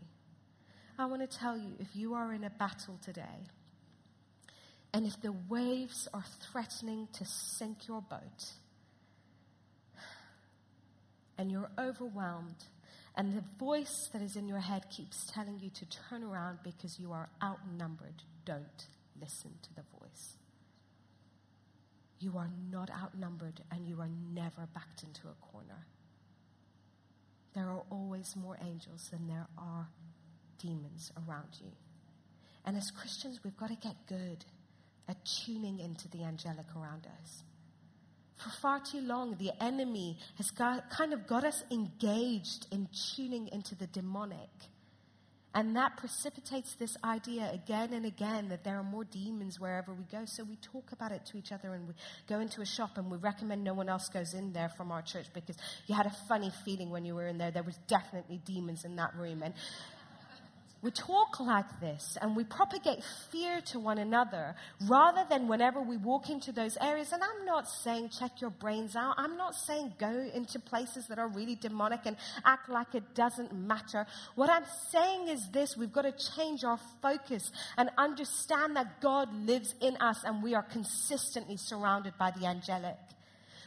I 0.99 1.07
want 1.07 1.29
to 1.29 1.39
tell 1.39 1.57
you 1.57 1.74
if 1.79 1.95
you 1.95 2.14
are 2.14 2.33
in 2.33 2.43
a 2.43 2.51
battle 2.51 2.99
today, 3.05 3.47
and 4.93 5.07
if 5.07 5.20
the 5.20 5.33
waves 5.49 6.09
are 6.12 6.24
threatening 6.51 7.09
to 7.12 7.24
sink 7.24 7.87
your 7.87 8.03
boat, 8.03 8.53
and 11.37 11.53
you're 11.53 11.70
overwhelmed, 11.79 12.64
and 13.16 13.37
the 13.37 13.45
voice 13.59 14.09
that 14.12 14.22
is 14.22 14.35
in 14.35 14.49
your 14.49 14.59
head 14.59 14.91
keeps 14.91 15.31
telling 15.33 15.61
you 15.61 15.70
to 15.70 15.87
turn 15.87 16.24
around 16.24 16.59
because 16.64 16.99
you 16.99 17.12
are 17.12 17.29
outnumbered, 17.43 18.22
don't 18.45 18.87
listen 19.20 19.53
to 19.62 19.74
the 19.74 19.83
voice. 20.01 20.37
You 22.20 22.36
are 22.36 22.50
not 22.70 22.90
outnumbered 22.90 23.60
and 23.70 23.86
you 23.86 24.00
are 24.00 24.10
never 24.32 24.66
backed 24.74 25.02
into 25.02 25.28
a 25.28 25.52
corner. 25.52 25.86
There 27.54 27.68
are 27.68 27.82
always 27.90 28.34
more 28.36 28.58
angels 28.64 29.08
than 29.10 29.26
there 29.26 29.46
are 29.56 29.88
demons 30.58 31.12
around 31.16 31.48
you. 31.60 31.70
And 32.64 32.76
as 32.76 32.90
Christians, 32.90 33.40
we've 33.44 33.56
got 33.56 33.68
to 33.68 33.76
get 33.76 33.94
good 34.06 34.44
at 35.08 35.16
tuning 35.24 35.78
into 35.78 36.08
the 36.08 36.24
angelic 36.24 36.66
around 36.76 37.06
us. 37.22 37.42
For 38.36 38.50
far 38.50 38.80
too 38.80 39.00
long, 39.00 39.36
the 39.36 39.50
enemy 39.60 40.18
has 40.36 40.50
got, 40.50 40.90
kind 40.90 41.12
of 41.12 41.26
got 41.26 41.44
us 41.44 41.64
engaged 41.70 42.66
in 42.70 42.88
tuning 43.16 43.48
into 43.48 43.74
the 43.74 43.86
demonic 43.88 44.50
and 45.55 45.74
that 45.76 45.96
precipitates 45.96 46.74
this 46.74 46.96
idea 47.03 47.51
again 47.53 47.92
and 47.92 48.05
again 48.05 48.49
that 48.51 48.64
there 48.64 48.76
are 48.76 48.82
more 48.82 49.05
demons 49.05 49.59
wherever 49.59 49.92
we 49.92 50.05
go. 50.05 50.24
So 50.26 50.44
we 50.44 50.57
talk 50.57 50.92
about 50.92 51.11
it 51.11 51.24
to 51.26 51.38
each 51.38 51.53
other 51.53 51.72
and 51.72 51.88
we 51.88 51.94
go 52.28 52.40
into 52.40 52.61
a 52.61 52.66
shop 52.66 52.99
and 52.99 53.11
we 53.11 53.16
recommend 53.16 53.64
no 53.64 53.72
one 53.72 53.88
else 53.88 54.09
goes 54.09 54.34
in 54.34 54.53
there 54.53 54.68
from 54.68 54.92
our 54.92 55.01
church 55.01 55.26
because 55.32 55.57
you 55.86 55.94
had 55.94 56.07
a 56.07 56.14
funny 56.28 56.53
feeling 56.64 56.90
when 56.90 57.05
you 57.05 57.14
were 57.14 57.26
in 57.26 57.38
there. 57.38 57.51
There 57.51 57.62
was 57.62 57.78
definitely 57.88 58.40
demons 58.44 58.84
in 58.84 58.96
that 58.96 59.14
room. 59.16 59.42
And 59.42 59.55
we 60.81 60.93
talk 60.93 61.41
like 61.41 61.81
this 61.81 62.16
and 62.20 62.37
we 62.37 62.45
propagate 62.45 63.03
fear 63.33 63.61
to 63.62 63.81
one 63.81 63.99
another 63.99 64.55
rather 64.87 65.26
than 65.29 65.49
whenever 65.49 65.81
we 65.83 65.97
walk 65.97 66.31
into 66.31 66.53
those 66.53 66.76
areas. 66.81 67.11
And 67.12 67.22
I'm 67.22 67.45
not 67.45 67.68
saying 67.68 68.11
check 68.11 68.41
your 68.41 68.51
brains 68.51 68.95
out. 68.95 69.14
I'm 69.18 69.37
not 69.37 69.57
saying 69.57 69.95
go 69.99 70.31
into 70.33 70.61
places 70.61 71.09
that 71.09 71.18
are 71.18 71.26
really 71.26 71.57
demonic 71.57 72.01
and 72.05 72.16
act 72.45 72.68
like 72.68 72.95
it 72.95 73.14
doesn't 73.14 73.53
matter. 73.53 74.07
What 74.37 74.51
I'm 74.51 74.64
saying 74.91 75.29
is 75.29 75.49
this 75.49 75.76
we've 75.76 75.93
got 75.93 76.03
to 76.03 76.12
change 76.37 76.62
our 76.62 76.79
focus 77.03 77.51
and 77.76 77.91
understand 77.99 78.76
that 78.76 79.01
God 79.01 79.35
lives 79.35 79.74
in 79.81 79.97
us 79.97 80.22
and 80.24 80.43
we 80.43 80.55
are 80.55 80.62
consistently 80.62 81.57
surrounded 81.57 82.14
by 82.18 82.31
the 82.31 82.47
angelic. 82.47 82.97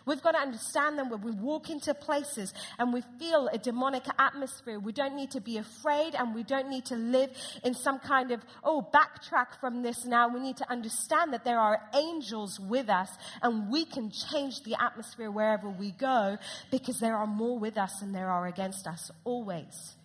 We've 0.06 0.22
got 0.22 0.32
to 0.32 0.40
understand 0.40 0.98
them 0.98 1.10
when 1.10 1.22
we 1.22 1.32
walk 1.32 1.70
into 1.70 1.94
places 1.94 2.54
and 2.80 2.94
we 2.94 3.04
feel 3.20 3.50
a 3.52 3.58
demonic 3.58 4.04
atmosphere, 4.18 4.80
we 4.80 4.92
don't 4.92 5.16
need 5.16 5.32
to 5.32 5.42
be 5.42 5.58
afraid 5.58 6.16
and 6.16 6.34
we 6.34 6.44
don't 6.44 6.70
need 6.70 6.86
to 6.86 6.96
live 6.96 7.30
in 7.64 7.74
some 7.74 8.00
kind 8.00 8.32
of, 8.32 8.42
oh, 8.64 8.88
backtrack 8.94 9.60
from 9.60 9.84
this 9.84 10.06
now. 10.06 10.28
We 10.28 10.40
need 10.40 10.58
to 10.58 10.72
understand 10.72 11.34
that 11.34 11.46
there 11.46 11.60
are 11.60 11.82
angels 11.94 12.60
with 12.60 12.90
us 12.90 13.10
and 13.42 13.70
we 13.70 13.86
can 13.86 14.12
change 14.12 14.64
the 14.64 14.76
atmosphere 14.82 15.30
wherever 15.30 15.70
we 15.70 15.92
go 15.92 16.38
because 16.72 17.00
there 17.00 17.16
are 17.16 17.28
more 17.28 17.60
with 17.60 17.78
us 17.78 18.00
than 18.00 18.12
there 18.12 18.30
are 18.30 18.48
against 18.48 18.88
us, 18.88 19.12
always. 19.24 19.96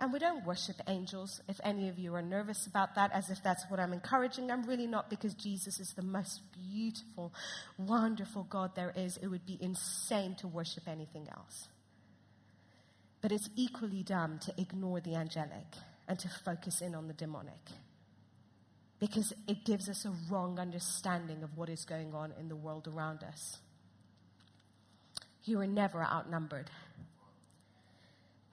And 0.00 0.12
we 0.12 0.20
don't 0.20 0.46
worship 0.46 0.76
angels. 0.86 1.40
If 1.48 1.60
any 1.64 1.88
of 1.88 1.98
you 1.98 2.14
are 2.14 2.22
nervous 2.22 2.66
about 2.66 2.94
that, 2.94 3.10
as 3.12 3.30
if 3.30 3.42
that's 3.42 3.64
what 3.68 3.80
I'm 3.80 3.92
encouraging, 3.92 4.50
I'm 4.50 4.62
really 4.62 4.86
not 4.86 5.10
because 5.10 5.34
Jesus 5.34 5.80
is 5.80 5.92
the 5.94 6.02
most 6.02 6.40
beautiful, 6.52 7.32
wonderful 7.76 8.44
God 8.44 8.76
there 8.76 8.92
is. 8.96 9.16
It 9.16 9.26
would 9.26 9.44
be 9.44 9.58
insane 9.60 10.36
to 10.36 10.46
worship 10.46 10.86
anything 10.86 11.28
else. 11.36 11.66
But 13.20 13.32
it's 13.32 13.50
equally 13.56 14.04
dumb 14.04 14.38
to 14.44 14.54
ignore 14.56 15.00
the 15.00 15.16
angelic 15.16 15.66
and 16.06 16.16
to 16.20 16.28
focus 16.44 16.80
in 16.80 16.94
on 16.94 17.08
the 17.08 17.14
demonic 17.14 17.72
because 19.00 19.32
it 19.46 19.64
gives 19.64 19.88
us 19.88 20.04
a 20.04 20.12
wrong 20.30 20.58
understanding 20.58 21.42
of 21.42 21.56
what 21.56 21.68
is 21.68 21.84
going 21.84 22.14
on 22.14 22.32
in 22.38 22.48
the 22.48 22.56
world 22.56 22.88
around 22.88 23.22
us. 23.22 23.58
You 25.44 25.60
are 25.60 25.66
never 25.66 26.02
outnumbered. 26.02 26.70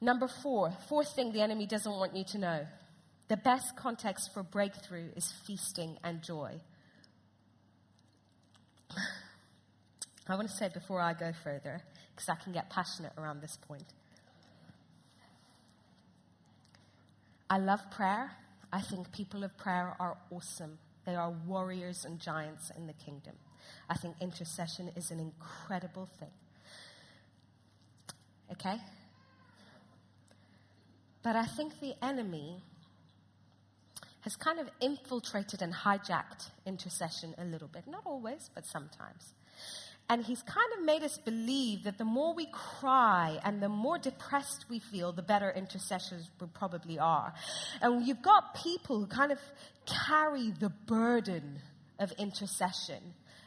Number 0.05 0.27
four, 0.27 0.71
fourth 0.87 1.15
thing 1.15 1.31
the 1.31 1.41
enemy 1.41 1.65
doesn't 1.65 1.91
want 1.91 2.15
you 2.15 2.23
to 2.25 2.37
know. 2.37 2.67
The 3.27 3.37
best 3.37 3.75
context 3.75 4.29
for 4.35 4.43
breakthrough 4.43 5.09
is 5.15 5.33
feasting 5.47 5.97
and 6.03 6.21
joy. 6.21 6.61
I 10.27 10.35
want 10.35 10.47
to 10.47 10.55
say 10.55 10.69
before 10.71 11.01
I 11.01 11.15
go 11.15 11.31
further, 11.43 11.81
because 12.15 12.29
I 12.29 12.35
can 12.35 12.53
get 12.53 12.69
passionate 12.69 13.13
around 13.17 13.41
this 13.41 13.57
point. 13.67 13.95
I 17.49 17.57
love 17.57 17.79
prayer. 17.89 18.29
I 18.71 18.81
think 18.81 19.11
people 19.11 19.43
of 19.43 19.57
prayer 19.57 19.95
are 19.99 20.17
awesome. 20.29 20.77
They 21.07 21.15
are 21.15 21.31
warriors 21.47 22.05
and 22.05 22.19
giants 22.19 22.71
in 22.77 22.85
the 22.85 22.93
kingdom. 22.93 23.33
I 23.89 23.95
think 23.95 24.17
intercession 24.21 24.91
is 24.95 25.09
an 25.09 25.19
incredible 25.19 26.07
thing. 26.19 26.29
Okay? 28.51 28.77
But 31.25 31.35
I 31.35 31.45
think 31.45 31.79
the 31.79 31.95
enemy 32.03 32.61
has 34.21 34.35
kind 34.35 34.59
of 34.59 34.69
infiltrated 34.79 35.63
and 35.63 35.73
hijacked 35.73 36.51
intercession 36.67 37.33
a 37.39 37.45
little 37.45 37.67
bit. 37.67 37.87
Not 37.87 38.03
always, 38.05 38.51
but 38.53 38.63
sometimes. 38.67 39.33
And 40.07 40.23
he's 40.23 40.43
kind 40.43 40.71
of 40.77 40.85
made 40.85 41.01
us 41.01 41.17
believe 41.17 41.85
that 41.85 41.97
the 41.97 42.05
more 42.05 42.35
we 42.35 42.45
cry 42.51 43.39
and 43.43 43.59
the 43.59 43.69
more 43.69 43.97
depressed 43.97 44.65
we 44.69 44.77
feel, 44.77 45.13
the 45.13 45.23
better 45.23 45.49
intercessors 45.49 46.29
we 46.39 46.45
probably 46.53 46.99
are. 46.99 47.33
And 47.81 48.05
you've 48.05 48.21
got 48.21 48.53
people 48.53 48.99
who 48.99 49.07
kind 49.07 49.31
of 49.31 49.39
carry 50.07 50.51
the 50.51 50.69
burden 50.85 51.59
of 51.97 52.11
intercession. 52.19 53.01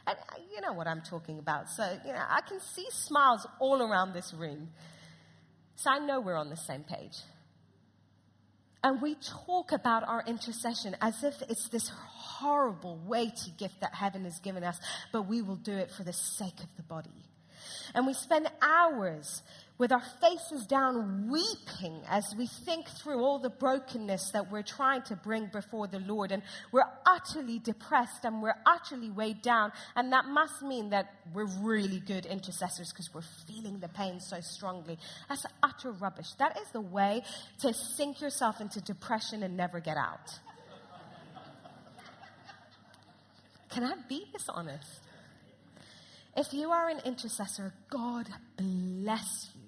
And 0.05 0.17
uh, 0.17 0.41
you 0.53 0.59
know 0.59 0.73
what 0.73 0.87
I'm 0.87 1.01
talking 1.01 1.39
about. 1.39 1.69
So, 1.69 1.97
you 2.05 2.11
know, 2.11 2.25
I 2.27 2.41
can 2.41 2.59
see 2.59 2.87
smiles 2.89 3.47
all 3.61 3.81
around 3.81 4.11
this 4.11 4.33
room. 4.33 4.67
So 5.77 5.89
I 5.89 5.99
know 5.99 6.19
we're 6.19 6.35
on 6.35 6.49
the 6.49 6.57
same 6.57 6.83
page. 6.83 7.15
And 8.83 9.01
we 9.01 9.15
talk 9.15 9.71
about 9.71 10.07
our 10.07 10.23
intercession 10.25 10.95
as 11.01 11.23
if 11.23 11.41
it's 11.49 11.67
this 11.67 11.89
horrible, 11.89 12.97
weighty 13.05 13.51
gift 13.57 13.81
that 13.81 13.93
heaven 13.93 14.23
has 14.23 14.39
given 14.39 14.63
us, 14.63 14.79
but 15.11 15.23
we 15.23 15.41
will 15.41 15.57
do 15.57 15.73
it 15.73 15.91
for 15.91 16.03
the 16.03 16.13
sake 16.13 16.59
of 16.59 16.69
the 16.77 16.83
body. 16.83 17.09
And 17.93 18.07
we 18.07 18.13
spend 18.13 18.49
hours 18.61 19.43
with 19.79 19.93
our 19.93 20.03
faces 20.21 20.67
down 20.67 21.29
weeping 21.31 22.01
as 22.09 22.35
we 22.37 22.45
think 22.45 22.85
through 22.87 23.23
all 23.23 23.39
the 23.39 23.49
brokenness 23.49 24.31
that 24.33 24.51
we're 24.51 24.61
trying 24.61 25.01
to 25.01 25.15
bring 25.15 25.47
before 25.47 25.87
the 25.87 25.99
Lord. 25.99 26.33
And 26.33 26.43
we're 26.73 26.83
utterly 27.05 27.59
depressed 27.59 28.25
and 28.25 28.43
we're 28.43 28.57
utterly 28.65 29.09
weighed 29.09 29.41
down. 29.41 29.71
And 29.95 30.11
that 30.11 30.25
must 30.25 30.61
mean 30.61 30.89
that 30.89 31.13
we're 31.33 31.47
really 31.61 32.01
good 32.01 32.25
intercessors 32.25 32.91
because 32.91 33.09
we're 33.13 33.21
feeling 33.47 33.79
the 33.79 33.87
pain 33.87 34.19
so 34.19 34.41
strongly. 34.41 34.99
That's 35.29 35.45
utter 35.63 35.93
rubbish. 35.93 36.33
That 36.39 36.59
is 36.59 36.67
the 36.73 36.81
way 36.81 37.23
to 37.59 37.73
sink 37.73 38.19
yourself 38.19 38.59
into 38.59 38.81
depression 38.81 39.43
and 39.43 39.55
never 39.55 39.79
get 39.79 39.95
out. 39.95 40.39
Can 43.69 43.83
I 43.85 43.93
be 44.09 44.25
this 44.33 44.49
honest? 44.49 44.99
If 46.35 46.53
you 46.53 46.71
are 46.71 46.89
an 46.89 46.99
intercessor, 47.05 47.73
God 47.89 48.27
bless 48.57 49.49
you. 49.53 49.58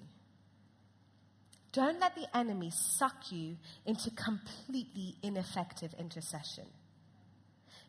Don't 1.72 2.00
let 2.00 2.14
the 2.14 2.26
enemy 2.36 2.70
suck 2.70 3.32
you 3.32 3.56
into 3.86 4.10
completely 4.10 5.16
ineffective 5.22 5.94
intercession. 5.98 6.64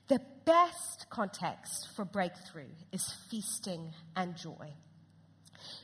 The 0.07 0.21
best 0.45 1.07
context 1.09 1.89
for 1.95 2.05
breakthrough 2.05 2.71
is 2.91 3.13
feasting 3.29 3.93
and 4.15 4.35
joy. 4.35 4.73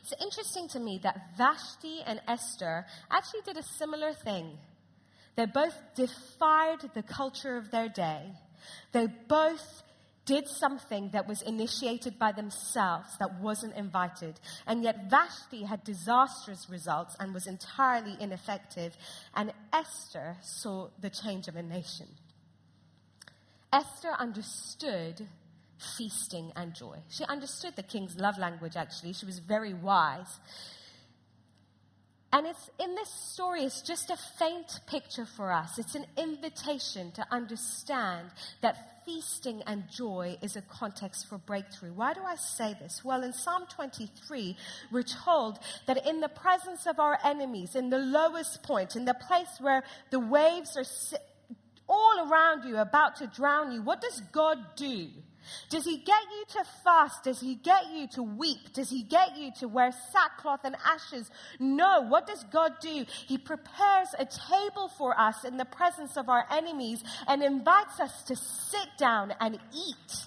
It's 0.01 0.13
interesting 0.21 0.67
to 0.69 0.79
me 0.79 0.99
that 1.03 1.37
Vashti 1.37 2.01
and 2.05 2.21
Esther 2.27 2.85
actually 3.11 3.41
did 3.45 3.57
a 3.57 3.63
similar 3.63 4.13
thing. 4.13 4.57
They 5.35 5.45
both 5.45 5.75
defied 5.95 6.79
the 6.93 7.03
culture 7.03 7.57
of 7.57 7.71
their 7.71 7.87
day. 7.87 8.33
They 8.91 9.07
both 9.07 9.83
did 10.29 10.47
something 10.47 11.09
that 11.09 11.27
was 11.27 11.41
initiated 11.41 12.19
by 12.19 12.31
themselves 12.31 13.17
that 13.17 13.39
wasn't 13.41 13.75
invited. 13.75 14.39
And 14.67 14.83
yet 14.83 15.09
Vashti 15.09 15.63
had 15.63 15.83
disastrous 15.83 16.69
results 16.69 17.15
and 17.19 17.33
was 17.33 17.47
entirely 17.47 18.15
ineffective. 18.19 18.95
And 19.33 19.51
Esther 19.73 20.37
saw 20.43 20.89
the 21.01 21.09
change 21.09 21.47
of 21.47 21.55
a 21.55 21.63
nation. 21.63 22.05
Esther 23.73 24.11
understood 24.19 25.27
feasting 25.97 26.51
and 26.55 26.75
joy. 26.75 26.97
She 27.09 27.23
understood 27.23 27.75
the 27.75 27.81
king's 27.81 28.15
love 28.15 28.37
language, 28.37 28.75
actually. 28.75 29.13
She 29.13 29.25
was 29.25 29.39
very 29.39 29.73
wise. 29.73 30.39
And 32.31 32.45
it's 32.45 32.69
in 32.79 32.93
this 32.93 33.09
story, 33.09 33.63
it's 33.63 33.81
just 33.81 34.11
a 34.11 34.17
faint 34.37 34.79
picture 34.85 35.25
for 35.25 35.51
us. 35.51 35.79
It's 35.79 35.95
an 35.95 36.05
invitation 36.15 37.11
to 37.13 37.25
understand 37.31 38.29
that 38.61 38.98
feasting 39.09 39.63
and 39.65 39.89
joy 39.89 40.37
is 40.39 40.55
a 40.55 40.61
context 40.61 41.27
for 41.27 41.39
breakthrough. 41.39 41.91
Why 41.91 42.13
do 42.13 42.21
I 42.21 42.35
say 42.35 42.75
this? 42.79 43.03
Well, 43.03 43.23
in 43.23 43.33
Psalm 43.33 43.63
23, 43.67 44.55
we're 44.91 45.01
told 45.01 45.57
that 45.87 46.05
in 46.05 46.19
the 46.19 46.29
presence 46.29 46.85
of 46.85 46.99
our 46.99 47.17
enemies, 47.23 47.75
in 47.75 47.89
the 47.89 47.97
lowest 47.97 48.61
point, 48.61 48.95
in 48.95 49.05
the 49.05 49.15
place 49.15 49.57
where 49.59 49.83
the 50.11 50.19
waves 50.19 50.77
are 50.77 50.85
all 51.87 52.29
around 52.29 52.65
you, 52.65 52.77
about 52.77 53.15
to 53.15 53.25
drown 53.25 53.71
you, 53.71 53.81
what 53.81 53.99
does 53.99 54.21
God 54.31 54.59
do? 54.75 55.07
Does 55.69 55.85
he 55.85 55.97
get 55.97 56.21
you 56.31 56.45
to 56.49 56.63
fast? 56.83 57.23
Does 57.23 57.39
he 57.39 57.55
get 57.55 57.91
you 57.91 58.07
to 58.15 58.23
weep? 58.23 58.73
Does 58.73 58.89
he 58.89 59.03
get 59.03 59.37
you 59.37 59.51
to 59.59 59.67
wear 59.67 59.91
sackcloth 60.11 60.61
and 60.63 60.75
ashes? 60.85 61.29
No. 61.59 62.01
What 62.01 62.27
does 62.27 62.43
God 62.51 62.73
do? 62.81 63.05
He 63.27 63.37
prepares 63.37 64.09
a 64.17 64.25
table 64.25 64.89
for 64.97 65.19
us 65.19 65.43
in 65.45 65.57
the 65.57 65.65
presence 65.65 66.17
of 66.17 66.29
our 66.29 66.45
enemies 66.51 67.03
and 67.27 67.43
invites 67.43 67.99
us 67.99 68.23
to 68.23 68.35
sit 68.35 68.89
down 68.97 69.33
and 69.39 69.55
eat. 69.55 70.25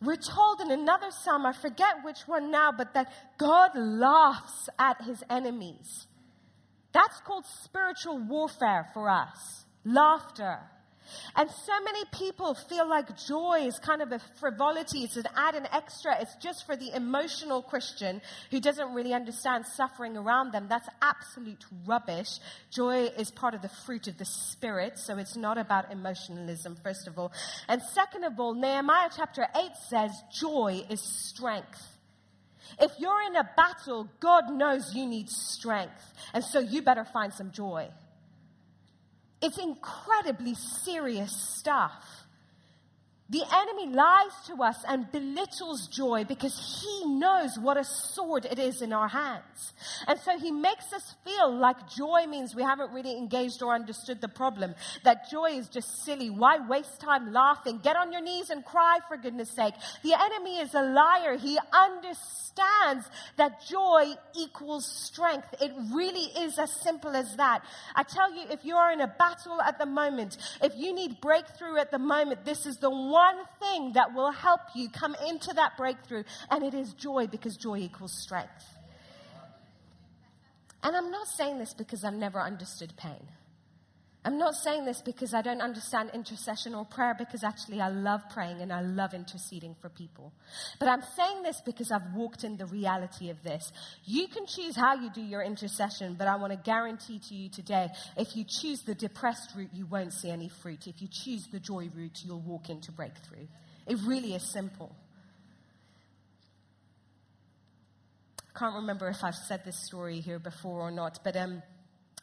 We're 0.00 0.16
told 0.16 0.60
in 0.60 0.70
another 0.70 1.10
psalm, 1.10 1.44
I 1.44 1.52
forget 1.52 2.04
which 2.04 2.20
one 2.26 2.50
now, 2.52 2.70
but 2.70 2.94
that 2.94 3.12
God 3.36 3.70
laughs 3.74 4.68
at 4.78 5.02
his 5.02 5.24
enemies. 5.28 6.06
That's 6.92 7.20
called 7.20 7.44
spiritual 7.64 8.18
warfare 8.18 8.88
for 8.94 9.10
us. 9.10 9.64
Laughter. 9.84 10.60
And 11.36 11.50
so 11.50 11.72
many 11.82 12.04
people 12.12 12.54
feel 12.54 12.88
like 12.88 13.16
joy 13.16 13.64
is 13.66 13.78
kind 13.78 14.02
of 14.02 14.12
a 14.12 14.20
frivolity. 14.40 15.04
It's 15.04 15.16
an 15.16 15.26
add 15.36 15.54
an 15.54 15.66
extra. 15.72 16.20
It's 16.20 16.34
just 16.36 16.66
for 16.66 16.76
the 16.76 16.94
emotional 16.94 17.62
Christian 17.62 18.20
who 18.50 18.60
doesn't 18.60 18.94
really 18.94 19.14
understand 19.14 19.66
suffering 19.66 20.16
around 20.16 20.52
them. 20.52 20.66
That's 20.68 20.88
absolute 21.00 21.64
rubbish. 21.86 22.38
Joy 22.70 23.10
is 23.18 23.30
part 23.30 23.54
of 23.54 23.62
the 23.62 23.68
fruit 23.68 24.08
of 24.08 24.18
the 24.18 24.24
Spirit, 24.24 24.98
so 24.98 25.16
it's 25.16 25.36
not 25.36 25.58
about 25.58 25.92
emotionalism, 25.92 26.76
first 26.82 27.06
of 27.06 27.18
all. 27.18 27.32
And 27.68 27.82
second 27.82 28.24
of 28.24 28.38
all, 28.38 28.54
Nehemiah 28.54 29.10
chapter 29.14 29.46
8 29.54 29.70
says 29.88 30.10
joy 30.32 30.84
is 30.90 31.00
strength. 31.00 31.82
If 32.80 32.92
you're 32.98 33.22
in 33.22 33.36
a 33.36 33.48
battle, 33.56 34.08
God 34.20 34.50
knows 34.52 34.94
you 34.94 35.06
need 35.06 35.30
strength. 35.30 36.12
And 36.34 36.44
so 36.44 36.58
you 36.58 36.82
better 36.82 37.04
find 37.04 37.32
some 37.32 37.50
joy. 37.50 37.88
It's 39.40 39.58
incredibly 39.58 40.54
serious 40.54 41.32
stuff. 41.32 42.27
The 43.30 43.44
enemy 43.52 43.94
lies 43.94 44.32
to 44.46 44.62
us 44.62 44.76
and 44.88 45.12
belittles 45.12 45.86
joy 45.88 46.24
because 46.24 46.80
he 46.80 47.04
knows 47.06 47.58
what 47.58 47.76
a 47.76 47.84
sword 47.84 48.46
it 48.46 48.58
is 48.58 48.80
in 48.80 48.90
our 48.94 49.08
hands. 49.08 49.74
And 50.06 50.18
so 50.18 50.38
he 50.38 50.50
makes 50.50 50.94
us 50.94 51.14
feel 51.26 51.54
like 51.54 51.90
joy 51.90 52.26
means 52.26 52.54
we 52.54 52.62
haven't 52.62 52.90
really 52.90 53.18
engaged 53.18 53.62
or 53.62 53.74
understood 53.74 54.22
the 54.22 54.28
problem. 54.28 54.74
That 55.04 55.30
joy 55.30 55.50
is 55.50 55.68
just 55.68 56.04
silly. 56.06 56.30
Why 56.30 56.56
waste 56.66 57.00
time 57.00 57.30
laughing? 57.34 57.80
Get 57.82 57.96
on 57.96 58.12
your 58.12 58.22
knees 58.22 58.48
and 58.48 58.64
cry 58.64 59.00
for 59.08 59.18
goodness 59.18 59.50
sake. 59.54 59.74
The 60.02 60.14
enemy 60.14 60.60
is 60.60 60.72
a 60.72 60.82
liar. 60.82 61.36
He 61.36 61.58
understands 61.70 63.10
that 63.36 63.60
joy 63.68 64.14
equals 64.38 64.86
strength. 64.86 65.54
It 65.60 65.72
really 65.92 66.30
is 66.44 66.58
as 66.58 66.72
simple 66.80 67.14
as 67.14 67.36
that. 67.36 67.62
I 67.94 68.04
tell 68.04 68.34
you, 68.34 68.44
if 68.50 68.64
you 68.64 68.76
are 68.76 68.90
in 68.90 69.02
a 69.02 69.06
battle 69.06 69.60
at 69.60 69.78
the 69.78 69.86
moment, 69.86 70.38
if 70.62 70.72
you 70.76 70.94
need 70.94 71.20
breakthrough 71.20 71.76
at 71.76 71.90
the 71.90 71.98
moment, 71.98 72.46
this 72.46 72.64
is 72.64 72.78
the 72.78 72.88
one 72.88 73.17
one 73.18 73.44
thing 73.58 73.92
that 73.94 74.14
will 74.14 74.30
help 74.30 74.60
you 74.74 74.88
come 74.88 75.16
into 75.26 75.52
that 75.54 75.76
breakthrough, 75.76 76.22
and 76.50 76.62
it 76.62 76.74
is 76.74 76.92
joy 76.92 77.26
because 77.26 77.56
joy 77.56 77.78
equals 77.78 78.12
strength. 78.12 78.64
And 80.84 80.96
I'm 80.96 81.10
not 81.10 81.26
saying 81.26 81.58
this 81.58 81.74
because 81.74 82.04
I've 82.04 82.14
never 82.14 82.40
understood 82.40 82.92
pain. 82.96 83.26
I'm 84.28 84.36
not 84.36 84.56
saying 84.56 84.84
this 84.84 85.00
because 85.00 85.32
I 85.32 85.40
don't 85.40 85.62
understand 85.62 86.10
intercession 86.12 86.74
or 86.74 86.84
prayer, 86.84 87.14
because 87.18 87.42
actually 87.42 87.80
I 87.80 87.88
love 87.88 88.20
praying 88.28 88.60
and 88.60 88.70
I 88.70 88.82
love 88.82 89.14
interceding 89.14 89.74
for 89.80 89.88
people. 89.88 90.34
But 90.78 90.90
I'm 90.90 91.00
saying 91.16 91.44
this 91.44 91.62
because 91.64 91.90
I've 91.90 92.12
walked 92.14 92.44
in 92.44 92.58
the 92.58 92.66
reality 92.66 93.30
of 93.30 93.42
this. 93.42 93.72
You 94.04 94.28
can 94.28 94.44
choose 94.44 94.76
how 94.76 94.96
you 94.96 95.08
do 95.08 95.22
your 95.22 95.40
intercession, 95.40 96.14
but 96.18 96.28
I 96.28 96.36
want 96.36 96.52
to 96.52 96.58
guarantee 96.58 97.18
to 97.26 97.34
you 97.34 97.48
today 97.48 97.88
if 98.18 98.36
you 98.36 98.44
choose 98.46 98.82
the 98.82 98.94
depressed 98.94 99.52
route, 99.56 99.70
you 99.72 99.86
won't 99.86 100.12
see 100.12 100.28
any 100.28 100.50
fruit. 100.50 100.86
If 100.86 101.00
you 101.00 101.08
choose 101.10 101.46
the 101.50 101.58
joy 101.58 101.88
route, 101.96 102.20
you'll 102.22 102.42
walk 102.42 102.68
into 102.68 102.92
breakthrough. 102.92 103.46
It 103.86 103.96
really 104.04 104.34
is 104.34 104.42
simple. 104.42 104.94
I 108.54 108.58
can't 108.58 108.74
remember 108.74 109.08
if 109.08 109.24
I've 109.24 109.34
said 109.34 109.64
this 109.64 109.78
story 109.86 110.20
here 110.20 110.38
before 110.38 110.80
or 110.80 110.90
not, 110.90 111.20
but 111.24 111.34
um, 111.34 111.62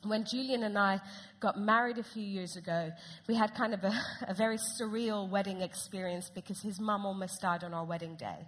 when 0.07 0.23
Julian 0.25 0.63
and 0.63 0.77
I 0.77 1.01
got 1.39 1.59
married 1.59 1.97
a 1.97 2.03
few 2.03 2.23
years 2.23 2.55
ago, 2.55 2.91
we 3.27 3.35
had 3.35 3.53
kind 3.53 3.73
of 3.73 3.83
a, 3.83 3.93
a 4.27 4.33
very 4.33 4.57
surreal 4.57 5.29
wedding 5.29 5.61
experience 5.61 6.31
because 6.33 6.61
his 6.61 6.79
mum 6.79 7.05
almost 7.05 7.41
died 7.41 7.63
on 7.63 7.73
our 7.73 7.85
wedding 7.85 8.15
day. 8.15 8.45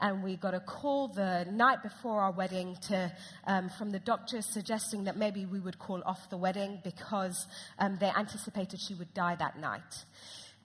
And 0.00 0.22
we 0.24 0.36
got 0.36 0.52
a 0.52 0.60
call 0.60 1.08
the 1.08 1.46
night 1.50 1.82
before 1.82 2.20
our 2.20 2.32
wedding 2.32 2.76
to, 2.88 3.12
um, 3.46 3.68
from 3.78 3.90
the 3.90 4.00
doctors 4.00 4.46
suggesting 4.46 5.04
that 5.04 5.16
maybe 5.16 5.46
we 5.46 5.60
would 5.60 5.78
call 5.78 6.02
off 6.04 6.28
the 6.28 6.36
wedding 6.36 6.80
because 6.82 7.46
um, 7.78 7.98
they 8.00 8.10
anticipated 8.10 8.80
she 8.80 8.94
would 8.94 9.14
die 9.14 9.36
that 9.36 9.58
night. 9.60 10.04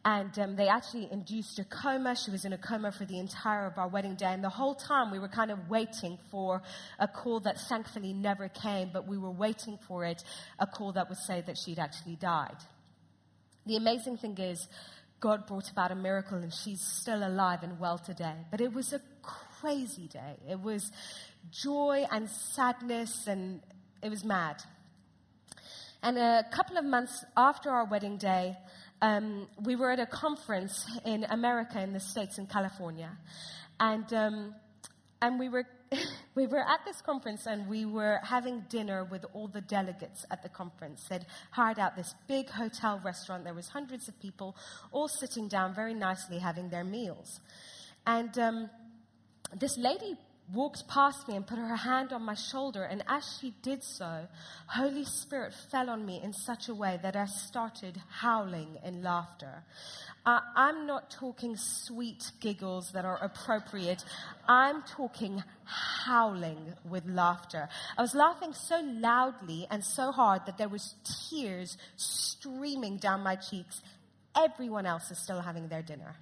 And 0.08 0.39
um, 0.39 0.55
they 0.55 0.70
actually 0.70 1.10
induced 1.12 1.60
a 1.60 1.66
coma. 1.66 2.16
She 2.16 2.32
was 2.32 2.45
in 2.45 2.53
a 2.53 2.58
coma 2.58 2.93
for 2.93 3.03
the 3.03 3.20
entire 3.20 3.66
of 3.66 3.78
our 3.78 3.89
wedding 3.89 4.16
day. 4.16 4.28
And 4.32 4.41
the 4.41 4.47
whole 4.47 4.74
time 4.74 5.12
we 5.12 5.20
were 5.20 5.28
kind 5.28 5.51
of 5.51 5.70
waiting 5.70 6.18
for 6.32 6.62
a 6.97 7.10
call 7.10 7.41
that 7.41 7.60
thankfully 7.68 8.14
never 8.14 8.47
came, 8.47 8.89
but 8.93 9.05
we 9.05 9.18
were 9.18 9.32
waiting 9.32 9.78
for 9.86 10.05
it, 10.05 10.24
a 10.60 10.66
call 10.66 10.93
that 10.93 11.10
would 11.10 11.18
say 11.18 11.41
that 11.41 11.58
she'd 11.58 11.78
actually 11.78 12.16
died. 12.16 12.55
The 13.66 13.76
amazing 13.76 14.16
thing 14.16 14.38
is, 14.38 14.70
God 15.20 15.45
brought 15.45 15.70
about 15.70 15.91
a 15.91 15.95
miracle 15.95 16.38
and 16.38 16.53
she's 16.53 16.80
still 16.80 17.28
alive 17.28 17.64
and 17.64 17.78
well 17.78 17.97
today. 17.97 18.36
But 18.49 18.62
it 18.62 18.72
was 18.72 18.93
a 18.93 19.01
crazy 19.60 20.08
day. 20.08 20.38
It 20.49 20.62
was 20.62 20.89
joy 21.51 22.05
and 22.10 22.30
sadness 22.30 23.28
and 23.28 23.60
it 24.01 24.10
was 24.10 24.24
mad. 24.24 24.64
And 26.01 26.18
a 26.18 26.45
couple 26.49 26.78
of 26.78 26.86
months 26.86 27.26
after 27.36 27.72
our 27.72 27.84
wedding 27.84 28.16
day, 28.18 28.55
um, 29.02 29.48
we 29.64 29.76
were 29.76 29.91
at 29.91 30.00
a 30.00 30.06
conference 30.06 30.86
in 31.06 31.26
America, 31.26 31.82
in 31.82 31.93
the 31.93 32.00
States, 32.00 32.38
in 32.38 32.48
California. 32.48 33.12
And, 33.80 34.12
um, 34.14 34.56
and 35.22 35.39
we, 35.39 35.50
were, 35.50 35.66
we 36.36 36.48
were 36.48 36.62
at 36.62 36.84
this 36.86 37.02
conference 37.02 37.45
and 37.45 37.68
we 37.68 37.86
were 37.86 38.20
having 38.24 38.64
dinner 38.70 39.04
with 39.04 39.26
all 39.34 39.48
the 39.48 39.62
delegates 39.62 40.26
at 40.32 40.41
the 40.41 40.50
conference. 40.50 41.06
They'd 41.10 41.26
hired 41.52 41.80
out 41.80 41.95
this 41.95 42.16
big 42.28 42.50
hotel 42.50 43.00
restaurant. 43.04 43.43
There 43.43 43.54
was 43.54 43.68
hundreds 43.68 44.08
of 44.08 44.20
people 44.20 44.56
all 44.91 45.08
sitting 45.08 45.48
down 45.48 45.76
very 45.76 45.93
nicely 45.93 46.39
having 46.39 46.70
their 46.70 46.84
meals. 46.84 47.39
And 48.06 48.38
um, 48.39 48.70
this 49.60 49.78
lady 49.78 50.18
walked 50.54 50.88
past 50.88 51.28
me 51.28 51.36
and 51.36 51.45
put 51.45 51.58
her 51.58 51.76
hand 51.76 52.14
on 52.14 52.24
my 52.24 52.34
shoulder. 52.34 52.84
And 52.84 53.04
as 53.08 53.38
she 53.39 53.54
did 53.62 53.84
so, 53.84 54.28
Holy 54.68 55.04
Spirit 55.04 55.54
fell 55.72 55.89
on 55.89 56.06
me 56.06 56.22
in 56.24 56.34
such 56.34 56.70
a 56.70 56.76
way 56.76 57.00
that 57.04 57.16
I 57.16 57.26
started 57.26 58.02
howling 58.10 58.78
in 58.84 59.04
laughter. 59.04 59.64
Uh, 60.26 60.41
I'm 60.56 60.86
not 60.86 61.10
talking 61.10 61.56
sweet 61.56 62.32
giggles 62.39 62.91
that 62.93 63.06
are 63.06 63.18
appropriate. 63.24 64.04
I'm 64.48 64.84
talking 64.84 65.43
howling 65.64 66.74
with 66.89 67.06
laughter. 67.06 67.70
I 67.98 68.02
was 68.02 68.14
laughing 68.14 68.54
so 68.54 68.82
loudly 68.84 69.68
and 69.72 69.84
so 69.84 70.12
hard 70.12 70.45
that 70.45 70.58
there 70.58 70.70
was 70.70 70.95
tears 71.30 71.78
streaming 71.95 72.98
down 72.98 73.22
my 73.22 73.36
cheeks. 73.36 73.82
Everyone 74.36 74.86
else 74.86 75.12
is 75.12 75.18
still 75.18 75.41
having 75.41 75.70
their 75.70 75.82
dinner. 75.82 76.16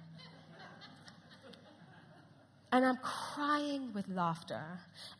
And 2.72 2.84
I'm 2.84 2.98
crying 2.98 3.92
with 3.94 4.08
laughter. 4.08 4.62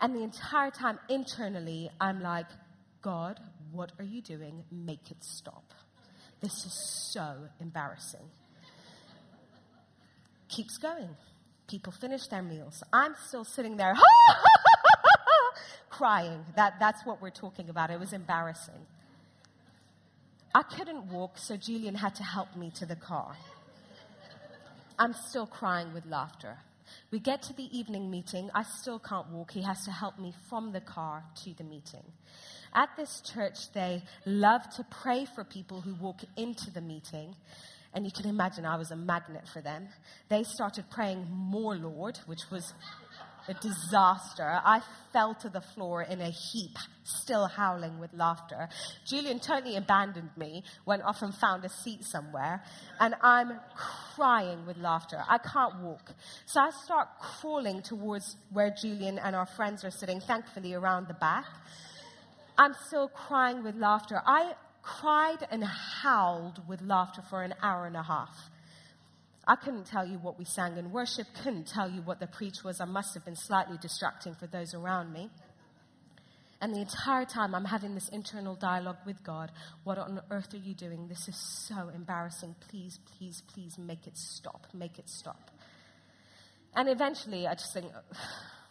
And 0.00 0.14
the 0.14 0.22
entire 0.22 0.70
time 0.70 0.98
internally, 1.08 1.90
I'm 2.00 2.20
like, 2.20 2.46
God, 3.02 3.40
what 3.72 3.92
are 3.98 4.04
you 4.04 4.20
doing? 4.20 4.64
Make 4.70 5.10
it 5.10 5.22
stop. 5.22 5.72
This 6.40 6.66
is 6.66 6.72
so 6.72 7.34
embarrassing. 7.60 8.28
Keeps 10.48 10.76
going. 10.78 11.08
People 11.68 11.92
finish 11.92 12.26
their 12.26 12.42
meals. 12.42 12.82
I'm 12.92 13.14
still 13.26 13.44
sitting 13.44 13.76
there 13.76 13.94
crying. 15.90 16.44
That, 16.56 16.74
that's 16.78 17.04
what 17.04 17.20
we're 17.20 17.30
talking 17.30 17.68
about. 17.68 17.90
It 17.90 17.98
was 17.98 18.12
embarrassing. 18.12 18.86
I 20.54 20.62
couldn't 20.62 21.10
walk, 21.12 21.38
so 21.38 21.56
Julian 21.56 21.94
had 21.94 22.14
to 22.16 22.22
help 22.22 22.54
me 22.56 22.70
to 22.76 22.86
the 22.86 22.96
car. 22.96 23.36
I'm 24.98 25.12
still 25.12 25.46
crying 25.46 25.92
with 25.92 26.06
laughter. 26.06 26.56
We 27.10 27.18
get 27.18 27.42
to 27.42 27.52
the 27.52 27.76
evening 27.76 28.10
meeting. 28.10 28.50
I 28.54 28.62
still 28.62 28.98
can't 28.98 29.28
walk. 29.28 29.52
He 29.52 29.62
has 29.62 29.84
to 29.84 29.90
help 29.90 30.18
me 30.18 30.34
from 30.48 30.72
the 30.72 30.80
car 30.80 31.24
to 31.44 31.54
the 31.54 31.64
meeting. 31.64 32.04
At 32.74 32.90
this 32.96 33.20
church, 33.20 33.72
they 33.72 34.02
love 34.24 34.68
to 34.76 34.84
pray 34.84 35.26
for 35.34 35.44
people 35.44 35.80
who 35.80 35.94
walk 35.94 36.20
into 36.36 36.70
the 36.70 36.80
meeting. 36.80 37.34
And 37.94 38.04
you 38.04 38.12
can 38.12 38.28
imagine 38.28 38.66
I 38.66 38.76
was 38.76 38.90
a 38.90 38.96
magnet 38.96 39.48
for 39.50 39.62
them. 39.62 39.88
They 40.28 40.42
started 40.42 40.90
praying 40.90 41.26
more, 41.30 41.76
Lord, 41.76 42.18
which 42.26 42.50
was 42.50 42.74
a 43.48 43.54
disaster. 43.54 44.60
I 44.64 44.80
fell 45.12 45.34
to 45.36 45.48
the 45.48 45.60
floor 45.60 46.02
in 46.02 46.20
a 46.20 46.30
heap, 46.30 46.76
still 47.04 47.46
howling 47.46 47.98
with 47.98 48.12
laughter. 48.12 48.68
Julian 49.06 49.40
totally 49.40 49.76
abandoned 49.76 50.30
me, 50.36 50.64
went 50.84 51.02
off 51.02 51.22
and 51.22 51.34
found 51.34 51.64
a 51.64 51.68
seat 51.68 52.04
somewhere, 52.04 52.62
and 53.00 53.14
I'm 53.22 53.58
crying 54.14 54.66
with 54.66 54.76
laughter. 54.76 55.22
I 55.28 55.38
can't 55.38 55.82
walk. 55.82 56.12
So 56.46 56.60
I 56.60 56.70
start 56.84 57.08
crawling 57.20 57.82
towards 57.82 58.36
where 58.52 58.70
Julian 58.70 59.18
and 59.18 59.34
our 59.36 59.46
friends 59.46 59.84
are 59.84 59.90
sitting, 59.90 60.20
thankfully 60.20 60.74
around 60.74 61.08
the 61.08 61.14
back. 61.14 61.46
I'm 62.58 62.74
still 62.86 63.08
crying 63.08 63.62
with 63.62 63.76
laughter. 63.76 64.22
I 64.26 64.54
cried 64.82 65.46
and 65.50 65.64
howled 65.64 66.66
with 66.68 66.80
laughter 66.80 67.22
for 67.28 67.42
an 67.42 67.54
hour 67.62 67.86
and 67.86 67.96
a 67.96 68.02
half. 68.02 68.50
I 69.46 69.56
couldn't 69.56 69.86
tell 69.86 70.06
you 70.06 70.18
what 70.18 70.38
we 70.38 70.44
sang 70.44 70.76
in 70.76 70.90
worship, 70.90 71.26
couldn't 71.42 71.68
tell 71.68 71.88
you 71.88 72.02
what 72.02 72.18
the 72.18 72.26
preach 72.26 72.64
was. 72.64 72.80
I 72.80 72.84
must 72.84 73.14
have 73.14 73.24
been 73.24 73.36
slightly 73.36 73.78
distracting 73.80 74.34
for 74.34 74.46
those 74.46 74.74
around 74.74 75.12
me. 75.12 75.30
And 76.60 76.74
the 76.74 76.80
entire 76.80 77.26
time 77.26 77.54
I'm 77.54 77.66
having 77.66 77.94
this 77.94 78.08
internal 78.08 78.56
dialogue 78.56 78.96
with 79.04 79.22
God. 79.22 79.52
What 79.84 79.98
on 79.98 80.20
earth 80.30 80.54
are 80.54 80.58
you 80.58 80.74
doing? 80.74 81.06
This 81.06 81.28
is 81.28 81.36
so 81.36 81.90
embarrassing. 81.94 82.56
Please, 82.70 82.98
please, 83.16 83.42
please 83.52 83.78
make 83.78 84.06
it 84.06 84.16
stop. 84.16 84.66
Make 84.72 84.98
it 84.98 85.08
stop. 85.08 85.50
And 86.74 86.88
eventually 86.88 87.46
I 87.46 87.54
just 87.54 87.72
think, 87.72 87.92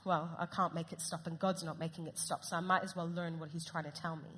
well, 0.06 0.36
I 0.40 0.46
can't 0.46 0.76
make 0.76 0.92
it 0.92 1.02
stop, 1.02 1.26
and 1.26 1.40
God's 1.40 1.64
not 1.64 1.80
making 1.80 2.08
it 2.08 2.20
stop, 2.20 2.44
so 2.44 2.56
I 2.56 2.60
might 2.60 2.84
as 2.84 2.96
well 2.96 3.10
learn 3.10 3.40
what 3.40 3.50
He's 3.50 3.66
trying 3.66 3.86
to 3.86 3.92
tell 3.92 4.16
me. 4.16 4.30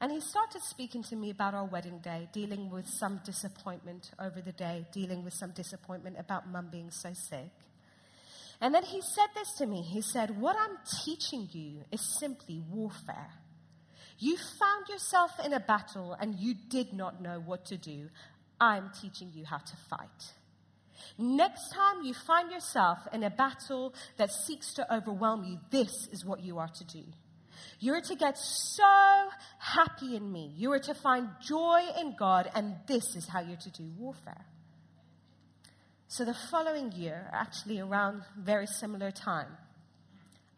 And 0.00 0.10
he 0.10 0.20
started 0.20 0.62
speaking 0.62 1.02
to 1.04 1.16
me 1.16 1.30
about 1.30 1.52
our 1.52 1.66
wedding 1.66 1.98
day, 1.98 2.28
dealing 2.32 2.70
with 2.70 2.88
some 2.88 3.20
disappointment 3.24 4.10
over 4.18 4.40
the 4.40 4.52
day, 4.52 4.86
dealing 4.92 5.22
with 5.22 5.34
some 5.34 5.50
disappointment 5.50 6.16
about 6.18 6.48
mum 6.48 6.68
being 6.72 6.90
so 6.90 7.12
sick. 7.12 7.50
And 8.62 8.74
then 8.74 8.82
he 8.82 9.02
said 9.02 9.26
this 9.34 9.52
to 9.58 9.66
me. 9.66 9.82
He 9.82 10.00
said, 10.00 10.40
What 10.40 10.56
I'm 10.58 10.78
teaching 11.04 11.48
you 11.52 11.84
is 11.92 12.18
simply 12.18 12.62
warfare. 12.70 13.30
You 14.18 14.36
found 14.36 14.88
yourself 14.88 15.32
in 15.44 15.52
a 15.52 15.60
battle 15.60 16.16
and 16.18 16.34
you 16.38 16.54
did 16.68 16.92
not 16.92 17.22
know 17.22 17.42
what 17.44 17.66
to 17.66 17.76
do. 17.76 18.08
I'm 18.60 18.90
teaching 19.00 19.30
you 19.34 19.46
how 19.46 19.58
to 19.58 19.76
fight. 19.88 20.32
Next 21.18 21.72
time 21.72 22.04
you 22.04 22.12
find 22.12 22.50
yourself 22.50 22.98
in 23.12 23.22
a 23.22 23.30
battle 23.30 23.94
that 24.18 24.30
seeks 24.30 24.74
to 24.74 24.94
overwhelm 24.94 25.44
you, 25.44 25.58
this 25.70 26.08
is 26.12 26.24
what 26.24 26.40
you 26.40 26.58
are 26.58 26.68
to 26.68 26.84
do. 26.84 27.04
You're 27.80 28.02
to 28.02 28.14
get 28.14 28.36
so 28.36 29.30
happy 29.58 30.14
in 30.14 30.30
me. 30.30 30.52
You 30.54 30.70
are 30.72 30.78
to 30.80 30.94
find 30.94 31.30
joy 31.40 31.82
in 31.98 32.14
God, 32.14 32.50
and 32.54 32.76
this 32.86 33.16
is 33.16 33.26
how 33.26 33.40
you're 33.40 33.56
to 33.56 33.70
do 33.70 33.90
warfare. 33.98 34.44
So 36.06 36.26
the 36.26 36.36
following 36.50 36.92
year, 36.92 37.30
actually 37.32 37.80
around 37.80 38.22
very 38.38 38.66
similar 38.66 39.10
time, 39.10 39.56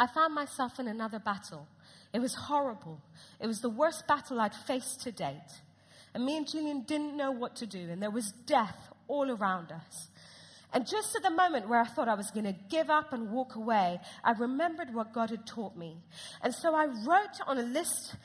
I 0.00 0.08
found 0.08 0.34
myself 0.34 0.80
in 0.80 0.88
another 0.88 1.20
battle. 1.20 1.68
It 2.12 2.18
was 2.18 2.34
horrible. 2.34 3.00
It 3.40 3.46
was 3.46 3.60
the 3.60 3.70
worst 3.70 4.08
battle 4.08 4.40
I'd 4.40 4.54
faced 4.54 5.02
to 5.02 5.12
date. 5.12 5.60
And 6.14 6.24
me 6.24 6.36
and 6.36 6.48
Julian 6.48 6.82
didn't 6.82 7.16
know 7.16 7.30
what 7.30 7.54
to 7.56 7.66
do, 7.66 7.88
and 7.88 8.02
there 8.02 8.10
was 8.10 8.32
death 8.46 8.76
all 9.06 9.30
around 9.30 9.70
us. 9.70 10.08
And 10.72 10.86
just 10.86 11.14
at 11.14 11.22
the 11.22 11.30
moment 11.30 11.68
where 11.68 11.80
I 11.80 11.84
thought 11.84 12.08
I 12.08 12.14
was 12.14 12.30
going 12.30 12.46
to 12.46 12.54
give 12.70 12.88
up 12.88 13.12
and 13.12 13.30
walk 13.30 13.56
away, 13.56 14.00
I 14.24 14.32
remembered 14.32 14.94
what 14.94 15.12
God 15.12 15.30
had 15.30 15.46
taught 15.46 15.76
me. 15.76 15.98
And 16.42 16.54
so 16.54 16.74
I 16.74 16.86
wrote 16.86 17.40
on 17.46 17.58
a 17.58 17.62
list 17.62 18.16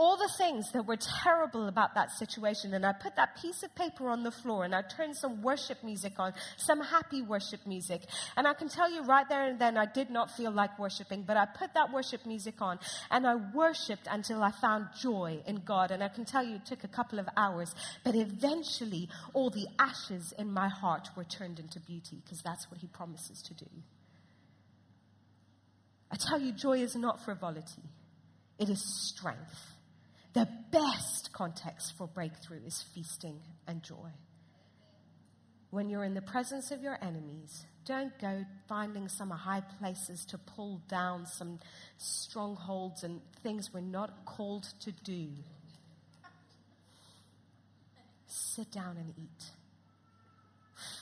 all 0.00 0.16
the 0.16 0.30
things 0.38 0.72
that 0.72 0.86
were 0.86 0.96
terrible 1.22 1.68
about 1.68 1.94
that 1.94 2.10
situation. 2.12 2.72
And 2.72 2.86
I 2.86 2.94
put 2.94 3.16
that 3.16 3.36
piece 3.36 3.62
of 3.62 3.74
paper 3.74 4.08
on 4.08 4.22
the 4.22 4.30
floor 4.30 4.64
and 4.64 4.74
I 4.74 4.80
turned 4.80 5.14
some 5.14 5.42
worship 5.42 5.84
music 5.84 6.14
on, 6.18 6.32
some 6.56 6.80
happy 6.80 7.20
worship 7.20 7.66
music. 7.66 8.00
And 8.34 8.48
I 8.48 8.54
can 8.54 8.70
tell 8.70 8.90
you 8.90 9.02
right 9.02 9.28
there 9.28 9.44
and 9.44 9.58
then 9.58 9.76
I 9.76 9.84
did 9.84 10.08
not 10.08 10.30
feel 10.30 10.52
like 10.52 10.78
worshiping, 10.78 11.24
but 11.26 11.36
I 11.36 11.44
put 11.44 11.74
that 11.74 11.92
worship 11.92 12.24
music 12.24 12.62
on 12.62 12.78
and 13.10 13.26
I 13.26 13.34
worshiped 13.54 14.08
until 14.10 14.42
I 14.42 14.52
found 14.52 14.86
joy 14.98 15.42
in 15.46 15.56
God. 15.66 15.90
And 15.90 16.02
I 16.02 16.08
can 16.08 16.24
tell 16.24 16.42
you 16.42 16.54
it 16.54 16.64
took 16.64 16.82
a 16.82 16.88
couple 16.88 17.18
of 17.18 17.28
hours, 17.36 17.74
but 18.02 18.14
eventually 18.14 19.10
all 19.34 19.50
the 19.50 19.66
ashes 19.78 20.32
in 20.38 20.50
my 20.50 20.70
heart 20.70 21.10
were 21.14 21.24
turned 21.24 21.58
into 21.58 21.78
beauty 21.78 22.22
because 22.24 22.40
that's 22.40 22.70
what 22.70 22.80
He 22.80 22.86
promises 22.86 23.42
to 23.42 23.52
do. 23.52 23.70
I 26.10 26.16
tell 26.16 26.40
you, 26.40 26.52
joy 26.52 26.78
is 26.78 26.96
not 26.96 27.22
frivolity, 27.22 27.82
it 28.58 28.70
is 28.70 28.82
strength. 28.82 29.69
The 30.32 30.48
best 30.70 31.32
context 31.32 31.94
for 31.98 32.06
breakthrough 32.06 32.60
is 32.64 32.82
feasting 32.94 33.40
and 33.66 33.82
joy. 33.82 34.10
When 35.70 35.88
you're 35.88 36.04
in 36.04 36.14
the 36.14 36.22
presence 36.22 36.70
of 36.70 36.82
your 36.82 36.98
enemies, 37.02 37.64
don't 37.84 38.16
go 38.20 38.44
finding 38.68 39.08
some 39.08 39.30
high 39.30 39.62
places 39.78 40.24
to 40.26 40.38
pull 40.38 40.82
down 40.88 41.26
some 41.26 41.58
strongholds 41.96 43.02
and 43.04 43.20
things 43.42 43.72
we're 43.72 43.80
not 43.80 44.24
called 44.24 44.68
to 44.80 44.92
do. 44.92 45.28
Sit 48.26 48.70
down 48.70 48.96
and 48.96 49.12
eat. 49.16 49.44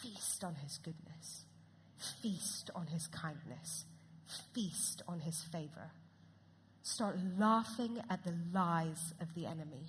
Feast 0.03 0.45
on 0.45 0.55
his 0.55 0.79
goodness. 0.79 1.45
Feast 2.23 2.71
on 2.75 2.87
his 2.87 3.07
kindness. 3.09 3.85
Feast 4.55 5.03
on 5.09 5.21
his 5.21 5.43
favor. 5.43 5.91
Start 6.89 7.19
laughing 7.39 8.01
at 8.09 8.25
the 8.25 8.33
lies 8.51 9.13
of 9.21 9.35
the 9.35 9.45
enemy. 9.45 9.85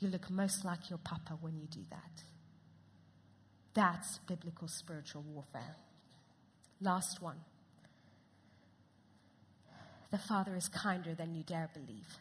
You 0.00 0.08
look 0.08 0.30
most 0.30 0.62
like 0.62 0.90
your 0.90 0.98
papa 0.98 1.38
when 1.40 1.56
you 1.56 1.66
do 1.66 1.80
that. 1.88 2.24
That's 3.72 4.18
biblical 4.28 4.68
spiritual 4.68 5.22
warfare. 5.22 5.76
Last 6.78 7.22
one. 7.22 7.38
The 10.10 10.18
Father 10.18 10.54
is 10.54 10.68
kinder 10.68 11.14
than 11.14 11.34
you 11.34 11.42
dare 11.42 11.70
believe. 11.72 12.18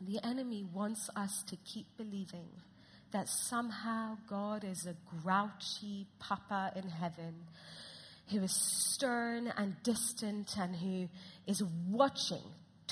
The 0.00 0.18
enemy 0.26 0.64
wants 0.64 1.08
us 1.14 1.44
to 1.44 1.56
keep 1.64 1.86
believing 1.96 2.48
that 3.12 3.28
somehow 3.28 4.18
God 4.28 4.64
is 4.64 4.84
a 4.84 4.96
grouchy 5.22 6.08
papa 6.18 6.72
in 6.74 6.88
heaven 6.88 7.34
who 8.32 8.42
is 8.42 8.52
stern 8.52 9.52
and 9.56 9.76
distant 9.84 10.56
and 10.58 10.74
who 10.74 11.08
is 11.46 11.62
watching 11.88 12.42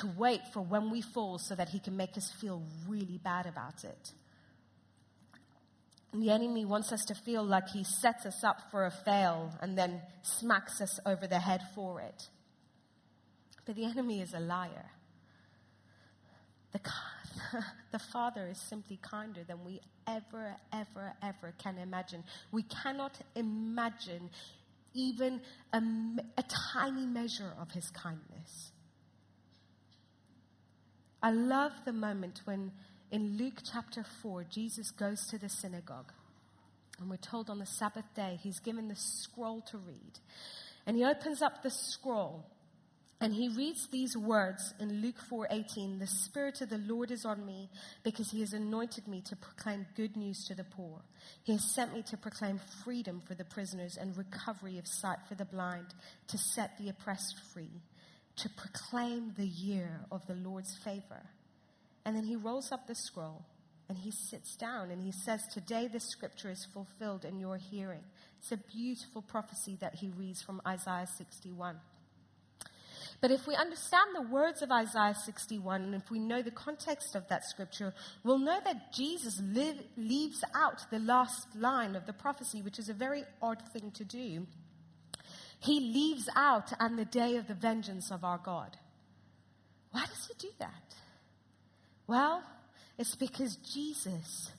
to 0.03 0.09
wait 0.19 0.41
for 0.53 0.61
when 0.61 0.91
we 0.91 1.01
fall 1.01 1.39
so 1.39 1.55
that 1.55 1.69
he 1.69 1.79
can 1.79 1.97
make 1.97 2.17
us 2.17 2.31
feel 2.41 2.63
really 2.89 3.19
bad 3.23 3.47
about 3.47 3.85
it. 3.85 4.13
And 6.13 6.23
the 6.23 6.31
enemy 6.31 6.65
wants 6.65 6.93
us 6.93 7.05
to 7.07 7.15
feel 7.15 7.45
like 7.45 7.69
he 7.69 7.85
sets 7.85 8.27
us 8.27 8.45
up 8.45 8.71
for 8.71 8.85
a 8.85 8.91
fail 8.91 9.55
and 9.63 9.79
then 9.79 10.03
smacks 10.23 10.81
us 10.81 11.01
over 11.07 11.27
the 11.27 11.39
head 11.39 11.63
for 11.75 12.01
it. 12.01 12.29
But 13.65 13.77
the 13.77 13.85
enemy 13.85 14.21
is 14.21 14.35
a 14.35 14.41
liar. 14.41 14.91
The, 16.73 16.81
the 17.93 17.99
Father 17.99 18.49
is 18.49 18.59
simply 18.59 18.99
kinder 19.01 19.45
than 19.47 19.65
we 19.65 19.81
ever, 20.07 20.57
ever, 20.73 21.15
ever 21.23 21.55
can 21.59 21.79
imagine. 21.79 22.25
We 22.51 22.65
cannot 22.65 23.17
imagine 23.37 24.31
even 24.95 25.41
a, 25.73 25.81
a 26.37 26.45
tiny 26.75 27.07
measure 27.07 27.53
of 27.61 27.71
his 27.71 27.89
kindness. 27.91 28.72
I 31.23 31.31
love 31.31 31.73
the 31.85 31.93
moment 31.93 32.41
when 32.45 32.73
in 33.11 33.37
Luke 33.37 33.61
chapter 33.71 34.05
4, 34.23 34.45
Jesus 34.45 34.91
goes 34.91 35.27
to 35.27 35.39
the 35.39 35.49
synagogue. 35.49 36.13
And 36.99 37.09
we're 37.09 37.17
told 37.17 37.49
on 37.49 37.59
the 37.59 37.67
Sabbath 37.67 38.07
day, 38.15 38.39
he's 38.43 38.59
given 38.59 38.89
the 38.89 38.97
scroll 38.97 39.61
to 39.71 39.79
read. 39.79 40.19
And 40.87 40.97
he 40.97 41.05
opens 41.05 41.43
up 41.43 41.63
the 41.63 41.71
scroll 41.71 42.45
and 43.23 43.33
he 43.33 43.49
reads 43.51 43.87
these 43.87 44.17
words 44.17 44.75
in 44.81 45.01
Luke 45.01 45.21
4:18, 45.31 46.01
"The 46.01 46.09
spirit 46.09 46.61
of 46.61 46.71
the 46.71 46.79
Lord 46.79 47.13
is 47.13 47.25
on 47.25 47.47
me 47.47 47.71
because 48.03 48.33
he 48.33 48.41
has 48.41 48.53
anointed 48.53 49.07
me 49.07 49.21
to 49.23 49.37
proclaim 49.37 49.87
good 49.95 50.17
news 50.17 50.45
to 50.47 50.57
the 50.57 50.65
poor. 50.65 51.05
He 51.45 51.53
has 51.53 51.73
sent 51.73 51.95
me 51.95 52.03
to 52.03 52.17
proclaim 52.17 52.59
freedom 52.83 53.21
for 53.21 53.37
the 53.37 53.45
prisoners 53.45 53.97
and 53.97 54.17
recovery 54.17 54.77
of 54.77 54.89
sight 54.89 55.21
for 55.29 55.37
the 55.37 55.45
blind, 55.45 55.95
to 56.27 56.37
set 56.37 56.77
the 56.79 56.89
oppressed 56.89 57.39
free, 57.53 57.81
to 58.37 58.49
proclaim 58.49 59.35
the 59.37 59.47
year 59.47 60.01
of 60.11 60.27
the 60.27 60.35
Lord's 60.35 60.77
favor. 60.85 61.23
And 62.05 62.17
then 62.17 62.25
he 62.25 62.37
rolls 62.37 62.73
up 62.73 62.87
the 62.87 62.95
scroll 62.95 63.45
And 63.89 63.99
he 63.99 64.11
sits 64.11 64.57
down 64.57 64.91
and 64.91 65.03
he 65.03 65.13
says, 65.13 65.43
Today 65.53 65.89
this 65.93 66.09
scripture 66.09 66.51
is 66.51 66.67
fulfilled 66.73 67.25
in 67.25 67.39
your 67.39 67.59
hearing. 67.59 68.05
It's 68.39 68.53
a 68.53 68.57
beautiful 68.57 69.23
prophecy 69.23 69.77
that 69.81 69.97
he 69.97 70.09
reads 70.17 70.43
from 70.43 70.63
Isaiah 70.67 71.07
61. 71.19 71.77
But 73.21 73.31
if 73.31 73.47
we 73.47 73.55
understand 73.55 74.15
the 74.15 74.23
words 74.33 74.63
of 74.63 74.73
Isaiah 74.73 75.15
61, 75.15 75.83
and 75.83 75.95
if 75.95 76.11
we 76.11 76.19
know 76.19 76.43
the 76.43 76.51
context 76.51 77.15
of 77.15 77.29
that 77.29 77.45
scripture, 77.45 77.95
we'll 78.25 78.39
know 78.39 78.59
that 78.65 78.93
Jesus 78.93 79.41
live, 79.41 79.77
leaves 79.97 80.43
out 80.57 80.91
the 80.91 80.99
last 80.99 81.47
line 81.55 81.95
of 81.95 82.07
the 82.07 82.13
prophecy, 82.13 82.63
which 82.63 82.81
is 82.81 82.89
a 82.89 82.95
very 82.95 83.25
odd 83.41 83.63
thing 83.73 83.93
to 83.93 84.05
do. 84.05 84.47
He 85.63 85.79
leaves 85.79 86.29
out, 86.35 86.73
and 86.81 86.99
the 86.99 87.05
day 87.05 87.37
of 87.37 87.47
the 87.47 87.55
vengeance 87.55 88.11
of 88.11 88.25
our 88.25 88.39
God. 88.39 88.77
Why 89.93 90.07
does 90.07 90.27
he 90.27 90.35
do 90.37 90.53
that? 90.59 90.95
Well, 92.09 92.43
it's 92.99 93.15
because 93.15 93.57
Jesus, 93.57 94.51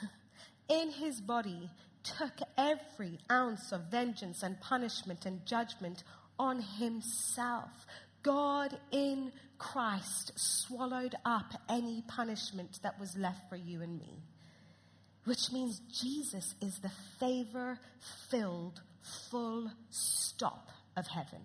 in 0.68 0.92
his 0.92 1.20
body, 1.20 1.70
took 2.04 2.38
every 2.56 3.18
ounce 3.30 3.72
of 3.72 3.90
vengeance 3.90 4.44
and 4.44 4.60
punishment 4.60 5.26
and 5.26 5.44
judgment 5.44 6.04
on 6.38 6.60
himself. 6.60 7.86
God 8.22 8.78
in 8.92 9.32
Christ 9.58 10.32
swallowed 10.36 11.16
up 11.24 11.52
any 11.68 12.02
punishment 12.06 12.78
that 12.84 13.00
was 13.00 13.16
left 13.16 13.48
for 13.48 13.56
you 13.56 13.82
and 13.82 13.98
me. 13.98 14.22
Which 15.24 15.50
means 15.52 15.80
Jesus 15.92 16.54
is 16.62 16.78
the 16.78 16.92
favor 17.18 17.80
filled, 18.30 18.80
full 19.30 19.70
stop 19.90 20.68
of 20.96 21.06
heaven. 21.06 21.40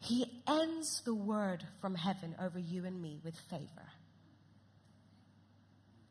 He 0.00 0.42
ends 0.46 1.02
the 1.04 1.14
word 1.14 1.64
from 1.80 1.94
heaven 1.94 2.36
over 2.40 2.58
you 2.58 2.84
and 2.84 3.00
me 3.02 3.20
with 3.24 3.36
favor. 3.50 3.88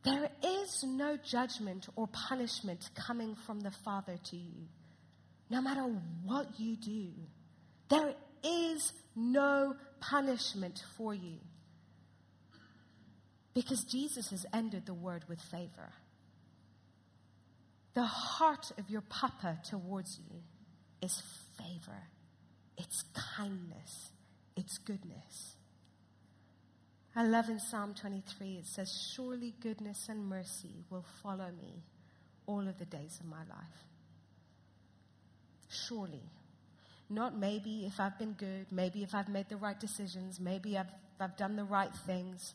There 0.03 0.29
is 0.43 0.83
no 0.83 1.17
judgment 1.17 1.87
or 1.95 2.07
punishment 2.07 2.89
coming 2.95 3.35
from 3.45 3.61
the 3.61 3.71
Father 3.71 4.17
to 4.25 4.35
you 4.35 4.67
no 5.49 5.61
matter 5.61 5.83
what 6.23 6.59
you 6.59 6.75
do. 6.75 7.09
There 7.89 8.13
is 8.43 8.93
no 9.15 9.75
punishment 9.99 10.83
for 10.97 11.13
you. 11.13 11.37
Because 13.53 13.83
Jesus 13.83 14.29
has 14.29 14.45
ended 14.53 14.85
the 14.85 14.93
word 14.93 15.23
with 15.27 15.41
favor. 15.41 15.91
The 17.97 18.05
heart 18.05 18.71
of 18.77 18.91
your 18.91 19.01
papa 19.01 19.57
towards 19.67 20.19
you 20.19 20.43
is 21.01 21.19
favor, 21.57 22.03
it's 22.77 23.03
kindness, 23.35 24.11
it's 24.55 24.77
goodness. 24.77 25.55
I 27.15 27.25
love 27.25 27.49
in 27.49 27.59
Psalm 27.59 27.95
23, 27.95 28.57
it 28.59 28.67
says, 28.67 29.11
Surely 29.15 29.55
goodness 29.63 30.09
and 30.09 30.29
mercy 30.29 30.83
will 30.91 31.05
follow 31.23 31.49
me 31.59 31.81
all 32.45 32.67
of 32.67 32.77
the 32.77 32.85
days 32.85 33.17
of 33.19 33.25
my 33.25 33.39
life. 33.39 33.83
Surely. 35.67 36.29
Not 37.09 37.35
maybe 37.35 37.87
if 37.87 37.99
I've 37.99 38.19
been 38.19 38.33
good, 38.33 38.67
maybe 38.71 39.01
if 39.01 39.15
I've 39.15 39.27
made 39.27 39.49
the 39.49 39.57
right 39.57 39.79
decisions, 39.79 40.39
maybe 40.39 40.77
I've, 40.77 40.91
I've 41.19 41.35
done 41.35 41.55
the 41.55 41.63
right 41.63 41.95
things. 42.05 42.53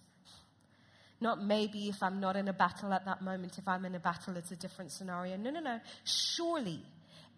Not 1.22 1.42
maybe 1.42 1.88
if 1.88 2.02
I'm 2.02 2.18
not 2.18 2.34
in 2.34 2.48
a 2.48 2.52
battle 2.52 2.92
at 2.92 3.04
that 3.04 3.22
moment. 3.22 3.56
If 3.56 3.68
I'm 3.68 3.84
in 3.84 3.94
a 3.94 4.00
battle, 4.00 4.36
it's 4.36 4.50
a 4.50 4.56
different 4.56 4.90
scenario. 4.90 5.36
No, 5.36 5.50
no, 5.50 5.60
no. 5.60 5.78
Surely, 6.04 6.80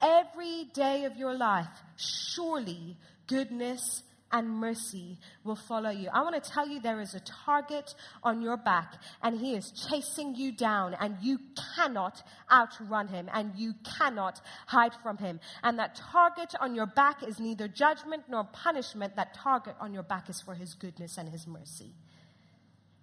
every 0.01 0.65
day 0.73 1.05
of 1.05 1.19
your 1.19 1.35
life, 1.35 1.69
surely 1.97 2.97
goodness 3.27 4.03
and 4.33 4.49
mercy 4.49 5.19
will 5.45 5.55
follow 5.55 5.91
you. 5.91 6.09
I 6.13 6.23
want 6.23 6.43
to 6.43 6.51
tell 6.51 6.67
you 6.67 6.81
there 6.81 7.01
is 7.01 7.15
a 7.15 7.21
target 7.21 7.95
on 8.23 8.41
your 8.41 8.57
back 8.57 8.95
and 9.23 9.39
he 9.39 9.55
is 9.55 9.71
chasing 9.71 10.35
you 10.35 10.51
down 10.51 10.95
and 10.99 11.17
you 11.21 11.39
cannot 11.77 12.23
outrun 12.51 13.09
him 13.09 13.29
and 13.35 13.53
you 13.55 13.75
cannot 13.99 14.41
hide 14.67 14.95
from 15.03 15.19
him. 15.19 15.41
And 15.63 15.79
that 15.79 15.95
target 15.95 16.55
on 16.59 16.75
your 16.75 16.87
back 16.87 17.23
is 17.23 17.39
neither 17.39 17.69
judgment 17.69 18.25
nor 18.31 18.45
punishment. 18.45 19.15
That 19.17 19.35
target 19.35 19.77
on 19.79 19.93
your 19.93 20.03
back 20.03 20.31
is 20.31 20.41
for 20.41 20.55
his 20.55 20.73
goodness 20.73 21.19
and 21.19 21.29
his 21.29 21.47
mercy. 21.47 21.93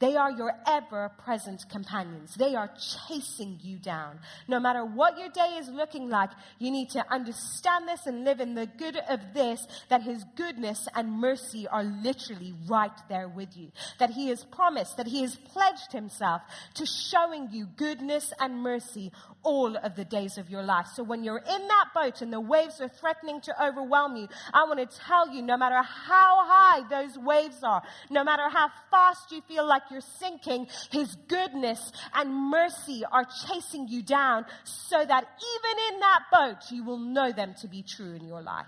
They 0.02 0.16
are 0.16 0.32
your 0.32 0.52
ever 0.68 1.12
present 1.24 1.64
companions. 1.70 2.34
They 2.34 2.56
are 2.56 2.72
chasing 3.08 3.60
you 3.62 3.78
down. 3.78 4.20
No 4.47 4.60
matter 4.60 4.84
what 4.84 5.20
your 5.20 5.30
day 5.30 5.58
is 5.60 5.70
looking 5.70 6.10
like, 6.10 6.32
you 6.58 6.72
need 6.72 6.89
to 6.89 7.06
understand 7.14 7.88
this 7.88 8.08
and 8.08 8.26
live 8.26 8.39
in 8.39 8.56
the 8.56 8.66
good 8.66 8.97
of 8.97 9.20
this 9.36 9.66
that 9.89 10.02
His 10.02 10.26
goodness 10.36 10.88
and 10.95 11.12
mercy 11.12 11.68
are 11.68 11.84
literally 11.84 12.56
right 12.68 12.91
there 13.10 13.28
with 13.28 13.56
you. 13.56 13.72
That 13.99 14.10
He 14.10 14.30
has 14.30 14.43
promised, 14.43 14.97
that 14.97 15.06
He 15.06 15.22
has 15.22 15.36
pledged 15.36 15.91
Himself 15.91 16.41
to 16.74 16.86
showing 16.88 17.49
you 17.52 17.68
goodness 17.78 18.34
and 18.39 18.58
mercy 18.58 19.12
all 19.43 19.76
of 19.76 19.95
the 19.95 20.06
days 20.06 20.38
of 20.38 20.49
your 20.49 20.64
life. 20.64 20.88
So 20.95 21.04
when 21.04 21.24
you're 21.24 21.38
in 21.38 21.68
that 21.68 21.86
boat 21.93 22.22
and 22.22 22.34
the 22.34 22.39
waves 22.39 22.82
are 22.82 22.89
threatening 22.89 23.41
to 23.41 23.64
overwhelm 23.64 24.16
you, 24.16 24.28
I 24.54 24.64
want 24.64 24.80
to 24.80 24.97
tell 24.99 25.34
you 25.34 25.41
no 25.41 25.58
matter 25.58 25.82
how 25.82 26.45
high 26.45 26.82
those 26.89 27.18
waves 27.18 27.64
are, 27.64 27.82
no 28.10 28.24
matter 28.24 28.49
how 28.49 28.70
fast 28.89 29.32
you 29.32 29.41
feel 29.47 29.68
like 29.68 29.84
you're 29.92 30.02
sinking, 30.02 30.68
His 30.92 31.16
goodness 31.28 31.92
and 32.14 32.34
mercy 32.34 33.04
are 33.12 33.26
chasing 33.48 33.88
you 33.88 34.02
down 34.02 34.46
so 34.64 34.98
that 35.04 35.24
even 35.24 35.94
in 35.94 36.00
that 36.00 36.20
boat, 36.32 36.58
you 36.72 36.84
will 36.84 37.00
know 37.00 37.32
them 37.32 37.54
to 37.62 37.68
be 37.68 37.84
true 37.84 38.14
in 38.14 38.28
your 38.28 38.42
life. 38.42 38.66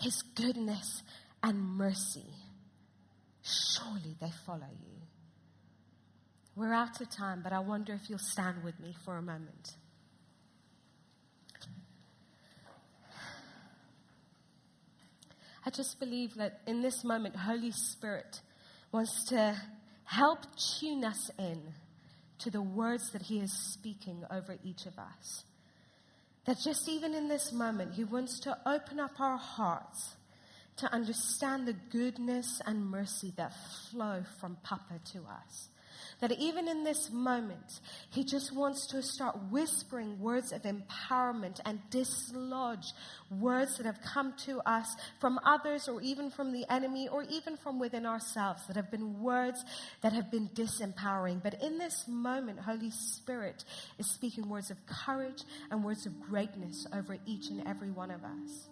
His 0.00 0.22
goodness 0.34 1.02
and 1.42 1.58
mercy, 1.76 2.26
surely 3.42 4.16
they 4.20 4.32
follow 4.44 4.68
you. 4.70 4.94
We're 6.56 6.72
out 6.72 7.00
of 7.00 7.10
time, 7.10 7.40
but 7.42 7.52
I 7.52 7.58
wonder 7.58 7.94
if 7.94 8.08
you'll 8.08 8.18
stand 8.18 8.62
with 8.62 8.78
me 8.78 8.94
for 9.04 9.16
a 9.16 9.22
moment. 9.22 9.74
I 15.66 15.70
just 15.70 15.98
believe 15.98 16.34
that 16.34 16.60
in 16.66 16.82
this 16.82 17.02
moment, 17.02 17.36
Holy 17.36 17.70
Spirit 17.70 18.40
wants 18.94 19.24
to 19.24 19.60
help 20.04 20.38
tune 20.78 21.04
us 21.04 21.28
in 21.36 21.60
to 22.38 22.48
the 22.48 22.62
words 22.62 23.10
that 23.10 23.22
He 23.22 23.40
is 23.40 23.52
speaking 23.52 24.22
over 24.30 24.56
each 24.62 24.86
of 24.86 24.96
us. 25.00 25.42
That 26.44 26.58
just 26.64 26.88
even 26.88 27.12
in 27.12 27.26
this 27.26 27.52
moment, 27.52 27.94
He 27.94 28.04
wants 28.04 28.38
to 28.40 28.56
open 28.64 29.00
up 29.00 29.18
our 29.18 29.36
hearts 29.36 30.14
to 30.76 30.92
understand 30.92 31.66
the 31.66 31.74
goodness 31.90 32.62
and 32.66 32.86
mercy 32.86 33.32
that 33.36 33.52
flow 33.90 34.22
from 34.38 34.58
Papa 34.62 35.00
to 35.12 35.18
us 35.18 35.70
that 36.20 36.32
even 36.32 36.68
in 36.68 36.84
this 36.84 37.10
moment, 37.10 37.80
He 38.10 38.24
just 38.24 38.54
wants 38.54 38.86
to 38.88 39.02
start 39.02 39.36
whispering 39.50 40.18
words 40.20 40.52
of 40.52 40.62
empowerment 40.62 41.60
and 41.64 41.80
dislodge 41.90 42.92
words 43.30 43.76
that 43.76 43.86
have 43.86 44.00
come 44.02 44.34
to 44.46 44.60
us 44.60 44.96
from 45.20 45.38
others 45.44 45.88
or 45.88 46.00
even 46.00 46.30
from 46.30 46.52
the 46.52 46.64
enemy 46.70 47.08
or 47.08 47.24
even 47.24 47.56
from 47.56 47.78
within 47.78 48.06
ourselves 48.06 48.66
that 48.66 48.76
have 48.76 48.90
been 48.90 49.20
words 49.20 49.64
that 50.02 50.12
have 50.12 50.30
been 50.30 50.48
disempowering. 50.54 51.42
But 51.42 51.62
in 51.62 51.78
this 51.78 52.06
moment, 52.08 52.60
Holy 52.60 52.90
Spirit 52.90 53.64
is 53.98 54.10
speaking 54.10 54.48
words 54.48 54.70
of 54.70 54.78
courage 54.86 55.42
and 55.70 55.84
words 55.84 56.06
of 56.06 56.20
greatness 56.20 56.86
over 56.92 57.16
each 57.26 57.48
and 57.48 57.66
every 57.66 57.90
one 57.90 58.10
of 58.10 58.22
us. 58.24 58.68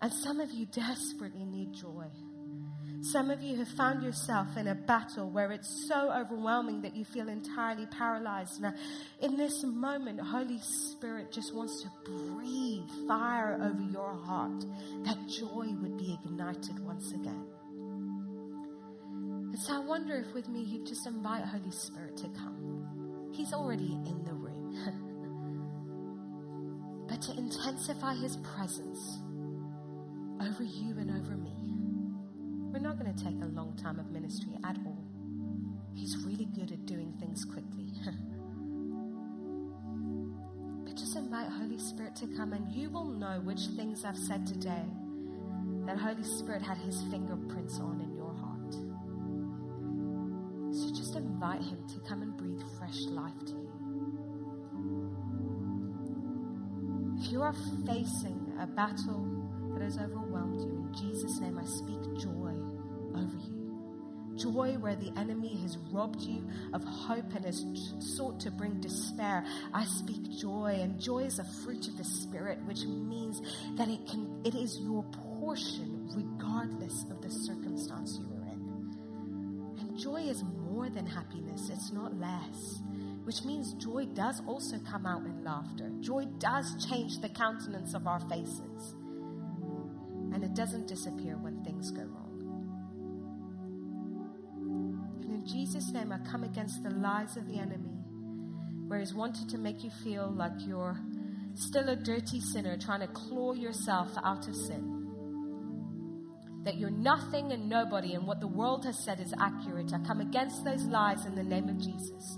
And 0.00 0.12
some 0.12 0.40
of 0.40 0.50
you 0.52 0.66
desperately 0.66 1.44
need 1.44 1.74
joy. 1.74 2.06
Some 3.00 3.30
of 3.30 3.42
you 3.42 3.56
have 3.56 3.68
found 3.68 4.02
yourself 4.02 4.56
in 4.56 4.66
a 4.66 4.74
battle 4.74 5.30
where 5.30 5.52
it's 5.52 5.86
so 5.86 6.10
overwhelming 6.10 6.82
that 6.82 6.96
you 6.96 7.04
feel 7.04 7.28
entirely 7.28 7.86
paralyzed. 7.86 8.60
Now, 8.60 8.74
in 9.20 9.36
this 9.36 9.62
moment, 9.62 10.20
Holy 10.20 10.58
Spirit 10.60 11.30
just 11.30 11.54
wants 11.54 11.82
to 11.82 11.90
breathe 12.04 12.88
fire 13.06 13.54
over 13.62 13.82
your 13.92 14.14
heart, 14.14 14.64
that 15.04 15.16
joy 15.28 15.68
would 15.80 15.96
be 15.96 16.18
ignited 16.24 16.80
once 16.80 17.12
again. 17.12 17.46
And 19.58 19.58
so 19.60 19.76
I 19.76 19.78
wonder 19.78 20.16
if 20.16 20.34
with 20.34 20.48
me 20.48 20.62
you'd 20.62 20.86
just 20.86 21.06
invite 21.06 21.44
Holy 21.44 21.70
Spirit 21.70 22.16
to 22.18 22.28
come. 22.30 23.30
He's 23.32 23.52
already 23.52 23.92
in 24.06 24.24
the 24.24 24.34
room. 24.34 24.74
but 27.08 27.22
to 27.22 27.32
intensify 27.32 28.14
his 28.14 28.36
presence 28.38 29.20
over 30.40 30.62
you 30.62 30.98
and 30.98 31.10
over 31.10 31.36
me. 31.36 31.57
We're 32.78 32.86
not 32.86 32.96
going 32.96 33.12
to 33.12 33.24
take 33.24 33.34
a 33.42 33.46
long 33.46 33.74
time 33.76 33.98
of 33.98 34.12
ministry 34.12 34.52
at 34.62 34.76
all. 34.86 35.02
He's 35.94 36.16
really 36.24 36.44
good 36.44 36.70
at 36.70 36.86
doing 36.86 37.12
things 37.18 37.44
quickly. 37.44 37.88
but 40.84 40.94
just 40.94 41.16
invite 41.16 41.48
Holy 41.48 41.80
Spirit 41.80 42.14
to 42.16 42.28
come, 42.36 42.52
and 42.52 42.70
you 42.72 42.88
will 42.88 43.06
know 43.06 43.40
which 43.42 43.66
things 43.74 44.04
I've 44.04 44.16
said 44.16 44.46
today 44.46 44.84
that 45.86 45.98
Holy 45.98 46.22
Spirit 46.22 46.62
had 46.62 46.78
his 46.78 47.02
fingerprints 47.10 47.80
on 47.80 48.00
in 48.00 48.14
your 48.14 48.32
heart. 48.32 48.72
So 50.72 50.94
just 50.94 51.16
invite 51.16 51.62
him 51.62 51.84
to 51.88 51.98
come 52.08 52.22
and 52.22 52.36
breathe 52.36 52.62
fresh 52.78 53.00
life 53.06 53.44
to 53.46 53.54
you. 53.54 53.72
If 57.18 57.32
you 57.32 57.42
are 57.42 57.54
facing 57.84 58.52
a 58.60 58.68
battle 58.68 59.26
that 59.78 59.84
has 59.84 59.98
overwhelmed 59.98 60.60
you, 60.60 60.70
in 60.70 60.94
Jesus' 60.94 61.38
name 61.40 61.56
I 61.58 61.64
speak 61.64 62.00
joy 62.18 62.52
over 63.14 63.36
you. 63.46 64.34
joy 64.36 64.76
where 64.78 64.96
the 64.96 65.12
enemy 65.16 65.56
has 65.62 65.78
robbed 65.92 66.20
you 66.20 66.48
of 66.72 66.82
hope 66.82 67.32
and 67.34 67.44
has 67.44 67.64
sought 68.00 68.40
to 68.40 68.50
bring 68.50 68.80
despair. 68.80 69.44
I 69.72 69.84
speak 69.84 70.30
joy, 70.36 70.78
and 70.80 71.00
joy 71.00 71.24
is 71.24 71.38
a 71.38 71.44
fruit 71.44 71.86
of 71.86 71.96
the 71.96 72.04
Spirit, 72.04 72.58
which 72.64 72.84
means 72.84 73.40
that 73.76 73.88
it, 73.88 74.00
can, 74.08 74.40
it 74.44 74.54
is 74.54 74.78
your 74.80 75.04
portion 75.40 76.08
regardless 76.14 77.04
of 77.10 77.22
the 77.22 77.30
circumstance 77.30 78.18
you 78.18 78.26
are 78.34 78.52
in. 78.52 79.78
And 79.78 79.96
joy 79.96 80.22
is 80.22 80.42
more 80.42 80.90
than 80.90 81.06
happiness, 81.06 81.70
it's 81.70 81.92
not 81.92 82.18
less 82.18 82.80
which 83.24 83.44
means 83.44 83.74
joy 83.74 84.06
does 84.14 84.40
also 84.46 84.78
come 84.90 85.04
out 85.04 85.20
in 85.26 85.44
laughter. 85.44 85.90
Joy 86.00 86.24
does 86.38 86.86
change 86.88 87.18
the 87.18 87.28
countenance 87.28 87.92
of 87.92 88.06
our 88.06 88.20
faces. 88.20 88.94
It 90.48 90.54
doesn't 90.54 90.88
disappear 90.88 91.36
when 91.36 91.62
things 91.62 91.90
go 91.90 92.02
wrong. 92.02 92.24
And 95.22 95.32
in 95.32 95.46
Jesus' 95.46 95.92
name, 95.92 96.12
I 96.12 96.18
come 96.30 96.42
against 96.42 96.82
the 96.82 96.90
lies 96.90 97.36
of 97.36 97.46
the 97.46 97.58
enemy, 97.58 98.02
where 98.88 98.98
he's 98.98 99.14
wanted 99.14 99.48
to 99.50 99.58
make 99.58 99.84
you 99.84 99.90
feel 100.02 100.32
like 100.36 100.52
you're 100.66 100.98
still 101.54 101.88
a 101.88 101.96
dirty 101.96 102.40
sinner 102.40 102.76
trying 102.76 103.00
to 103.00 103.08
claw 103.08 103.52
yourself 103.52 104.10
out 104.24 104.48
of 104.48 104.54
sin 104.54 104.98
that 106.64 106.76
you're 106.76 106.90
nothing 106.90 107.52
and 107.52 107.68
nobody, 107.68 108.14
and 108.14 108.26
what 108.26 108.40
the 108.40 108.46
world 108.46 108.84
has 108.84 109.02
said 109.02 109.20
is 109.20 109.32
accurate. 109.40 109.92
I 109.94 109.98
come 110.00 110.20
against 110.20 110.64
those 110.64 110.82
lies 110.84 111.24
in 111.24 111.34
the 111.34 111.42
name 111.42 111.68
of 111.68 111.78
Jesus 111.78 112.36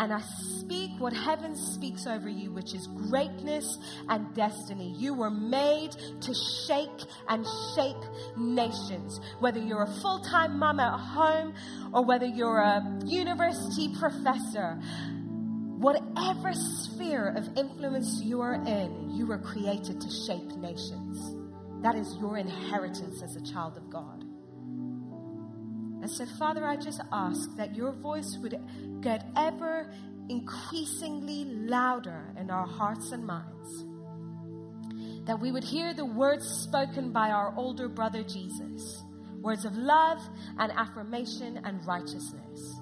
and 0.00 0.14
I 0.14 0.22
speak 0.58 0.92
what 0.98 1.12
heaven 1.12 1.54
speaks 1.54 2.06
over 2.06 2.26
you, 2.26 2.50
which 2.52 2.74
is 2.74 2.86
greatness 2.86 3.78
and 4.08 4.34
destiny. 4.34 4.94
You 4.96 5.12
were 5.12 5.30
made 5.30 5.90
to 6.22 6.34
shake 6.66 6.88
and 7.28 7.46
shape 7.74 8.02
nations. 8.34 9.20
Whether 9.40 9.60
you're 9.60 9.82
a 9.82 10.00
full 10.00 10.20
time 10.20 10.58
mom 10.58 10.80
at 10.80 10.98
home 10.98 11.52
or 11.92 12.02
whether 12.02 12.24
you're 12.24 12.60
a 12.60 12.82
university 13.04 13.94
professor, 13.94 14.80
whatever 15.76 16.54
sphere 16.54 17.34
of 17.36 17.58
influence 17.58 18.22
you 18.22 18.40
are 18.40 18.54
in, 18.54 19.10
you 19.10 19.26
were 19.26 19.38
created 19.38 20.00
to 20.00 20.10
shape 20.26 20.56
nations. 20.56 21.36
That 21.82 21.94
is 21.94 22.16
your 22.18 22.38
inheritance 22.38 23.22
as 23.22 23.36
a 23.36 23.42
child 23.42 23.76
of 23.76 23.90
God. 23.90 24.29
And 26.00 26.10
so, 26.10 26.24
Father, 26.38 26.64
I 26.64 26.76
just 26.76 27.00
ask 27.12 27.56
that 27.56 27.76
your 27.76 27.92
voice 27.92 28.38
would 28.40 28.58
get 29.02 29.26
ever 29.36 29.92
increasingly 30.28 31.44
louder 31.44 32.32
in 32.38 32.50
our 32.50 32.66
hearts 32.66 33.12
and 33.12 33.26
minds. 33.26 33.84
That 35.26 35.40
we 35.40 35.52
would 35.52 35.64
hear 35.64 35.92
the 35.92 36.06
words 36.06 36.46
spoken 36.46 37.12
by 37.12 37.30
our 37.30 37.52
older 37.56 37.88
brother 37.88 38.22
Jesus 38.22 39.02
words 39.40 39.64
of 39.64 39.76
love 39.76 40.18
and 40.58 40.70
affirmation 40.72 41.60
and 41.64 41.86
righteousness. 41.86 42.80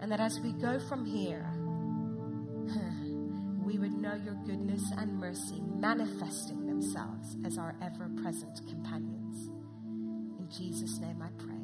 And 0.00 0.12
that 0.12 0.20
as 0.20 0.38
we 0.40 0.52
go 0.52 0.78
from 0.88 1.06
here, 1.06 1.50
we 3.64 3.78
would 3.78 3.94
know 3.94 4.14
your 4.14 4.34
goodness 4.46 4.82
and 4.98 5.18
mercy 5.18 5.62
manifesting 5.62 6.66
themselves 6.66 7.36
as 7.46 7.56
our 7.56 7.74
ever 7.82 8.10
present 8.22 8.60
companions. 8.68 9.48
In 10.38 10.48
Jesus' 10.50 11.00
name 11.00 11.22
I 11.22 11.30
pray. 11.42 11.63